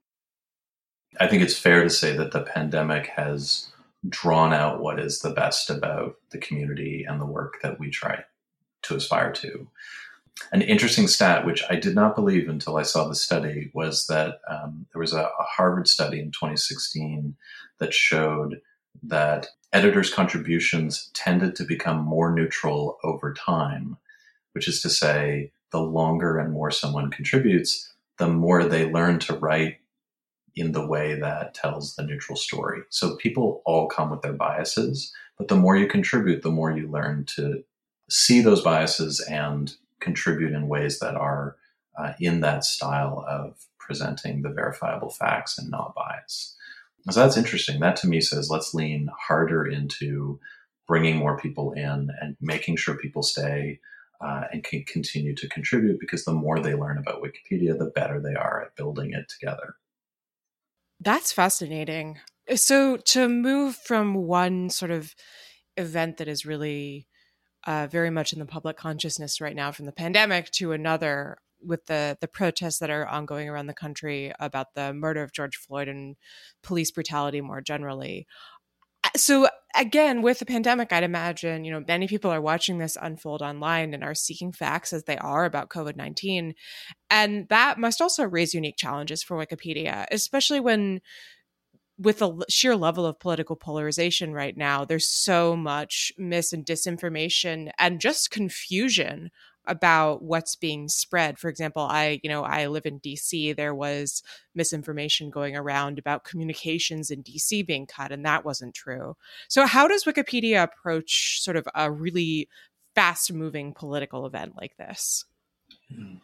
I 1.19 1.27
think 1.27 1.43
it's 1.43 1.57
fair 1.57 1.83
to 1.83 1.89
say 1.89 2.15
that 2.15 2.31
the 2.31 2.41
pandemic 2.41 3.07
has 3.07 3.71
drawn 4.07 4.53
out 4.53 4.81
what 4.81 4.99
is 4.99 5.19
the 5.19 5.31
best 5.31 5.69
about 5.69 6.15
the 6.31 6.37
community 6.37 7.05
and 7.07 7.19
the 7.19 7.25
work 7.25 7.55
that 7.61 7.79
we 7.79 7.89
try 7.89 8.23
to 8.83 8.95
aspire 8.95 9.31
to. 9.31 9.67
An 10.51 10.61
interesting 10.61 11.07
stat, 11.07 11.45
which 11.45 11.63
I 11.69 11.75
did 11.75 11.93
not 11.93 12.15
believe 12.15 12.49
until 12.49 12.77
I 12.77 12.81
saw 12.81 13.07
the 13.07 13.15
study, 13.15 13.69
was 13.73 14.07
that 14.07 14.39
um, 14.49 14.87
there 14.91 14.99
was 14.99 15.13
a, 15.13 15.21
a, 15.21 15.45
Harvard 15.55 15.87
study 15.87 16.19
in 16.19 16.31
2016 16.31 17.35
that 17.79 17.93
showed 17.93 18.61
that 19.01 19.47
editors' 19.71 20.13
contributions 20.13 21.09
tended 21.13 21.55
to 21.55 21.63
become 21.63 21.97
more 21.97 22.31
neutral 22.33 22.97
over 23.03 23.33
time, 23.33 23.97
which 24.53 24.67
is 24.67 24.81
to 24.81 24.89
say, 24.89 25.51
the 25.71 25.81
longer 25.81 26.37
and 26.37 26.53
more 26.53 26.69
someone 26.69 27.09
contributes, 27.09 27.91
the 28.19 28.27
more 28.27 28.63
they 28.63 28.91
learn 28.91 29.17
to 29.19 29.33
write 29.33 29.77
in 30.55 30.71
the 30.71 30.85
way 30.85 31.19
that 31.19 31.55
tells 31.55 31.95
the 31.95 32.03
neutral 32.03 32.35
story. 32.35 32.81
So 32.89 33.15
people 33.15 33.63
all 33.65 33.87
come 33.87 34.11
with 34.11 34.21
their 34.21 34.33
biases, 34.33 35.11
but 35.37 35.47
the 35.47 35.55
more 35.55 35.75
you 35.75 35.87
contribute, 35.87 36.43
the 36.43 36.51
more 36.51 36.71
you 36.71 36.87
learn 36.87 37.25
to 37.35 37.63
see 38.09 38.41
those 38.41 38.61
biases 38.61 39.19
and 39.21 39.75
contribute 39.99 40.53
in 40.53 40.67
ways 40.67 40.99
that 40.99 41.15
are 41.15 41.55
uh, 41.97 42.13
in 42.19 42.41
that 42.41 42.63
style 42.63 43.25
of 43.27 43.65
presenting 43.79 44.41
the 44.41 44.49
verifiable 44.49 45.09
facts 45.09 45.57
and 45.57 45.71
not 45.71 45.95
bias. 45.95 46.55
So 47.11 47.19
that's 47.19 47.37
interesting. 47.37 47.79
That 47.79 47.97
to 47.97 48.07
me 48.07 48.21
says 48.21 48.49
let's 48.49 48.73
lean 48.73 49.09
harder 49.27 49.65
into 49.65 50.39
bringing 50.87 51.17
more 51.17 51.37
people 51.37 51.73
in 51.73 52.09
and 52.21 52.37
making 52.41 52.77
sure 52.77 52.95
people 52.95 53.23
stay 53.23 53.79
uh, 54.21 54.43
and 54.51 54.63
can 54.63 54.83
continue 54.85 55.35
to 55.35 55.49
contribute 55.49 55.99
because 55.99 56.23
the 56.23 56.33
more 56.33 56.59
they 56.59 56.75
learn 56.75 56.97
about 56.97 57.21
Wikipedia, 57.21 57.77
the 57.77 57.91
better 57.93 58.21
they 58.21 58.35
are 58.35 58.63
at 58.63 58.75
building 58.75 59.11
it 59.11 59.27
together. 59.27 59.75
That's 60.99 61.33
fascinating. 61.33 62.19
So 62.55 62.97
to 62.97 63.27
move 63.27 63.75
from 63.75 64.15
one 64.15 64.69
sort 64.69 64.91
of 64.91 65.13
event 65.75 66.17
that 66.17 66.27
is 66.27 66.45
really 66.45 67.07
uh, 67.65 67.87
very 67.87 68.09
much 68.09 68.33
in 68.33 68.39
the 68.39 68.45
public 68.45 68.77
consciousness 68.77 69.41
right 69.41 69.55
now 69.55 69.71
from 69.71 69.85
the 69.85 69.91
pandemic 69.91 70.51
to 70.51 70.71
another 70.71 71.37
with 71.65 71.85
the 71.85 72.17
the 72.21 72.27
protests 72.27 72.79
that 72.79 72.89
are 72.89 73.07
ongoing 73.07 73.49
around 73.49 73.67
the 73.67 73.73
country 73.73 74.33
about 74.39 74.73
the 74.73 74.93
murder 74.93 75.23
of 75.23 75.33
George 75.33 75.57
Floyd 75.57 75.87
and 75.87 76.15
police 76.61 76.91
brutality 76.91 77.41
more 77.41 77.61
generally. 77.61 78.27
Uh, 79.03 79.09
so 79.15 79.47
again, 79.75 80.21
with 80.21 80.39
the 80.39 80.45
pandemic, 80.45 80.93
I'd 80.93 81.03
imagine 81.03 81.65
you 81.65 81.71
know 81.71 81.83
many 81.87 82.07
people 82.07 82.31
are 82.31 82.41
watching 82.41 82.77
this 82.77 82.97
unfold 83.01 83.41
online 83.41 83.93
and 83.93 84.03
are 84.03 84.15
seeking 84.15 84.51
facts 84.51 84.93
as 84.93 85.03
they 85.03 85.17
are 85.17 85.45
about 85.45 85.69
COVID 85.69 85.95
nineteen, 85.95 86.53
and 87.09 87.47
that 87.49 87.79
must 87.79 88.01
also 88.01 88.23
raise 88.23 88.53
unique 88.53 88.77
challenges 88.77 89.23
for 89.23 89.37
Wikipedia, 89.37 90.05
especially 90.11 90.59
when 90.59 91.01
with 91.99 92.19
the 92.19 92.45
sheer 92.49 92.75
level 92.75 93.05
of 93.05 93.19
political 93.19 93.55
polarization 93.55 94.33
right 94.33 94.57
now, 94.57 94.83
there's 94.83 95.07
so 95.07 95.55
much 95.55 96.11
mis 96.17 96.51
and 96.51 96.65
disinformation 96.65 97.69
and 97.77 98.01
just 98.01 98.31
confusion 98.31 99.29
about 99.65 100.21
what's 100.21 100.55
being 100.55 100.87
spread. 100.89 101.39
For 101.39 101.49
example, 101.49 101.83
I, 101.83 102.19
you 102.23 102.29
know, 102.29 102.43
I 102.43 102.67
live 102.67 102.85
in 102.85 102.99
DC. 102.99 103.55
There 103.55 103.73
was 103.73 104.23
misinformation 104.55 105.29
going 105.29 105.55
around 105.55 105.99
about 105.99 106.23
communications 106.23 107.09
in 107.09 107.23
DC 107.23 107.65
being 107.65 107.85
cut, 107.85 108.11
and 108.11 108.25
that 108.25 108.45
wasn't 108.45 108.73
true. 108.73 109.15
So, 109.47 109.65
how 109.65 109.87
does 109.87 110.03
Wikipedia 110.03 110.63
approach 110.63 111.41
sort 111.41 111.57
of 111.57 111.67
a 111.75 111.91
really 111.91 112.49
fast 112.95 113.31
moving 113.31 113.73
political 113.73 114.25
event 114.25 114.53
like 114.57 114.77
this? 114.77 115.25
Hmm. 115.93 116.15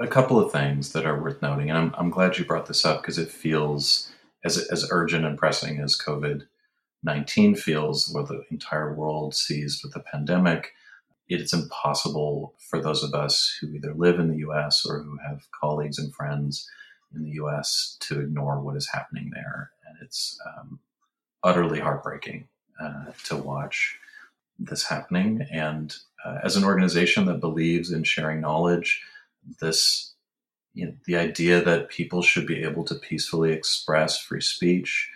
A 0.00 0.06
couple 0.06 0.38
of 0.38 0.52
things 0.52 0.92
that 0.92 1.06
are 1.06 1.20
worth 1.20 1.42
noting, 1.42 1.70
and 1.70 1.78
I'm, 1.78 1.94
I'm 1.98 2.10
glad 2.10 2.38
you 2.38 2.44
brought 2.44 2.66
this 2.66 2.84
up 2.84 3.02
because 3.02 3.18
it 3.18 3.30
feels 3.30 4.12
as, 4.44 4.58
as 4.70 4.88
urgent 4.90 5.24
and 5.24 5.36
pressing 5.36 5.80
as 5.80 5.98
COVID 6.00 6.42
19 7.02 7.54
feels, 7.54 8.10
where 8.12 8.24
the 8.24 8.42
entire 8.50 8.94
world 8.94 9.34
seized 9.34 9.82
with 9.82 9.92
the 9.94 10.00
pandemic. 10.00 10.72
It's 11.28 11.52
impossible 11.52 12.54
for 12.58 12.80
those 12.80 13.02
of 13.02 13.14
us 13.14 13.56
who 13.60 13.68
either 13.74 13.94
live 13.94 14.18
in 14.18 14.28
the 14.28 14.38
US 14.48 14.86
or 14.86 15.02
who 15.02 15.18
have 15.26 15.50
colleagues 15.50 15.98
and 15.98 16.14
friends 16.14 16.68
in 17.14 17.24
the 17.24 17.32
US 17.42 17.96
to 18.00 18.20
ignore 18.20 18.60
what 18.60 18.76
is 18.76 18.88
happening 18.88 19.30
there. 19.34 19.70
And 19.86 19.96
it's 20.02 20.38
um, 20.46 20.78
utterly 21.42 21.80
heartbreaking 21.80 22.48
uh, 22.80 23.06
to 23.24 23.36
watch 23.36 23.98
this 24.58 24.84
happening. 24.84 25.46
And 25.50 25.94
uh, 26.24 26.38
as 26.42 26.56
an 26.56 26.64
organization 26.64 27.26
that 27.26 27.40
believes 27.40 27.90
in 27.90 28.04
sharing 28.04 28.40
knowledge, 28.40 29.02
this 29.60 30.14
you 30.74 30.86
know, 30.86 30.92
the 31.06 31.16
idea 31.16 31.64
that 31.64 31.88
people 31.88 32.20
should 32.20 32.46
be 32.46 32.62
able 32.62 32.84
to 32.84 32.94
peacefully 32.94 33.50
express 33.50 34.20
free 34.20 34.42
speech 34.42 35.10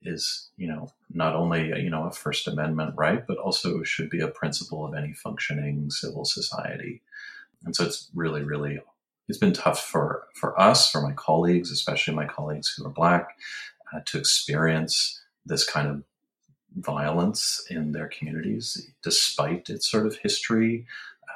is, 0.00 0.48
you 0.56 0.66
know, 0.66 0.90
not 1.14 1.34
only 1.34 1.68
you 1.68 1.90
know 1.90 2.04
a 2.04 2.10
First 2.10 2.48
Amendment 2.48 2.94
right, 2.96 3.26
but 3.26 3.38
also 3.38 3.82
should 3.82 4.10
be 4.10 4.20
a 4.20 4.28
principle 4.28 4.84
of 4.84 4.94
any 4.94 5.12
functioning 5.12 5.90
civil 5.90 6.24
society. 6.24 7.02
And 7.64 7.76
so 7.76 7.84
it's 7.84 8.10
really, 8.14 8.42
really, 8.42 8.80
it's 9.28 9.38
been 9.38 9.52
tough 9.52 9.84
for 9.84 10.26
for 10.34 10.58
us, 10.60 10.90
for 10.90 11.00
my 11.00 11.12
colleagues, 11.12 11.70
especially 11.70 12.14
my 12.14 12.26
colleagues 12.26 12.74
who 12.74 12.86
are 12.86 12.90
black, 12.90 13.38
uh, 13.92 14.00
to 14.06 14.18
experience 14.18 15.20
this 15.44 15.68
kind 15.68 15.88
of 15.88 16.02
violence 16.76 17.64
in 17.68 17.92
their 17.92 18.08
communities, 18.08 18.90
despite 19.02 19.68
its 19.68 19.90
sort 19.90 20.06
of 20.06 20.16
history 20.16 20.86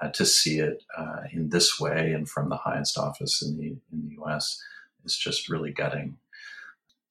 uh, 0.01 0.09
to 0.09 0.25
see 0.25 0.59
it 0.59 0.83
uh, 0.97 1.23
in 1.33 1.51
this 1.51 1.79
way 1.81 2.13
and 2.13 2.29
from 2.29 2.49
the 2.49 2.57
highest 2.57 2.99
office 2.99 3.43
in 3.43 3.57
the 3.57 3.77
in 3.93 4.09
the 4.09 4.15
U.S. 4.15 4.63
is 5.05 5.17
just 5.17 5.49
really 5.49 5.71
gutting. 5.71 6.17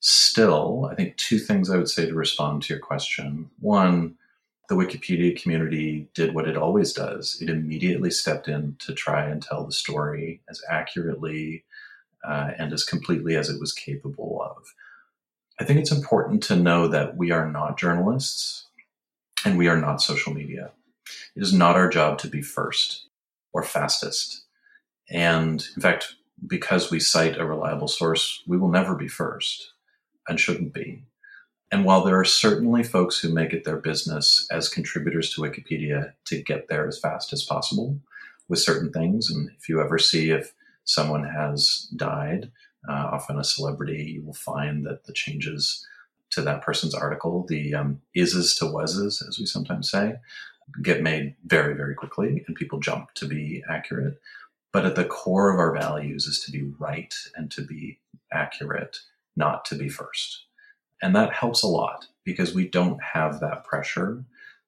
Still, 0.08 0.88
I 0.92 0.94
think 0.94 1.18
two 1.18 1.40
things 1.40 1.68
I 1.68 1.78
would 1.78 1.90
say 1.90 2.06
to 2.06 2.14
respond 2.14 2.62
to 2.62 2.74
your 2.76 2.80
question. 2.80 3.50
One, 3.60 4.14
the 4.70 4.76
Wikipedia 4.76 5.36
community 5.42 6.08
did 6.14 6.36
what 6.36 6.48
it 6.48 6.56
always 6.56 6.94
does. 6.94 7.42
It 7.42 7.50
immediately 7.50 8.12
stepped 8.12 8.48
in 8.48 8.76
to 8.82 8.94
try 8.94 9.26
and 9.26 9.42
tell 9.42 9.66
the 9.66 9.72
story 9.72 10.42
as 10.48 10.62
accurately 10.70 11.64
uh, 12.24 12.52
and 12.56 12.72
as 12.72 12.84
completely 12.84 13.36
as 13.36 13.50
it 13.50 13.60
was 13.60 13.74
capable 13.74 14.44
of. 14.44 14.76
I 15.60 15.64
think 15.64 15.80
it's 15.80 15.92
important 15.92 16.44
to 16.44 16.56
know 16.56 16.88
that 16.88 17.18
we 17.18 17.32
are 17.32 17.52
not 17.52 17.80
journalists 17.80 18.68
and 19.44 19.58
we 19.58 19.68
are 19.68 19.82
not 19.82 20.04
social 20.04 20.36
media. 20.36 20.70
It 21.36 21.42
is 21.42 21.52
not 21.52 21.78
our 21.78 21.90
job 21.90 22.20
to 22.20 22.28
be 22.28 22.44
first 22.44 23.08
or 23.54 23.64
fastest. 23.64 24.44
And 25.10 25.66
in 25.76 25.82
fact, 25.82 26.14
because 26.46 26.92
we 26.92 27.00
cite 27.00 27.40
a 27.40 27.46
reliable 27.46 27.88
source, 27.88 28.44
we 28.46 28.60
will 28.60 28.70
never 28.70 28.94
be 28.94 29.08
first 29.08 29.72
and 30.28 30.40
shouldn't 30.40 30.74
be. 30.74 31.04
And 31.72 31.84
while 31.84 32.04
there 32.04 32.20
are 32.20 32.26
certainly 32.26 32.84
folks 32.84 33.20
who 33.20 33.34
make 33.34 33.52
it 33.52 33.64
their 33.64 33.78
business 33.78 34.48
as 34.52 34.70
contributors 34.70 35.34
to 35.34 35.42
Wikipedia 35.42 36.14
to 36.26 36.42
get 36.42 36.68
there 36.68 36.88
as 36.88 37.00
fast 37.00 37.34
as 37.34 37.44
possible 37.44 38.00
with 38.48 38.60
certain 38.60 38.92
things, 38.92 39.30
and 39.30 39.50
if 39.58 39.68
you 39.68 39.82
ever 39.82 39.98
see 39.98 40.30
if 40.30 40.54
someone 40.84 41.24
has 41.24 41.90
died, 41.96 42.52
uh, 42.88 43.10
often 43.12 43.40
a 43.40 43.44
celebrity, 43.44 44.04
you 44.04 44.24
will 44.24 44.34
find 44.34 44.86
that 44.86 45.06
the 45.06 45.14
changes 45.14 45.86
to 46.30 46.42
that 46.44 46.62
person's 46.62 46.94
article, 46.94 47.46
the 47.48 47.74
um, 47.74 48.02
ises 48.16 48.58
to 48.60 48.72
wases, 48.72 49.24
as 49.28 49.40
we 49.40 49.46
sometimes 49.46 49.90
say, 49.90 50.16
get 50.82 51.02
made 51.02 51.36
very, 51.46 51.76
very 51.76 51.96
quickly 51.96 52.44
and 52.48 52.56
people 52.56 52.80
jump 52.80 53.14
to 53.16 53.28
be 53.28 53.64
accurate. 53.70 54.20
But 54.72 54.86
at 54.86 54.96
the 54.96 55.06
core 55.06 55.54
of 55.54 55.60
our 55.60 55.74
values 55.74 56.26
is 56.26 56.44
to 56.46 56.52
be 56.52 56.64
right 56.80 57.14
and 57.36 57.50
to 57.52 57.62
be 57.62 58.00
accurate, 58.32 58.98
not 59.36 59.66
to 59.66 59.76
be 59.76 59.90
first. 59.90 60.46
And 61.02 61.16
that 61.16 61.34
helps 61.34 61.62
a 61.62 61.68
lot 61.68 62.08
because 62.24 62.54
we 62.54 62.68
don't 62.68 63.02
have 63.04 63.40
that 63.40 63.64
pressure 63.64 64.24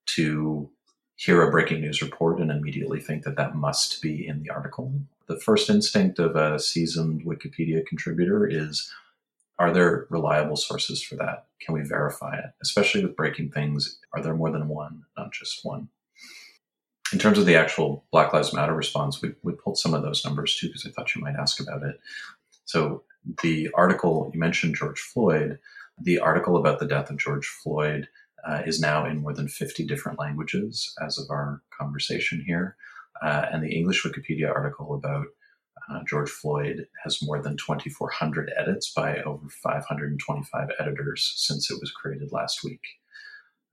to 0.07 0.70
hear 1.15 1.41
a 1.41 1.51
breaking 1.51 1.82
news 1.82 2.01
report 2.01 2.39
and 2.39 2.51
immediately 2.51 2.99
think 2.99 3.24
that 3.24 3.36
that 3.38 3.55
must 3.55 4.01
be 4.01 4.28
in 4.28 4.43
the 4.43 4.49
article. 4.49 4.93
The 5.28 5.39
first 5.39 5.70
instinct 5.70 6.20
of 6.20 6.36
a 6.36 6.59
seasoned 6.59 7.26
Wikipedia 7.26 7.86
contributor 7.86 8.47
is 8.47 8.91
are 9.59 9.72
there 9.72 10.05
reliable 10.11 10.55
sources 10.55 11.01
for 11.01 11.15
that? 11.15 11.47
Can 11.59 11.74
we 11.74 11.82
verify 11.82 12.38
it? 12.38 12.51
Especially 12.61 13.03
with 13.03 13.15
breaking 13.15 13.49
things, 13.49 13.97
are 14.13 14.22
there 14.22 14.36
more 14.36 14.51
than 14.51 14.68
one, 14.68 15.03
not 15.18 15.32
just 15.32 15.65
one? 15.65 15.89
In 17.11 17.18
terms 17.18 17.39
of 17.39 17.47
the 17.47 17.55
actual 17.55 18.05
Black 18.11 18.34
Lives 18.34 18.53
Matter 18.53 18.76
response, 18.76 19.22
we, 19.22 19.34
we 19.41 19.53
pulled 19.53 19.80
some 19.80 19.95
of 19.95 20.03
those 20.03 20.24
numbers 20.24 20.55
too, 20.55 20.68
because 20.68 20.86
I 20.86 20.91
thought 20.91 21.15
you 21.15 21.22
might 21.22 21.36
ask 21.36 21.59
about 21.59 21.82
it. 21.82 21.99
So 22.65 23.03
the 23.41 23.69
article, 23.75 24.30
you 24.34 24.39
mentioned 24.39 24.75
George 24.75 24.99
Floyd, 24.99 25.59
the 25.99 26.19
article 26.19 26.57
about 26.57 26.80
the 26.80 26.86
death 26.86 27.09
of 27.09 27.17
George 27.17 27.47
Floyd 27.47 28.07
uh, 28.47 28.61
is 28.65 28.80
now 28.80 29.05
in 29.05 29.21
more 29.21 29.34
than 29.34 29.47
50 29.47 29.86
different 29.86 30.19
languages 30.19 30.93
as 31.05 31.17
of 31.17 31.30
our 31.30 31.61
conversation 31.78 32.43
here. 32.45 32.75
Uh, 33.21 33.45
and 33.51 33.63
the 33.63 33.75
English 33.75 34.03
Wikipedia 34.05 34.53
article 34.53 34.93
about 34.93 35.25
uh, 35.89 35.99
George 36.07 36.30
Floyd 36.30 36.86
has 37.03 37.23
more 37.23 37.41
than 37.41 37.57
2,400 37.57 38.51
edits 38.57 38.91
by 38.93 39.17
over 39.23 39.47
525 39.49 40.69
editors 40.80 41.34
since 41.36 41.71
it 41.71 41.80
was 41.80 41.91
created 41.91 42.32
last 42.32 42.63
week. 42.63 42.82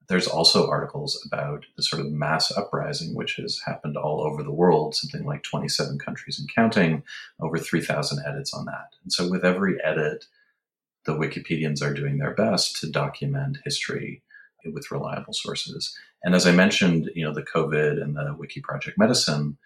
There's 0.08 0.26
also 0.26 0.68
articles 0.68 1.22
about 1.26 1.64
the 1.76 1.82
sort 1.82 2.00
of 2.00 2.12
mass 2.12 2.50
uprising, 2.56 3.14
which 3.14 3.36
has 3.36 3.60
happened 3.64 3.96
all 3.96 4.22
over 4.22 4.42
the 4.42 4.52
world, 4.52 4.94
something 4.94 5.24
like 5.24 5.42
27 5.42 5.98
countries 5.98 6.38
and 6.38 6.52
counting, 6.54 7.02
over 7.40 7.58
3,000 7.58 8.22
edits 8.26 8.52
on 8.52 8.66
that. 8.66 8.90
And 9.02 9.12
so, 9.12 9.28
with 9.28 9.44
every 9.44 9.82
edit, 9.82 10.26
the 11.06 11.12
Wikipedians 11.12 11.82
are 11.82 11.94
doing 11.94 12.18
their 12.18 12.34
best 12.34 12.80
to 12.80 12.90
document 12.90 13.58
history 13.64 14.22
with 14.72 14.90
reliable 14.90 15.34
sources. 15.34 15.96
And 16.22 16.34
as 16.34 16.46
I 16.46 16.52
mentioned, 16.52 17.10
you 17.14 17.24
know, 17.24 17.34
the 17.34 17.42
COVID 17.42 18.02
and 18.02 18.16
the 18.16 18.34
Wiki 18.38 18.60
Project 18.60 18.98
Medicine 18.98 19.58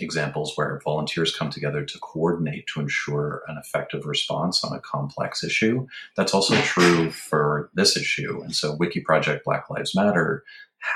examples 0.00 0.52
where 0.54 0.80
volunteers 0.84 1.34
come 1.34 1.50
together 1.50 1.84
to 1.84 1.98
coordinate 1.98 2.66
to 2.68 2.80
ensure 2.80 3.42
an 3.48 3.58
effective 3.58 4.06
response 4.06 4.62
on 4.64 4.76
a 4.76 4.80
complex 4.80 5.42
issue. 5.42 5.86
That's 6.16 6.34
also 6.34 6.54
true 6.62 7.10
for 7.10 7.70
this 7.74 7.96
issue. 7.96 8.40
And 8.42 8.54
so 8.54 8.76
Wiki 8.76 9.00
Project 9.00 9.44
Black 9.44 9.68
Lives 9.70 9.94
Matter 9.94 10.44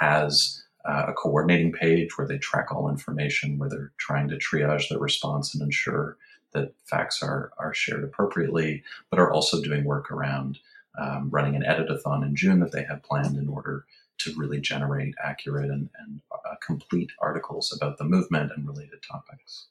has 0.01 0.63
uh, 0.85 1.07
a 1.09 1.13
coordinating 1.13 1.73
page 1.73 2.17
where 2.17 2.27
they 2.27 2.39
track 2.39 2.73
all 2.73 2.89
information, 2.89 3.59
where 3.59 3.69
they're 3.69 3.93
trying 3.99 4.29
to 4.29 4.37
triage 4.37 4.89
the 4.89 4.99
response 4.99 5.55
and 5.55 5.63
ensure 5.63 6.17
that 6.53 6.75
facts 6.85 7.23
are, 7.23 7.53
are 7.59 7.73
shared 7.73 8.05
appropriately, 8.05 8.83
but 9.11 9.19
are 9.19 9.33
also 9.33 9.63
doing 9.63 9.85
work 9.85 10.11
around 10.11 10.59
um, 10.99 11.31
running 11.31 11.57
an 11.57 11.63
editathon 11.63 12.23
in 12.25 12.37
June 12.37 12.61
that 12.61 12.73
they 12.73 12.85
have 12.85 13.03
planned 13.03 13.37
in 13.37 13.49
order 13.49 13.87
to 14.25 14.35
really 14.37 14.61
generate 14.61 15.15
accurate 15.23 15.71
and, 15.71 15.89
and 16.01 16.21
uh, 16.33 16.55
complete 16.65 17.11
articles 17.21 17.77
about 17.77 17.99
the 17.99 18.05
movement 18.05 18.53
and 18.55 18.67
related 18.67 19.03
topics. 19.03 19.69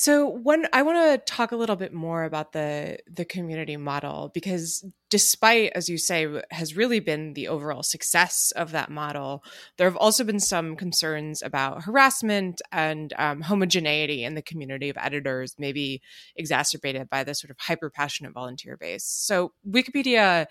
So 0.00 0.26
when 0.28 0.66
I 0.72 0.80
want 0.80 0.96
to 0.96 1.30
talk 1.30 1.52
a 1.52 1.56
little 1.56 1.76
bit 1.76 1.92
more 1.92 2.24
about 2.24 2.52
the 2.52 3.00
the 3.06 3.26
community 3.26 3.76
model 3.76 4.30
because 4.32 4.82
despite 5.10 5.72
as 5.74 5.90
you 5.90 5.98
say 5.98 6.26
has 6.50 6.74
really 6.74 7.00
been 7.00 7.34
the 7.34 7.48
overall 7.48 7.82
success 7.82 8.50
of 8.56 8.70
that 8.70 8.88
model 8.88 9.44
there 9.76 9.86
have 9.86 9.98
also 9.98 10.24
been 10.24 10.40
some 10.40 10.74
concerns 10.74 11.42
about 11.42 11.82
harassment 11.82 12.62
and 12.72 13.12
um, 13.18 13.42
homogeneity 13.42 14.24
in 14.24 14.34
the 14.34 14.40
community 14.40 14.88
of 14.88 14.96
editors 14.96 15.56
maybe 15.58 16.00
exacerbated 16.34 17.10
by 17.10 17.22
the 17.22 17.34
sort 17.34 17.50
of 17.50 17.58
hyper 17.58 17.90
passionate 17.90 18.32
volunteer 18.32 18.78
base. 18.78 19.04
So 19.04 19.52
Wikipedia 19.68 20.46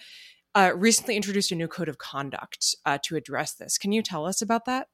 uh, 0.56 0.72
recently 0.76 1.16
introduced 1.16 1.52
a 1.52 1.56
new 1.56 1.68
code 1.68 1.89
of 1.89 1.97
conduct 1.97 2.76
uh, 2.86 2.97
to 3.04 3.16
address 3.16 3.54
this. 3.54 3.78
Can 3.78 3.91
you 3.91 4.02
tell 4.02 4.26
us 4.26 4.41
about 4.41 4.66
that? 4.66 4.88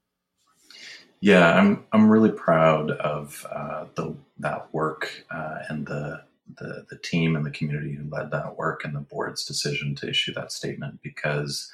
Yeah, 1.21 1.53
I'm 1.53 1.85
I'm 1.91 2.09
really 2.09 2.31
proud 2.31 2.91
of 2.91 3.45
uh, 3.49 3.85
the 3.95 4.15
that 4.39 4.73
work 4.73 5.25
uh, 5.31 5.59
and 5.69 5.87
the, 5.87 6.21
the 6.57 6.85
the 6.89 6.97
team 6.97 7.35
and 7.35 7.45
the 7.45 7.51
community 7.51 7.93
who 7.93 8.09
led 8.09 8.31
that 8.31 8.57
work 8.57 8.83
and 8.83 8.95
the 8.95 8.99
board's 8.99 9.45
decision 9.45 9.95
to 9.95 10.09
issue 10.09 10.33
that 10.33 10.51
statement 10.51 11.01
because 11.01 11.71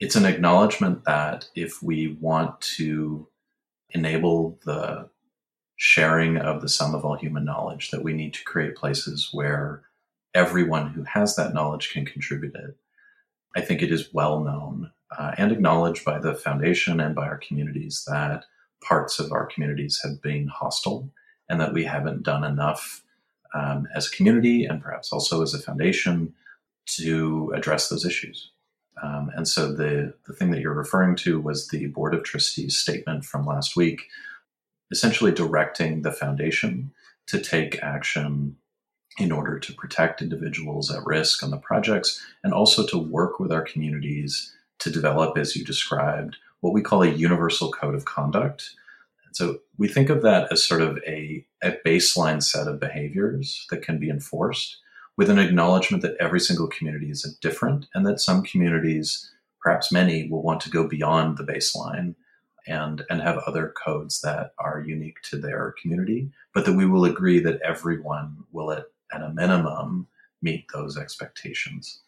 it's 0.00 0.16
an 0.16 0.26
acknowledgement 0.26 1.04
that 1.04 1.48
if 1.54 1.82
we 1.82 2.18
want 2.20 2.60
to 2.60 3.26
enable 3.90 4.58
the 4.64 5.08
sharing 5.76 6.36
of 6.36 6.60
the 6.60 6.68
sum 6.68 6.94
of 6.94 7.04
all 7.04 7.16
human 7.16 7.44
knowledge, 7.44 7.90
that 7.90 8.02
we 8.04 8.12
need 8.12 8.34
to 8.34 8.44
create 8.44 8.76
places 8.76 9.30
where 9.32 9.82
everyone 10.34 10.88
who 10.88 11.02
has 11.04 11.36
that 11.36 11.54
knowledge 11.54 11.90
can 11.92 12.04
contribute 12.04 12.54
it. 12.54 12.76
I 13.56 13.60
think 13.60 13.82
it 13.82 13.92
is 13.92 14.12
well 14.12 14.40
known 14.40 14.90
uh, 15.16 15.32
and 15.36 15.52
acknowledged 15.52 16.04
by 16.04 16.18
the 16.18 16.34
foundation 16.34 17.00
and 17.00 17.14
by 17.14 17.26
our 17.26 17.38
communities 17.38 18.04
that 18.06 18.44
parts 18.82 19.18
of 19.18 19.32
our 19.32 19.46
communities 19.46 20.00
have 20.02 20.20
been 20.22 20.48
hostile 20.48 21.10
and 21.48 21.60
that 21.60 21.72
we 21.72 21.84
haven't 21.84 22.22
done 22.22 22.44
enough 22.44 23.02
um, 23.54 23.86
as 23.94 24.06
a 24.06 24.16
community 24.16 24.64
and 24.64 24.82
perhaps 24.82 25.12
also 25.12 25.42
as 25.42 25.54
a 25.54 25.58
foundation 25.58 26.34
to 26.86 27.52
address 27.54 27.88
those 27.88 28.04
issues. 28.04 28.50
Um, 29.02 29.30
and 29.34 29.46
so 29.46 29.72
the, 29.72 30.14
the 30.26 30.32
thing 30.32 30.50
that 30.50 30.60
you're 30.60 30.74
referring 30.74 31.16
to 31.16 31.40
was 31.40 31.68
the 31.68 31.86
Board 31.86 32.14
of 32.14 32.24
Trustees 32.24 32.76
statement 32.76 33.24
from 33.24 33.46
last 33.46 33.76
week, 33.76 34.08
essentially 34.90 35.32
directing 35.32 36.02
the 36.02 36.12
foundation 36.12 36.92
to 37.26 37.38
take 37.38 37.82
action 37.82 38.56
in 39.18 39.30
order 39.30 39.58
to 39.58 39.72
protect 39.74 40.22
individuals 40.22 40.90
at 40.90 41.04
risk 41.04 41.42
on 41.42 41.50
the 41.50 41.56
projects 41.56 42.24
and 42.42 42.52
also 42.52 42.86
to 42.86 42.98
work 42.98 43.38
with 43.38 43.52
our 43.52 43.62
communities 43.62 44.54
to 44.78 44.90
develop, 44.90 45.36
as 45.36 45.54
you 45.54 45.64
described, 45.64 46.36
what 46.60 46.72
we 46.72 46.80
call 46.80 47.02
a 47.02 47.08
universal 47.08 47.70
code 47.70 47.94
of 47.94 48.04
conduct. 48.04 48.70
So 49.32 49.60
we 49.78 49.88
think 49.88 50.10
of 50.10 50.22
that 50.22 50.50
as 50.50 50.64
sort 50.64 50.82
of 50.82 50.98
a, 51.06 51.44
a 51.62 51.76
baseline 51.84 52.42
set 52.42 52.68
of 52.68 52.80
behaviors 52.80 53.66
that 53.70 53.82
can 53.82 53.98
be 53.98 54.10
enforced 54.10 54.78
with 55.16 55.28
an 55.28 55.38
acknowledgement 55.38 56.02
that 56.02 56.16
every 56.18 56.40
single 56.40 56.68
community 56.68 57.10
is 57.10 57.22
different 57.40 57.86
and 57.94 58.06
that 58.06 58.20
some 58.20 58.42
communities, 58.42 59.30
perhaps 59.60 59.92
many, 59.92 60.28
will 60.28 60.42
want 60.42 60.60
to 60.62 60.70
go 60.70 60.88
beyond 60.88 61.36
the 61.36 61.44
baseline 61.44 62.14
and 62.66 63.04
and 63.10 63.20
have 63.20 63.38
other 63.38 63.74
codes 63.84 64.20
that 64.20 64.54
are 64.58 64.80
unique 64.80 65.20
to 65.22 65.36
their 65.36 65.74
community, 65.80 66.30
but 66.54 66.64
that 66.64 66.74
we 66.76 66.86
will 66.86 67.04
agree 67.04 67.40
that 67.40 67.60
everyone 67.62 68.44
will 68.52 68.70
at 68.70 68.86
at 69.12 69.22
a 69.22 69.30
minimum, 69.30 70.06
meet 70.40 70.66
those 70.72 70.96
expectations. 70.96 72.00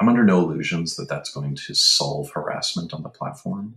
I'm 0.00 0.08
under 0.08 0.24
no 0.24 0.40
illusions 0.40 0.96
that 0.96 1.08
that's 1.08 1.32
going 1.32 1.56
to 1.56 1.74
solve 1.74 2.30
harassment 2.30 2.94
on 2.94 3.02
the 3.02 3.08
platform, 3.08 3.76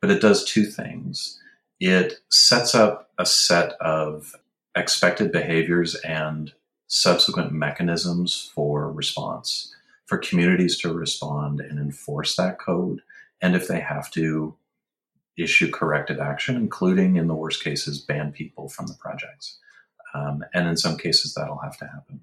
but 0.00 0.10
it 0.10 0.20
does 0.20 0.44
two 0.44 0.64
things. 0.64 1.38
It 1.78 2.20
sets 2.30 2.74
up 2.74 3.10
a 3.18 3.26
set 3.26 3.72
of 3.80 4.34
expected 4.76 5.32
behaviors 5.32 5.94
and 5.96 6.52
subsequent 6.86 7.52
mechanisms 7.52 8.50
for 8.54 8.90
response 8.90 9.74
for 10.06 10.18
communities 10.18 10.76
to 10.76 10.92
respond 10.92 11.60
and 11.60 11.78
enforce 11.78 12.34
that 12.34 12.58
code. 12.58 13.00
And 13.40 13.54
if 13.54 13.68
they 13.68 13.78
have 13.78 14.10
to, 14.10 14.56
issue 15.38 15.70
corrective 15.70 16.18
action, 16.18 16.56
including 16.56 17.16
in 17.16 17.28
the 17.28 17.34
worst 17.34 17.62
cases, 17.62 18.00
ban 18.00 18.32
people 18.32 18.68
from 18.68 18.86
the 18.86 18.96
projects. 19.00 19.58
Um, 20.14 20.44
and 20.54 20.68
in 20.68 20.76
some 20.76 20.96
cases, 20.96 21.34
that'll 21.34 21.58
have 21.58 21.78
to 21.78 21.86
happen. 21.86 22.20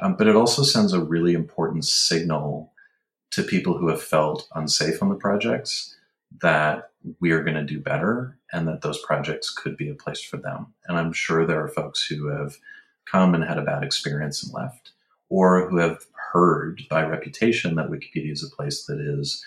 Um, 0.00 0.16
but 0.16 0.26
it 0.26 0.36
also 0.36 0.62
sends 0.62 0.92
a 0.92 1.00
really 1.00 1.34
important 1.34 1.84
signal 1.84 2.72
to 3.32 3.42
people 3.42 3.76
who 3.76 3.88
have 3.88 4.02
felt 4.02 4.48
unsafe 4.54 5.02
on 5.02 5.08
the 5.08 5.14
projects 5.14 5.96
that 6.40 6.90
we 7.20 7.30
are 7.32 7.42
going 7.42 7.56
to 7.56 7.64
do 7.64 7.80
better 7.80 8.38
and 8.52 8.68
that 8.68 8.82
those 8.82 9.02
projects 9.02 9.50
could 9.50 9.76
be 9.76 9.90
a 9.90 9.94
place 9.94 10.22
for 10.22 10.36
them. 10.36 10.66
And 10.86 10.98
I'm 10.98 11.12
sure 11.12 11.44
there 11.44 11.62
are 11.62 11.68
folks 11.68 12.06
who 12.06 12.28
have 12.28 12.56
come 13.04 13.34
and 13.34 13.44
had 13.44 13.58
a 13.58 13.62
bad 13.62 13.82
experience 13.82 14.42
and 14.42 14.52
left, 14.52 14.92
or 15.28 15.68
who 15.68 15.78
have 15.78 16.04
heard 16.32 16.82
by 16.88 17.04
reputation 17.04 17.74
that 17.74 17.90
Wikipedia 17.90 18.32
is 18.32 18.44
a 18.44 18.54
place 18.54 18.84
that 18.86 19.00
is 19.00 19.44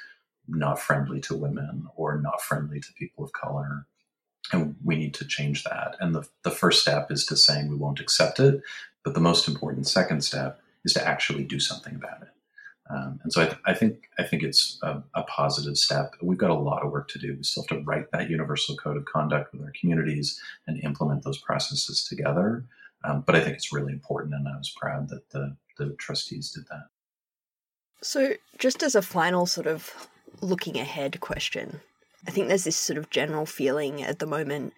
not 0.48 0.80
friendly 0.80 1.20
to 1.22 1.36
women 1.36 1.88
or 1.96 2.20
not 2.20 2.42
friendly 2.42 2.80
to 2.80 2.94
people 2.94 3.24
of 3.24 3.32
color 3.32 3.88
and 4.52 4.76
we 4.84 4.96
need 4.96 5.14
to 5.16 5.26
change 5.26 5.64
that. 5.64 5.96
And 6.00 6.14
the, 6.14 6.28
the 6.44 6.52
first 6.52 6.82
step 6.82 7.12
is 7.12 7.26
to 7.28 7.38
saying 7.38 7.70
we 7.70 7.76
won't 7.76 8.00
accept 8.00 8.40
it. 8.40 8.62
But 9.04 9.14
the 9.14 9.20
most 9.20 9.48
important 9.48 9.88
second 9.88 10.24
step 10.24 10.60
is 10.84 10.94
to 10.94 11.08
actually 11.08 11.44
do 11.44 11.60
something 11.60 11.96
about 11.96 12.24
it. 12.24 12.30
Um, 12.90 13.20
and 13.24 13.34
so 13.34 13.42
I, 13.42 13.46
th- 13.46 13.62
I, 13.66 13.74
think 13.74 14.10
I 14.20 14.24
think 14.24 14.44
it's 14.44 14.78
a, 14.84 15.02
a, 15.16 15.24
positive 15.24 15.76
step. 15.76 16.14
We've 16.22 16.38
got 16.38 16.52
a 16.52 16.56
lot 16.56 16.84
of 16.84 16.92
work 16.92 17.08
to 17.10 17.20
do. 17.20 17.36
We 17.36 17.44
still 17.44 17.64
have 17.64 17.78
to 17.78 17.84
write 17.84 18.12
that 18.12 18.30
universal 18.30 18.76
code 18.76 18.98
of 18.98 19.06
conduct 19.06 19.54
with 19.54 19.64
our 19.64 19.74
communities 19.80 20.40
and 20.68 20.84
implement 20.84 21.24
those 21.24 21.40
processes 21.40 22.04
together. 22.08 22.64
Um, 23.04 23.24
but 23.26 23.36
I 23.36 23.42
think 23.42 23.56
it's 23.56 23.74
really 23.74 23.92
important, 23.92 24.36
and 24.36 24.48
I 24.48 24.58
was 24.58 24.70
proud 24.70 25.10
that 25.10 25.30
the, 25.32 25.56
the 25.78 25.92
trustees 25.94 26.52
did 26.52 26.66
that. 26.70 26.88
So, 28.02 28.34
just 28.60 28.84
as 28.84 28.94
a 28.94 29.02
final 29.02 29.46
sort 29.46 29.68
of 29.68 30.08
looking 30.42 30.78
ahead 30.78 31.20
question, 31.22 31.82
I 32.28 32.32
think 32.32 32.48
there's 32.48 32.64
this 32.64 32.78
sort 32.78 32.98
of 32.98 33.10
general 33.10 33.46
feeling 33.46 34.02
at 34.04 34.20
the 34.20 34.26
moment 34.26 34.74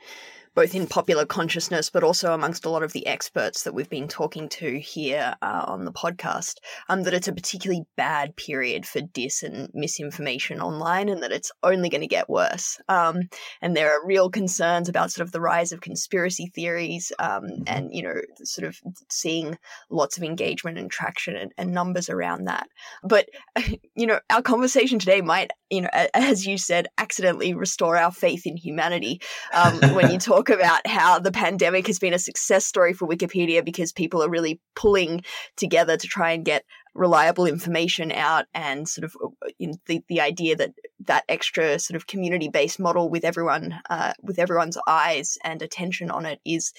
both 0.57 0.73
in 0.73 0.87
popular 0.87 1.23
consciousness, 1.23 1.91
but 1.91 2.03
also 2.03 2.33
amongst 2.33 2.65
a 2.65 2.69
lot 2.71 2.81
of 2.81 2.91
the 2.91 3.05
experts 3.05 3.61
that 3.61 3.75
we've 3.75 3.91
been 3.91 4.07
talking 4.07 4.49
to 4.49 4.79
here 4.79 5.35
uh, 5.43 5.65
on 5.67 5.85
the 5.85 5.91
podcast, 5.91 6.55
um, 6.89 7.03
that 7.03 7.13
it's 7.13 7.27
a 7.27 7.31
particularly 7.31 7.83
bad 7.95 8.35
period 8.35 8.83
for 8.83 8.99
dis 8.99 9.43
and 9.43 9.69
misinformation 9.75 10.59
online, 10.59 11.09
and 11.09 11.21
that 11.21 11.31
it's 11.31 11.51
only 11.61 11.89
going 11.89 12.01
to 12.01 12.07
get 12.07 12.27
worse. 12.27 12.79
Um, 12.89 13.29
and 13.61 13.77
there 13.77 13.91
are 13.91 14.07
real 14.07 14.31
concerns 14.31 14.89
about 14.89 15.11
sort 15.11 15.27
of 15.27 15.31
the 15.31 15.39
rise 15.39 15.71
of 15.71 15.81
conspiracy 15.81 16.47
theories, 16.47 17.11
um, 17.19 17.43
mm-hmm. 17.43 17.63
and 17.67 17.93
you 17.93 18.01
know, 18.01 18.15
sort 18.43 18.67
of 18.67 18.79
seeing 19.11 19.59
lots 19.91 20.17
of 20.17 20.23
engagement 20.23 20.79
and 20.79 20.89
traction 20.89 21.35
and, 21.35 21.51
and 21.59 21.71
numbers 21.71 22.09
around 22.09 22.45
that. 22.45 22.67
But 23.03 23.29
you 23.95 24.07
know, 24.07 24.19
our 24.31 24.41
conversation 24.41 24.97
today 24.97 25.21
might, 25.21 25.51
you 25.69 25.81
know, 25.81 25.89
as 26.15 26.47
you 26.47 26.57
said, 26.57 26.87
accidentally 26.97 27.53
restore 27.53 27.95
our 27.95 28.11
faith 28.11 28.47
in 28.47 28.57
humanity 28.57 29.21
um, 29.53 29.77
when 29.93 30.09
you 30.09 30.17
talk 30.17 30.46
talk 30.47 30.55
about 30.55 30.85
how 30.87 31.19
the 31.19 31.31
pandemic 31.31 31.87
has 31.87 31.99
been 31.99 32.13
a 32.13 32.19
success 32.19 32.65
story 32.65 32.93
for 32.93 33.07
Wikipedia 33.07 33.63
because 33.63 33.91
people 33.91 34.23
are 34.23 34.29
really 34.29 34.59
pulling 34.75 35.23
together 35.55 35.97
to 35.97 36.07
try 36.07 36.31
and 36.31 36.45
get 36.45 36.63
reliable 36.93 37.45
information 37.45 38.11
out 38.11 38.45
and 38.53 38.87
sort 38.87 39.05
of 39.05 39.15
uh, 39.21 39.49
the, 39.85 40.01
the 40.09 40.21
idea 40.21 40.55
that 40.55 40.73
that 41.05 41.23
extra 41.29 41.77
sort 41.79 41.95
of 41.95 42.07
community 42.07 42.49
based 42.49 42.79
model 42.79 43.09
with 43.09 43.23
everyone 43.23 43.79
uh, 43.89 44.13
with 44.21 44.39
everyone's 44.39 44.77
eyes 44.87 45.37
and 45.43 45.61
attention 45.61 46.09
on 46.09 46.25
it 46.25 46.39
is 46.43 46.73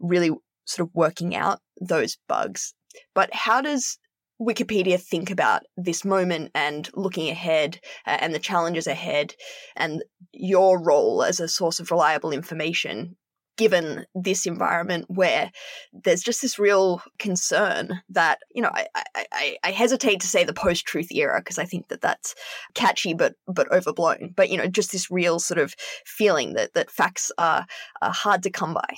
really 0.00 0.30
sort 0.64 0.88
of 0.88 0.94
working 0.94 1.36
out 1.36 1.60
those 1.80 2.18
bugs. 2.28 2.74
But 3.14 3.32
how 3.32 3.60
does 3.60 3.98
Wikipedia 4.40 5.00
think 5.00 5.30
about 5.30 5.62
this 5.76 6.04
moment 6.04 6.50
and 6.54 6.88
looking 6.94 7.28
ahead 7.28 7.78
uh, 8.06 8.16
and 8.20 8.34
the 8.34 8.38
challenges 8.38 8.86
ahead 8.86 9.34
and 9.76 10.02
your 10.32 10.80
role 10.80 11.22
as 11.22 11.40
a 11.40 11.48
source 11.48 11.78
of 11.78 11.90
reliable 11.90 12.32
information 12.32 13.16
given 13.60 14.06
this 14.14 14.46
environment 14.46 15.04
where 15.08 15.52
there's 15.92 16.22
just 16.22 16.40
this 16.40 16.58
real 16.58 17.02
concern 17.18 18.00
that 18.08 18.38
you 18.54 18.62
know 18.62 18.70
I, 18.72 18.86
I, 19.14 19.56
I 19.62 19.70
hesitate 19.70 20.20
to 20.20 20.26
say 20.26 20.44
the 20.44 20.54
post-truth 20.54 21.12
era 21.12 21.40
because 21.40 21.58
I 21.58 21.66
think 21.66 21.88
that 21.88 22.00
that's 22.00 22.34
catchy 22.74 23.12
but 23.12 23.34
but 23.46 23.70
overblown 23.70 24.32
but 24.34 24.48
you 24.48 24.56
know 24.56 24.66
just 24.66 24.92
this 24.92 25.10
real 25.10 25.38
sort 25.38 25.58
of 25.58 25.74
feeling 26.06 26.54
that 26.54 26.72
that 26.72 26.90
facts 26.90 27.30
are, 27.36 27.66
are 28.00 28.12
hard 28.12 28.42
to 28.44 28.50
come 28.50 28.72
by. 28.72 28.94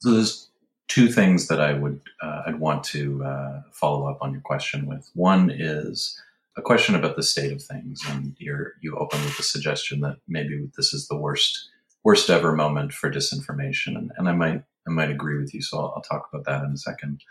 So 0.00 0.10
there's 0.10 0.47
two 0.88 1.08
things 1.08 1.48
that 1.48 1.60
I 1.60 1.74
would 1.74 2.00
uh, 2.22 2.42
I'd 2.46 2.58
want 2.58 2.82
to 2.84 3.22
uh, 3.22 3.62
follow 3.72 4.06
up 4.06 4.18
on 4.20 4.32
your 4.32 4.40
question 4.40 4.86
with. 4.86 5.10
One 5.14 5.50
is 5.50 6.20
a 6.56 6.62
question 6.62 6.94
about 6.94 7.14
the 7.14 7.22
state 7.22 7.52
of 7.52 7.62
things, 7.62 8.02
and 8.08 8.34
you 8.38 8.66
you 8.80 8.96
open 8.96 9.22
with 9.24 9.36
the 9.36 9.42
suggestion 9.42 10.00
that 10.00 10.16
maybe 10.26 10.68
this 10.76 10.92
is 10.92 11.06
the 11.06 11.16
worst 11.16 11.68
worst 12.02 12.30
ever 12.30 12.52
moment 12.52 12.92
for 12.92 13.10
disinformation, 13.10 13.96
and, 13.96 14.10
and 14.16 14.28
I 14.28 14.32
might 14.32 14.64
I 14.86 14.90
might 14.90 15.10
agree 15.10 15.38
with 15.38 15.54
you. 15.54 15.62
So 15.62 15.78
I'll, 15.78 15.92
I'll, 15.96 16.02
talk 16.02 16.28
about 16.32 16.46
that 16.46 16.64
in 16.64 16.72
a 16.72 16.78
second. 16.78 17.22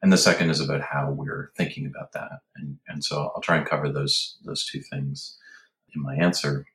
And 0.00 0.12
the 0.12 0.18
second 0.18 0.50
is 0.50 0.60
about 0.60 0.80
how 0.80 1.10
we're 1.10 1.50
thinking 1.56 1.86
about 1.86 2.12
that, 2.12 2.40
and 2.56 2.78
and 2.88 3.04
so 3.04 3.32
I'll 3.34 3.42
try 3.42 3.56
and 3.56 3.66
cover 3.66 3.90
those 3.90 4.38
those 4.44 4.64
two 4.64 4.80
things 4.80 5.36
in 5.94 6.02
my 6.02 6.14
answer. 6.14 6.66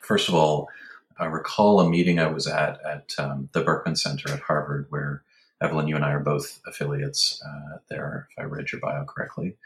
First 0.00 0.28
of 0.28 0.34
all, 0.34 0.68
I 1.18 1.26
recall 1.26 1.80
a 1.80 1.88
meeting 1.88 2.18
I 2.18 2.26
was 2.26 2.46
at 2.46 2.80
at 2.84 3.12
um, 3.18 3.48
the 3.52 3.62
Berkman 3.62 3.96
Center 3.96 4.32
at 4.32 4.40
Harvard 4.40 4.86
where 4.88 5.22
Evelyn, 5.62 5.88
you 5.88 5.96
and 5.96 6.04
I 6.04 6.12
are 6.12 6.20
both 6.20 6.60
affiliates 6.66 7.42
uh, 7.46 7.78
there, 7.88 8.28
if 8.30 8.42
I 8.42 8.46
read 8.46 8.72
your 8.72 8.80
bio 8.80 9.04
correctly. 9.04 9.56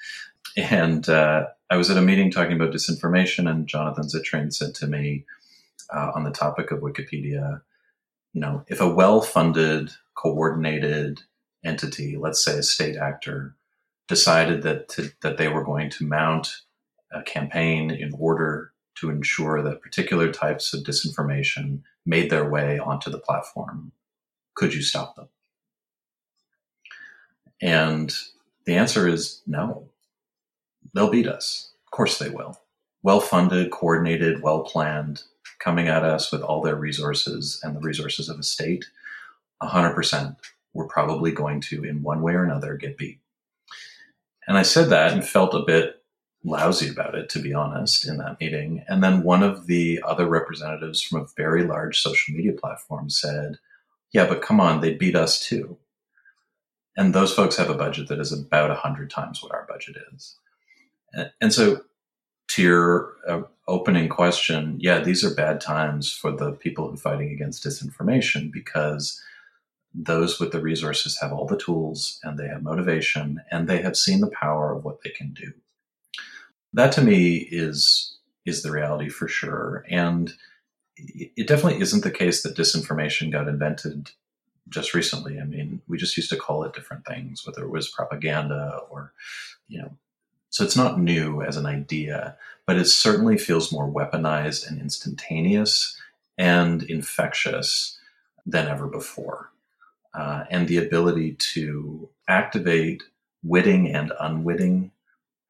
And 0.56 1.08
uh, 1.08 1.46
I 1.70 1.76
was 1.76 1.90
at 1.90 1.96
a 1.96 2.02
meeting 2.02 2.30
talking 2.30 2.54
about 2.54 2.72
disinformation, 2.72 3.50
and 3.50 3.66
Jonathan 3.66 4.04
Zittrain 4.04 4.52
said 4.52 4.74
to 4.76 4.86
me 4.86 5.24
uh, 5.94 6.12
on 6.14 6.24
the 6.24 6.30
topic 6.30 6.70
of 6.70 6.80
Wikipedia, 6.80 7.62
you 8.32 8.40
know, 8.40 8.64
if 8.68 8.80
a 8.80 8.88
well 8.88 9.22
funded, 9.22 9.90
coordinated 10.14 11.22
entity, 11.64 12.16
let's 12.18 12.44
say 12.44 12.58
a 12.58 12.62
state 12.62 12.96
actor, 12.96 13.56
decided 14.08 14.62
that 14.62 14.88
to, 14.90 15.10
that 15.22 15.38
they 15.38 15.48
were 15.48 15.64
going 15.64 15.90
to 15.90 16.06
mount 16.06 16.62
a 17.12 17.22
campaign 17.22 17.90
in 17.90 18.12
order 18.18 18.72
to 18.96 19.10
ensure 19.10 19.62
that 19.62 19.82
particular 19.82 20.30
types 20.30 20.72
of 20.74 20.84
disinformation 20.84 21.80
made 22.04 22.30
their 22.30 22.48
way 22.48 22.78
onto 22.78 23.10
the 23.10 23.18
platform. 23.18 23.92
Could 24.54 24.74
you 24.74 24.82
stop 24.82 25.16
them? 25.16 25.28
And 27.62 28.14
the 28.64 28.76
answer 28.76 29.08
is 29.08 29.42
no. 29.46 29.88
They'll 30.94 31.10
beat 31.10 31.26
us. 31.26 31.72
Of 31.86 31.90
course 31.90 32.18
they 32.18 32.30
will. 32.30 32.60
Well 33.02 33.20
funded, 33.20 33.70
coordinated, 33.70 34.42
well 34.42 34.62
planned, 34.62 35.22
coming 35.58 35.88
at 35.88 36.04
us 36.04 36.32
with 36.32 36.42
all 36.42 36.62
their 36.62 36.76
resources 36.76 37.60
and 37.62 37.74
the 37.74 37.80
resources 37.80 38.28
of 38.28 38.38
a 38.38 38.42
state, 38.42 38.86
100% 39.62 40.36
we're 40.74 40.86
probably 40.86 41.32
going 41.32 41.60
to, 41.62 41.84
in 41.84 42.02
one 42.02 42.20
way 42.20 42.34
or 42.34 42.44
another, 42.44 42.76
get 42.76 42.98
beat. 42.98 43.18
And 44.46 44.58
I 44.58 44.62
said 44.62 44.90
that 44.90 45.12
and 45.12 45.26
felt 45.26 45.54
a 45.54 45.64
bit 45.66 46.02
lousy 46.44 46.88
about 46.88 47.14
it, 47.14 47.28
to 47.30 47.40
be 47.40 47.52
honest, 47.52 48.06
in 48.06 48.18
that 48.18 48.38
meeting. 48.40 48.84
And 48.86 49.02
then 49.02 49.22
one 49.22 49.42
of 49.42 49.66
the 49.66 50.00
other 50.06 50.26
representatives 50.26 51.02
from 51.02 51.22
a 51.22 51.26
very 51.36 51.64
large 51.64 52.00
social 52.00 52.34
media 52.34 52.52
platform 52.52 53.10
said, 53.10 53.58
Yeah, 54.12 54.26
but 54.26 54.42
come 54.42 54.60
on, 54.60 54.80
they 54.80 54.94
beat 54.94 55.16
us 55.16 55.40
too. 55.40 55.78
And 56.96 57.14
those 57.14 57.32
folks 57.32 57.56
have 57.56 57.70
a 57.70 57.74
budget 57.74 58.08
that 58.08 58.20
is 58.20 58.32
about 58.32 58.70
100 58.70 59.10
times 59.10 59.42
what 59.42 59.52
our 59.52 59.66
budget 59.68 59.96
is. 60.14 60.36
And, 61.40 61.52
so, 61.52 61.82
to 62.48 62.62
your 62.62 63.12
uh, 63.26 63.42
opening 63.68 64.08
question, 64.08 64.76
yeah, 64.80 65.00
these 65.00 65.24
are 65.24 65.34
bad 65.34 65.60
times 65.60 66.12
for 66.12 66.30
the 66.30 66.52
people 66.52 66.88
who 66.88 66.94
are 66.94 66.98
fighting 66.98 67.30
against 67.30 67.64
disinformation 67.64 68.52
because 68.52 69.22
those 69.94 70.38
with 70.38 70.52
the 70.52 70.60
resources 70.60 71.18
have 71.20 71.32
all 71.32 71.46
the 71.46 71.56
tools 71.56 72.20
and 72.22 72.38
they 72.38 72.48
have 72.48 72.62
motivation 72.62 73.40
and 73.50 73.66
they 73.66 73.80
have 73.80 73.96
seen 73.96 74.20
the 74.20 74.30
power 74.30 74.74
of 74.74 74.84
what 74.84 75.02
they 75.02 75.10
can 75.10 75.32
do. 75.32 75.52
That 76.72 76.92
to 76.92 77.02
me 77.02 77.36
is 77.50 78.18
is 78.44 78.62
the 78.62 78.70
reality 78.70 79.08
for 79.08 79.26
sure. 79.26 79.84
And 79.88 80.32
it 80.96 81.48
definitely 81.48 81.80
isn't 81.80 82.04
the 82.04 82.10
case 82.10 82.42
that 82.42 82.56
disinformation 82.56 83.32
got 83.32 83.48
invented 83.48 84.10
just 84.68 84.94
recently. 84.94 85.38
I 85.40 85.44
mean, 85.44 85.80
we 85.88 85.98
just 85.98 86.16
used 86.16 86.30
to 86.30 86.36
call 86.36 86.64
it 86.64 86.74
different 86.74 87.06
things, 87.06 87.46
whether 87.46 87.64
it 87.64 87.70
was 87.70 87.88
propaganda 87.88 88.80
or, 88.90 89.12
you 89.68 89.80
know, 89.80 89.96
so 90.50 90.64
it's 90.64 90.76
not 90.76 91.00
new 91.00 91.42
as 91.42 91.56
an 91.56 91.66
idea, 91.66 92.36
but 92.66 92.76
it 92.76 92.86
certainly 92.86 93.36
feels 93.36 93.72
more 93.72 93.90
weaponized 93.90 94.66
and 94.66 94.80
instantaneous 94.80 95.96
and 96.38 96.82
infectious 96.84 97.98
than 98.46 98.68
ever 98.68 98.86
before 98.86 99.50
uh, 100.16 100.44
and 100.50 100.66
the 100.66 100.78
ability 100.78 101.34
to 101.34 102.08
activate 102.28 103.02
witting 103.44 103.94
and 103.94 104.12
unwitting 104.18 104.90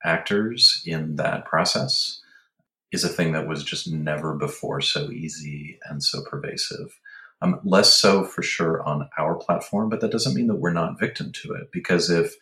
actors 0.05 0.83
in 0.85 1.17
that 1.17 1.45
process 1.45 2.21
is 2.93 3.05
a 3.05 3.09
thing 3.09 3.33
that 3.33 3.47
was 3.47 3.65
just 3.65 3.91
never 3.91 4.35
before 4.35 4.81
so 4.81 5.11
easy 5.11 5.79
and 5.89 6.03
so 6.03 6.23
pervasive. 6.23 6.99
Um, 7.43 7.61
less 7.65 7.93
so 7.93 8.25
for 8.25 8.43
sure 8.43 8.83
on 8.85 9.11
our 9.19 9.35
platform, 9.35 9.91
but 9.91 10.01
that 10.01 10.11
doesn't 10.11 10.35
mean 10.35 10.47
that 10.47 10.57
we're 10.57 10.73
not 10.73 10.99
victim 10.99 11.33
to 11.43 11.53
it. 11.53 11.71
Because 11.71 12.09
if 12.09 12.35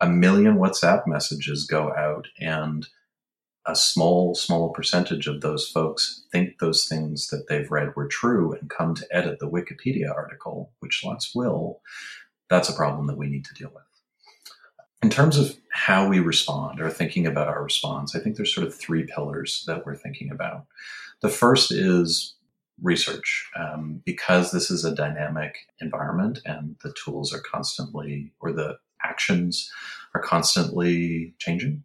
a 0.00 0.08
million 0.08 0.56
WhatsApp 0.56 1.06
messages 1.06 1.66
go 1.66 1.92
out 1.94 2.28
and 2.40 2.86
a 3.66 3.76
small, 3.76 4.34
small 4.34 4.70
percentage 4.70 5.26
of 5.26 5.42
those 5.42 5.68
folks 5.68 6.24
think 6.32 6.58
those 6.58 6.86
things 6.86 7.28
that 7.28 7.46
they've 7.48 7.70
read 7.70 7.94
were 7.94 8.08
true 8.08 8.52
and 8.52 8.70
come 8.70 8.94
to 8.94 9.06
edit 9.10 9.38
the 9.38 9.50
Wikipedia 9.50 10.10
article, 10.10 10.72
which 10.80 11.02
lots 11.04 11.34
will, 11.34 11.80
that's 12.48 12.70
a 12.70 12.74
problem 12.74 13.06
that 13.06 13.18
we 13.18 13.28
need 13.28 13.44
to 13.44 13.54
deal 13.54 13.70
with. 13.74 13.84
In 15.02 15.10
terms 15.10 15.38
of 15.38 15.56
how 15.70 16.08
we 16.08 16.20
respond 16.20 16.80
or 16.80 16.90
thinking 16.90 17.26
about 17.26 17.48
our 17.48 17.62
response, 17.62 18.16
I 18.16 18.20
think 18.20 18.36
there's 18.36 18.54
sort 18.54 18.66
of 18.66 18.74
three 18.74 19.04
pillars 19.04 19.64
that 19.66 19.84
we're 19.84 19.94
thinking 19.94 20.30
about. 20.30 20.66
The 21.20 21.28
first 21.28 21.70
is 21.70 22.34
research, 22.82 23.50
um, 23.56 24.02
because 24.04 24.50
this 24.50 24.70
is 24.70 24.84
a 24.84 24.94
dynamic 24.94 25.56
environment 25.80 26.40
and 26.44 26.76
the 26.82 26.92
tools 26.92 27.32
are 27.32 27.40
constantly, 27.40 28.32
or 28.40 28.52
the 28.52 28.78
actions 29.02 29.70
are 30.14 30.20
constantly 30.20 31.34
changing 31.38 31.82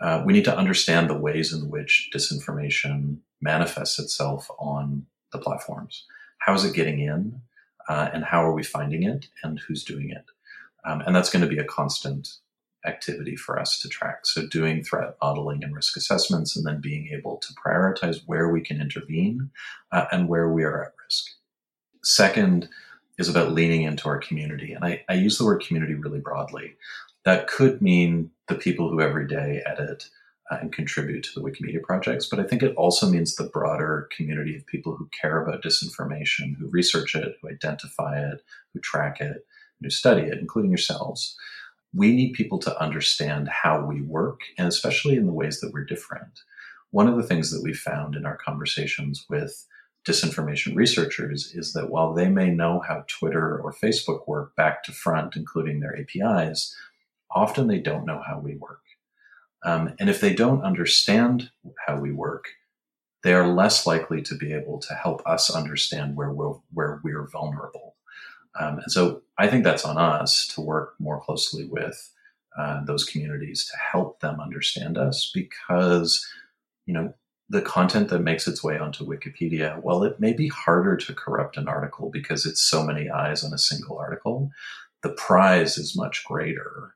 uh, 0.00 0.22
we 0.24 0.32
need 0.32 0.44
to 0.44 0.56
understand 0.56 1.10
the 1.10 1.18
ways 1.18 1.52
in 1.52 1.68
which 1.68 2.10
disinformation 2.14 3.18
manifests 3.40 3.98
itself 3.98 4.50
on 4.58 5.06
the 5.32 5.38
platforms. 5.38 6.06
How 6.38 6.54
is 6.54 6.64
it 6.64 6.74
getting 6.74 7.00
in? 7.00 7.40
Uh, 7.88 8.08
and 8.12 8.24
how 8.24 8.44
are 8.44 8.52
we 8.52 8.62
finding 8.62 9.02
it? 9.02 9.26
And 9.42 9.58
who's 9.58 9.84
doing 9.84 10.10
it? 10.10 10.24
Um, 10.84 11.02
and 11.02 11.14
that's 11.14 11.30
going 11.30 11.42
to 11.42 11.48
be 11.48 11.58
a 11.58 11.64
constant 11.64 12.28
activity 12.86 13.36
for 13.36 13.58
us 13.58 13.78
to 13.80 13.88
track. 13.88 14.26
So, 14.26 14.46
doing 14.46 14.82
threat 14.82 15.16
modeling 15.22 15.62
and 15.62 15.74
risk 15.74 15.96
assessments, 15.96 16.56
and 16.56 16.66
then 16.66 16.80
being 16.80 17.08
able 17.12 17.38
to 17.38 17.54
prioritize 17.54 18.22
where 18.26 18.48
we 18.48 18.60
can 18.60 18.80
intervene 18.80 19.50
uh, 19.92 20.06
and 20.12 20.28
where 20.28 20.48
we 20.48 20.64
are 20.64 20.84
at 20.84 20.92
risk. 21.04 21.26
Second 22.02 22.68
is 23.18 23.28
about 23.28 23.52
leaning 23.52 23.82
into 23.82 24.08
our 24.08 24.18
community. 24.18 24.72
And 24.72 24.84
I, 24.84 25.04
I 25.08 25.14
use 25.14 25.36
the 25.36 25.44
word 25.44 25.62
community 25.62 25.94
really 25.94 26.20
broadly. 26.20 26.74
That 27.24 27.48
could 27.48 27.82
mean 27.82 28.30
the 28.48 28.54
people 28.54 28.88
who 28.88 29.02
every 29.02 29.26
day 29.26 29.62
edit 29.66 30.08
uh, 30.50 30.56
and 30.60 30.72
contribute 30.72 31.22
to 31.22 31.30
the 31.34 31.42
Wikimedia 31.42 31.82
projects, 31.82 32.26
but 32.26 32.40
I 32.40 32.44
think 32.44 32.62
it 32.62 32.74
also 32.76 33.08
means 33.08 33.36
the 33.36 33.44
broader 33.44 34.08
community 34.16 34.56
of 34.56 34.66
people 34.66 34.96
who 34.96 35.08
care 35.20 35.40
about 35.40 35.62
disinformation, 35.62 36.56
who 36.56 36.68
research 36.68 37.14
it, 37.14 37.36
who 37.40 37.50
identify 37.50 38.18
it, 38.18 38.42
who 38.72 38.80
track 38.80 39.20
it, 39.20 39.46
who 39.80 39.90
study 39.90 40.22
it, 40.22 40.38
including 40.38 40.70
yourselves. 40.70 41.36
We 41.94 42.12
need 42.14 42.34
people 42.34 42.58
to 42.60 42.80
understand 42.80 43.48
how 43.48 43.84
we 43.84 44.02
work, 44.02 44.40
and 44.58 44.68
especially 44.68 45.16
in 45.16 45.26
the 45.26 45.32
ways 45.32 45.60
that 45.60 45.72
we're 45.72 45.84
different. 45.84 46.40
One 46.90 47.08
of 47.08 47.16
the 47.16 47.22
things 47.22 47.50
that 47.50 47.62
we 47.62 47.72
found 47.72 48.14
in 48.14 48.26
our 48.26 48.36
conversations 48.36 49.26
with 49.28 49.66
disinformation 50.06 50.74
researchers 50.74 51.52
is 51.54 51.72
that 51.72 51.90
while 51.90 52.14
they 52.14 52.28
may 52.28 52.50
know 52.50 52.80
how 52.80 53.04
Twitter 53.06 53.58
or 53.58 53.72
Facebook 53.72 54.26
work 54.26 54.56
back 54.56 54.82
to 54.84 54.92
front, 54.92 55.36
including 55.36 55.80
their 55.80 55.96
APIs, 55.98 56.74
often 57.30 57.66
they 57.66 57.78
don't 57.78 58.06
know 58.06 58.22
how 58.26 58.38
we 58.38 58.56
work. 58.56 58.82
Um, 59.62 59.94
and 60.00 60.08
if 60.08 60.20
they 60.20 60.34
don't 60.34 60.62
understand 60.62 61.50
how 61.86 62.00
we 62.00 62.12
work, 62.12 62.46
they 63.22 63.34
are 63.34 63.46
less 63.46 63.86
likely 63.86 64.22
to 64.22 64.34
be 64.34 64.52
able 64.52 64.78
to 64.78 64.94
help 64.94 65.22
us 65.26 65.50
understand 65.54 66.16
where 66.16 66.30
we're, 66.30 66.54
where 66.72 67.00
we're 67.04 67.28
vulnerable. 67.28 67.89
Um, 68.58 68.78
and 68.78 68.90
so 68.90 69.22
I 69.38 69.48
think 69.48 69.64
that's 69.64 69.84
on 69.84 69.98
us 69.98 70.46
to 70.54 70.60
work 70.60 70.94
more 70.98 71.20
closely 71.20 71.66
with 71.66 72.12
uh, 72.58 72.84
those 72.84 73.04
communities 73.04 73.68
to 73.70 73.76
help 73.78 74.20
them 74.20 74.40
understand 74.40 74.98
us 74.98 75.30
because, 75.32 76.26
you 76.86 76.94
know, 76.94 77.14
the 77.48 77.62
content 77.62 78.08
that 78.10 78.20
makes 78.20 78.46
its 78.46 78.62
way 78.62 78.78
onto 78.78 79.04
Wikipedia, 79.04 79.82
well, 79.82 80.04
it 80.04 80.20
may 80.20 80.32
be 80.32 80.48
harder 80.48 80.96
to 80.96 81.14
corrupt 81.14 81.56
an 81.56 81.68
article 81.68 82.08
because 82.10 82.46
it's 82.46 82.62
so 82.62 82.84
many 82.84 83.10
eyes 83.10 83.42
on 83.42 83.52
a 83.52 83.58
single 83.58 83.98
article. 83.98 84.50
The 85.02 85.10
prize 85.10 85.76
is 85.76 85.96
much 85.96 86.24
greater 86.24 86.94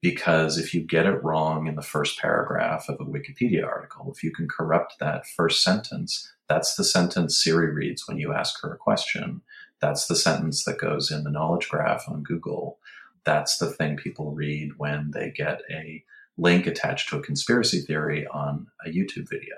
because 0.00 0.58
if 0.58 0.74
you 0.74 0.80
get 0.80 1.06
it 1.06 1.22
wrong 1.22 1.68
in 1.68 1.76
the 1.76 1.82
first 1.82 2.18
paragraph 2.18 2.88
of 2.88 3.00
a 3.00 3.04
Wikipedia 3.04 3.64
article, 3.64 4.12
if 4.12 4.24
you 4.24 4.32
can 4.32 4.48
corrupt 4.48 4.94
that 4.98 5.26
first 5.26 5.62
sentence, 5.62 6.28
that's 6.48 6.74
the 6.74 6.84
sentence 6.84 7.40
Siri 7.40 7.72
reads 7.72 8.08
when 8.08 8.18
you 8.18 8.32
ask 8.32 8.60
her 8.62 8.74
a 8.74 8.76
question. 8.78 9.42
That's 9.82 10.06
the 10.06 10.16
sentence 10.16 10.64
that 10.64 10.78
goes 10.78 11.10
in 11.10 11.24
the 11.24 11.30
knowledge 11.30 11.68
graph 11.68 12.08
on 12.08 12.22
Google. 12.22 12.78
That's 13.24 13.58
the 13.58 13.68
thing 13.68 13.96
people 13.96 14.32
read 14.32 14.78
when 14.78 15.10
they 15.12 15.30
get 15.30 15.60
a 15.70 16.04
link 16.38 16.66
attached 16.66 17.08
to 17.10 17.18
a 17.18 17.22
conspiracy 17.22 17.80
theory 17.80 18.26
on 18.28 18.68
a 18.86 18.90
YouTube 18.90 19.28
video. 19.28 19.56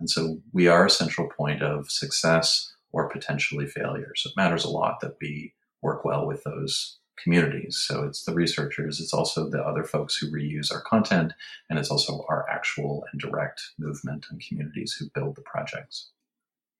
And 0.00 0.10
so 0.10 0.38
we 0.52 0.66
are 0.66 0.86
a 0.86 0.90
central 0.90 1.28
point 1.28 1.62
of 1.62 1.90
success 1.90 2.72
or 2.90 3.10
potentially 3.10 3.66
failure. 3.66 4.12
So 4.16 4.30
it 4.30 4.36
matters 4.36 4.64
a 4.64 4.70
lot 4.70 5.00
that 5.00 5.16
we 5.20 5.52
work 5.82 6.04
well 6.04 6.26
with 6.26 6.42
those 6.42 6.98
communities. 7.22 7.84
So 7.86 8.04
it's 8.04 8.24
the 8.24 8.32
researchers, 8.32 8.98
it's 8.98 9.12
also 9.12 9.48
the 9.48 9.62
other 9.62 9.84
folks 9.84 10.16
who 10.16 10.32
reuse 10.32 10.72
our 10.72 10.80
content, 10.80 11.34
and 11.68 11.78
it's 11.78 11.90
also 11.90 12.24
our 12.30 12.48
actual 12.48 13.04
and 13.12 13.20
direct 13.20 13.60
movement 13.78 14.26
and 14.30 14.42
communities 14.46 14.96
who 14.98 15.10
build 15.14 15.36
the 15.36 15.42
projects. 15.42 16.08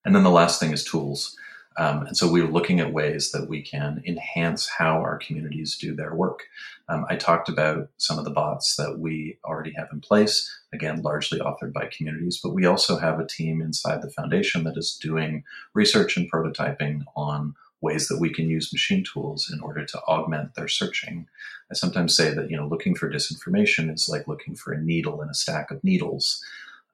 And 0.04 0.16
then 0.16 0.22
the 0.22 0.30
last 0.30 0.58
thing 0.58 0.72
is 0.72 0.82
tools. 0.82 1.36
Um, 1.76 2.06
and 2.06 2.16
so 2.16 2.30
we're 2.30 2.50
looking 2.50 2.80
at 2.80 2.92
ways 2.92 3.30
that 3.32 3.48
we 3.48 3.62
can 3.62 4.02
enhance 4.06 4.68
how 4.68 4.98
our 4.98 5.18
communities 5.18 5.76
do 5.78 5.94
their 5.94 6.14
work. 6.14 6.44
Um, 6.88 7.06
I 7.08 7.16
talked 7.16 7.48
about 7.48 7.88
some 7.96 8.18
of 8.18 8.24
the 8.24 8.30
bots 8.32 8.76
that 8.76 8.98
we 8.98 9.38
already 9.44 9.72
have 9.76 9.88
in 9.92 10.00
place, 10.00 10.50
again, 10.72 11.02
largely 11.02 11.38
authored 11.38 11.72
by 11.72 11.88
communities, 11.96 12.40
but 12.42 12.54
we 12.54 12.66
also 12.66 12.98
have 12.98 13.20
a 13.20 13.26
team 13.26 13.62
inside 13.62 14.02
the 14.02 14.10
foundation 14.10 14.64
that 14.64 14.76
is 14.76 14.98
doing 15.00 15.44
research 15.72 16.16
and 16.16 16.30
prototyping 16.30 17.04
on 17.16 17.54
ways 17.80 18.08
that 18.08 18.20
we 18.20 18.30
can 18.30 18.48
use 18.48 18.72
machine 18.72 19.04
tools 19.04 19.50
in 19.50 19.60
order 19.60 19.84
to 19.84 20.00
augment 20.02 20.54
their 20.54 20.68
searching. 20.68 21.26
I 21.70 21.74
sometimes 21.74 22.14
say 22.14 22.34
that, 22.34 22.50
you 22.50 22.56
know, 22.56 22.66
looking 22.66 22.94
for 22.94 23.08
disinformation 23.08 23.92
is 23.92 24.08
like 24.08 24.28
looking 24.28 24.54
for 24.54 24.72
a 24.72 24.80
needle 24.80 25.22
in 25.22 25.30
a 25.30 25.34
stack 25.34 25.70
of 25.70 25.82
needles. 25.82 26.44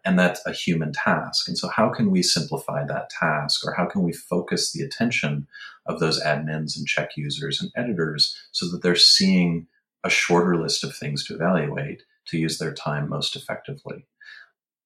And 0.07 0.19
that's 0.19 0.41
a 0.47 0.53
human 0.53 0.93
task. 0.93 1.49
And 1.49 1.59
so, 1.59 1.69
how 1.69 1.91
can 1.91 2.11
we 2.11 2.23
simplify 2.23 2.85
that 2.87 3.11
task, 3.11 3.67
or 3.67 3.75
how 3.75 3.87
can 3.87 4.03
we 4.03 4.13
focus 4.13 4.73
the 4.73 4.85
attention 4.85 5.49
of 5.85 5.99
those 5.99 6.23
admins 6.23 6.77
and 6.77 6.87
check 6.87 7.17
users 7.17 7.61
and 7.61 7.73
editors 7.77 8.37
so 8.53 8.71
that 8.71 8.83
they're 8.83 8.95
seeing 8.95 9.67
a 10.05 10.11
shorter 10.11 10.57
list 10.57 10.85
of 10.85 10.97
things 10.97 11.25
to 11.27 11.35
evaluate 11.35 12.05
to 12.27 12.39
use 12.39 12.59
their 12.59 12.73
time 12.73 13.09
most 13.09 13.35
effectively. 13.35 14.07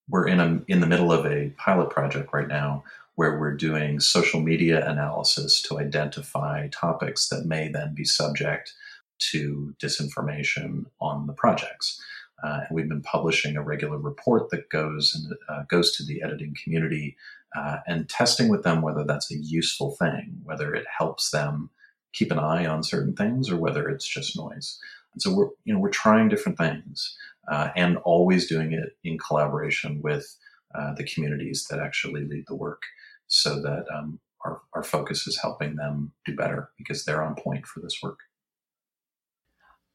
We're 0.08 0.26
in 0.26 0.40
a, 0.40 0.62
in 0.66 0.80
the 0.80 0.86
middle 0.86 1.12
of 1.12 1.26
a 1.26 1.50
pilot 1.58 1.90
project 1.90 2.32
right 2.32 2.48
now 2.48 2.84
where 3.14 3.38
we're 3.38 3.54
doing 3.54 4.00
social 4.00 4.40
media 4.40 4.88
analysis 4.88 5.60
to 5.62 5.78
identify 5.78 6.68
topics 6.68 7.28
that 7.28 7.44
may 7.44 7.68
then 7.68 7.94
be 7.94 8.04
subject 8.04 8.72
to 9.18 9.74
disinformation 9.78 10.86
on 11.00 11.26
the 11.26 11.34
projects. 11.34 12.00
Uh, 12.42 12.60
and 12.68 12.74
we've 12.74 12.88
been 12.88 13.02
publishing 13.02 13.56
a 13.56 13.62
regular 13.62 13.98
report 13.98 14.50
that 14.50 14.70
goes 14.70 15.14
and 15.14 15.36
uh, 15.48 15.64
goes 15.68 15.96
to 15.96 16.04
the 16.04 16.22
editing 16.22 16.54
community 16.62 17.16
uh, 17.56 17.78
and 17.86 18.08
testing 18.08 18.48
with 18.48 18.62
them 18.62 18.82
whether 18.82 19.04
that's 19.04 19.30
a 19.30 19.36
useful 19.36 19.96
thing, 19.96 20.40
whether 20.44 20.74
it 20.74 20.86
helps 20.98 21.30
them 21.30 21.70
keep 22.12 22.30
an 22.30 22.38
eye 22.38 22.66
on 22.66 22.82
certain 22.82 23.14
things 23.14 23.50
or 23.50 23.56
whether 23.56 23.88
it's 23.88 24.06
just 24.06 24.36
noise. 24.36 24.78
And 25.12 25.22
so 25.22 25.34
we're 25.34 25.48
you 25.64 25.74
know 25.74 25.80
we're 25.80 25.90
trying 25.90 26.28
different 26.28 26.58
things 26.58 27.16
uh, 27.50 27.70
and 27.76 27.98
always 27.98 28.48
doing 28.48 28.72
it 28.72 28.96
in 29.04 29.18
collaboration 29.18 30.00
with 30.02 30.36
uh, 30.74 30.94
the 30.94 31.04
communities 31.04 31.66
that 31.70 31.80
actually 31.80 32.24
lead 32.24 32.44
the 32.46 32.54
work, 32.54 32.82
so 33.26 33.60
that 33.60 33.86
um, 33.92 34.20
our 34.44 34.60
our 34.72 34.82
focus 34.82 35.26
is 35.26 35.38
helping 35.40 35.76
them 35.76 36.12
do 36.24 36.36
better 36.36 36.70
because 36.78 37.04
they're 37.04 37.22
on 37.22 37.34
point 37.34 37.66
for 37.66 37.80
this 37.80 37.98
work. 38.02 38.20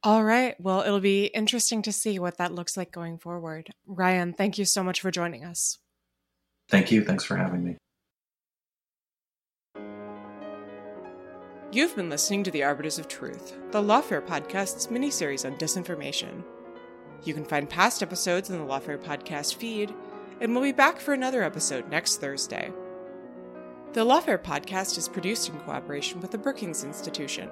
All 0.06 0.24
right. 0.24 0.53
Well, 0.62 0.82
it'll 0.82 0.99
be 0.99 1.26
interesting 1.26 1.82
to 1.82 1.91
see 1.91 2.20
what 2.20 2.38
that 2.38 2.53
looks 2.53 2.78
like 2.78 2.91
going 2.91 3.18
forward. 3.18 3.72
Ryan, 3.88 4.34
thank 4.34 4.60
you 4.60 4.64
so 4.64 4.84
much 4.84 5.01
for 5.01 5.10
joining 5.10 5.43
us. 5.43 5.80
Thank 6.70 6.91
you. 6.91 7.03
Thanks 7.03 7.24
for 7.24 7.36
having 7.36 7.64
me. 7.64 7.78
You've 11.72 11.95
been 11.95 12.12
listening 12.12 12.43
to 12.43 12.51
The 12.51 12.62
Arbiters 12.62 12.99
of 12.99 13.08
Truth, 13.08 13.56
the 13.72 13.82
Lawfare 13.82 14.24
Podcast's 14.24 14.88
miniseries 14.88 15.43
on 15.43 15.58
disinformation. 15.58 16.43
You 17.24 17.34
can 17.34 17.43
find 17.43 17.68
past 17.68 18.03
episodes 18.03 18.51
in 18.51 18.60
the 18.60 18.64
Lawfare 18.64 19.01
Podcast 19.01 19.56
feed, 19.56 19.91
and 20.39 20.53
we'll 20.53 20.64
be 20.64 20.72
back 20.72 20.99
for 20.99 21.16
another 21.16 21.41
episode 21.41 21.89
next 21.89 22.22
Thursday. 22.22 22.72
The 23.93 24.06
Lawfare 24.06 24.41
Podcast 24.41 24.99
is 24.99 25.10
produced 25.10 25.49
in 25.49 25.58
cooperation 25.62 26.22
with 26.22 26.30
the 26.30 26.38
Brookings 26.38 26.84
Institution 26.84 27.49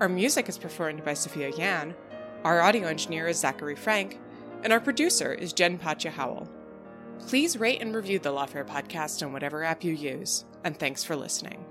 our 0.00 0.08
music 0.08 0.48
is 0.48 0.58
performed 0.58 1.04
by 1.04 1.14
Sophia 1.14 1.50
Yan, 1.50 1.94
our 2.44 2.60
audio 2.60 2.86
engineer 2.86 3.26
is 3.26 3.38
Zachary 3.38 3.76
Frank, 3.76 4.20
and 4.62 4.72
our 4.72 4.80
producer 4.80 5.32
is 5.32 5.52
Jen 5.52 5.78
Patja 5.78 6.10
Howell. 6.10 6.48
Please 7.26 7.58
rate 7.58 7.82
and 7.82 7.94
review 7.94 8.18
the 8.18 8.32
Lawfare 8.32 8.66
podcast 8.66 9.24
on 9.24 9.32
whatever 9.32 9.64
app 9.64 9.82
you 9.82 9.92
use, 9.92 10.44
and 10.64 10.78
thanks 10.78 11.02
for 11.02 11.16
listening. 11.16 11.65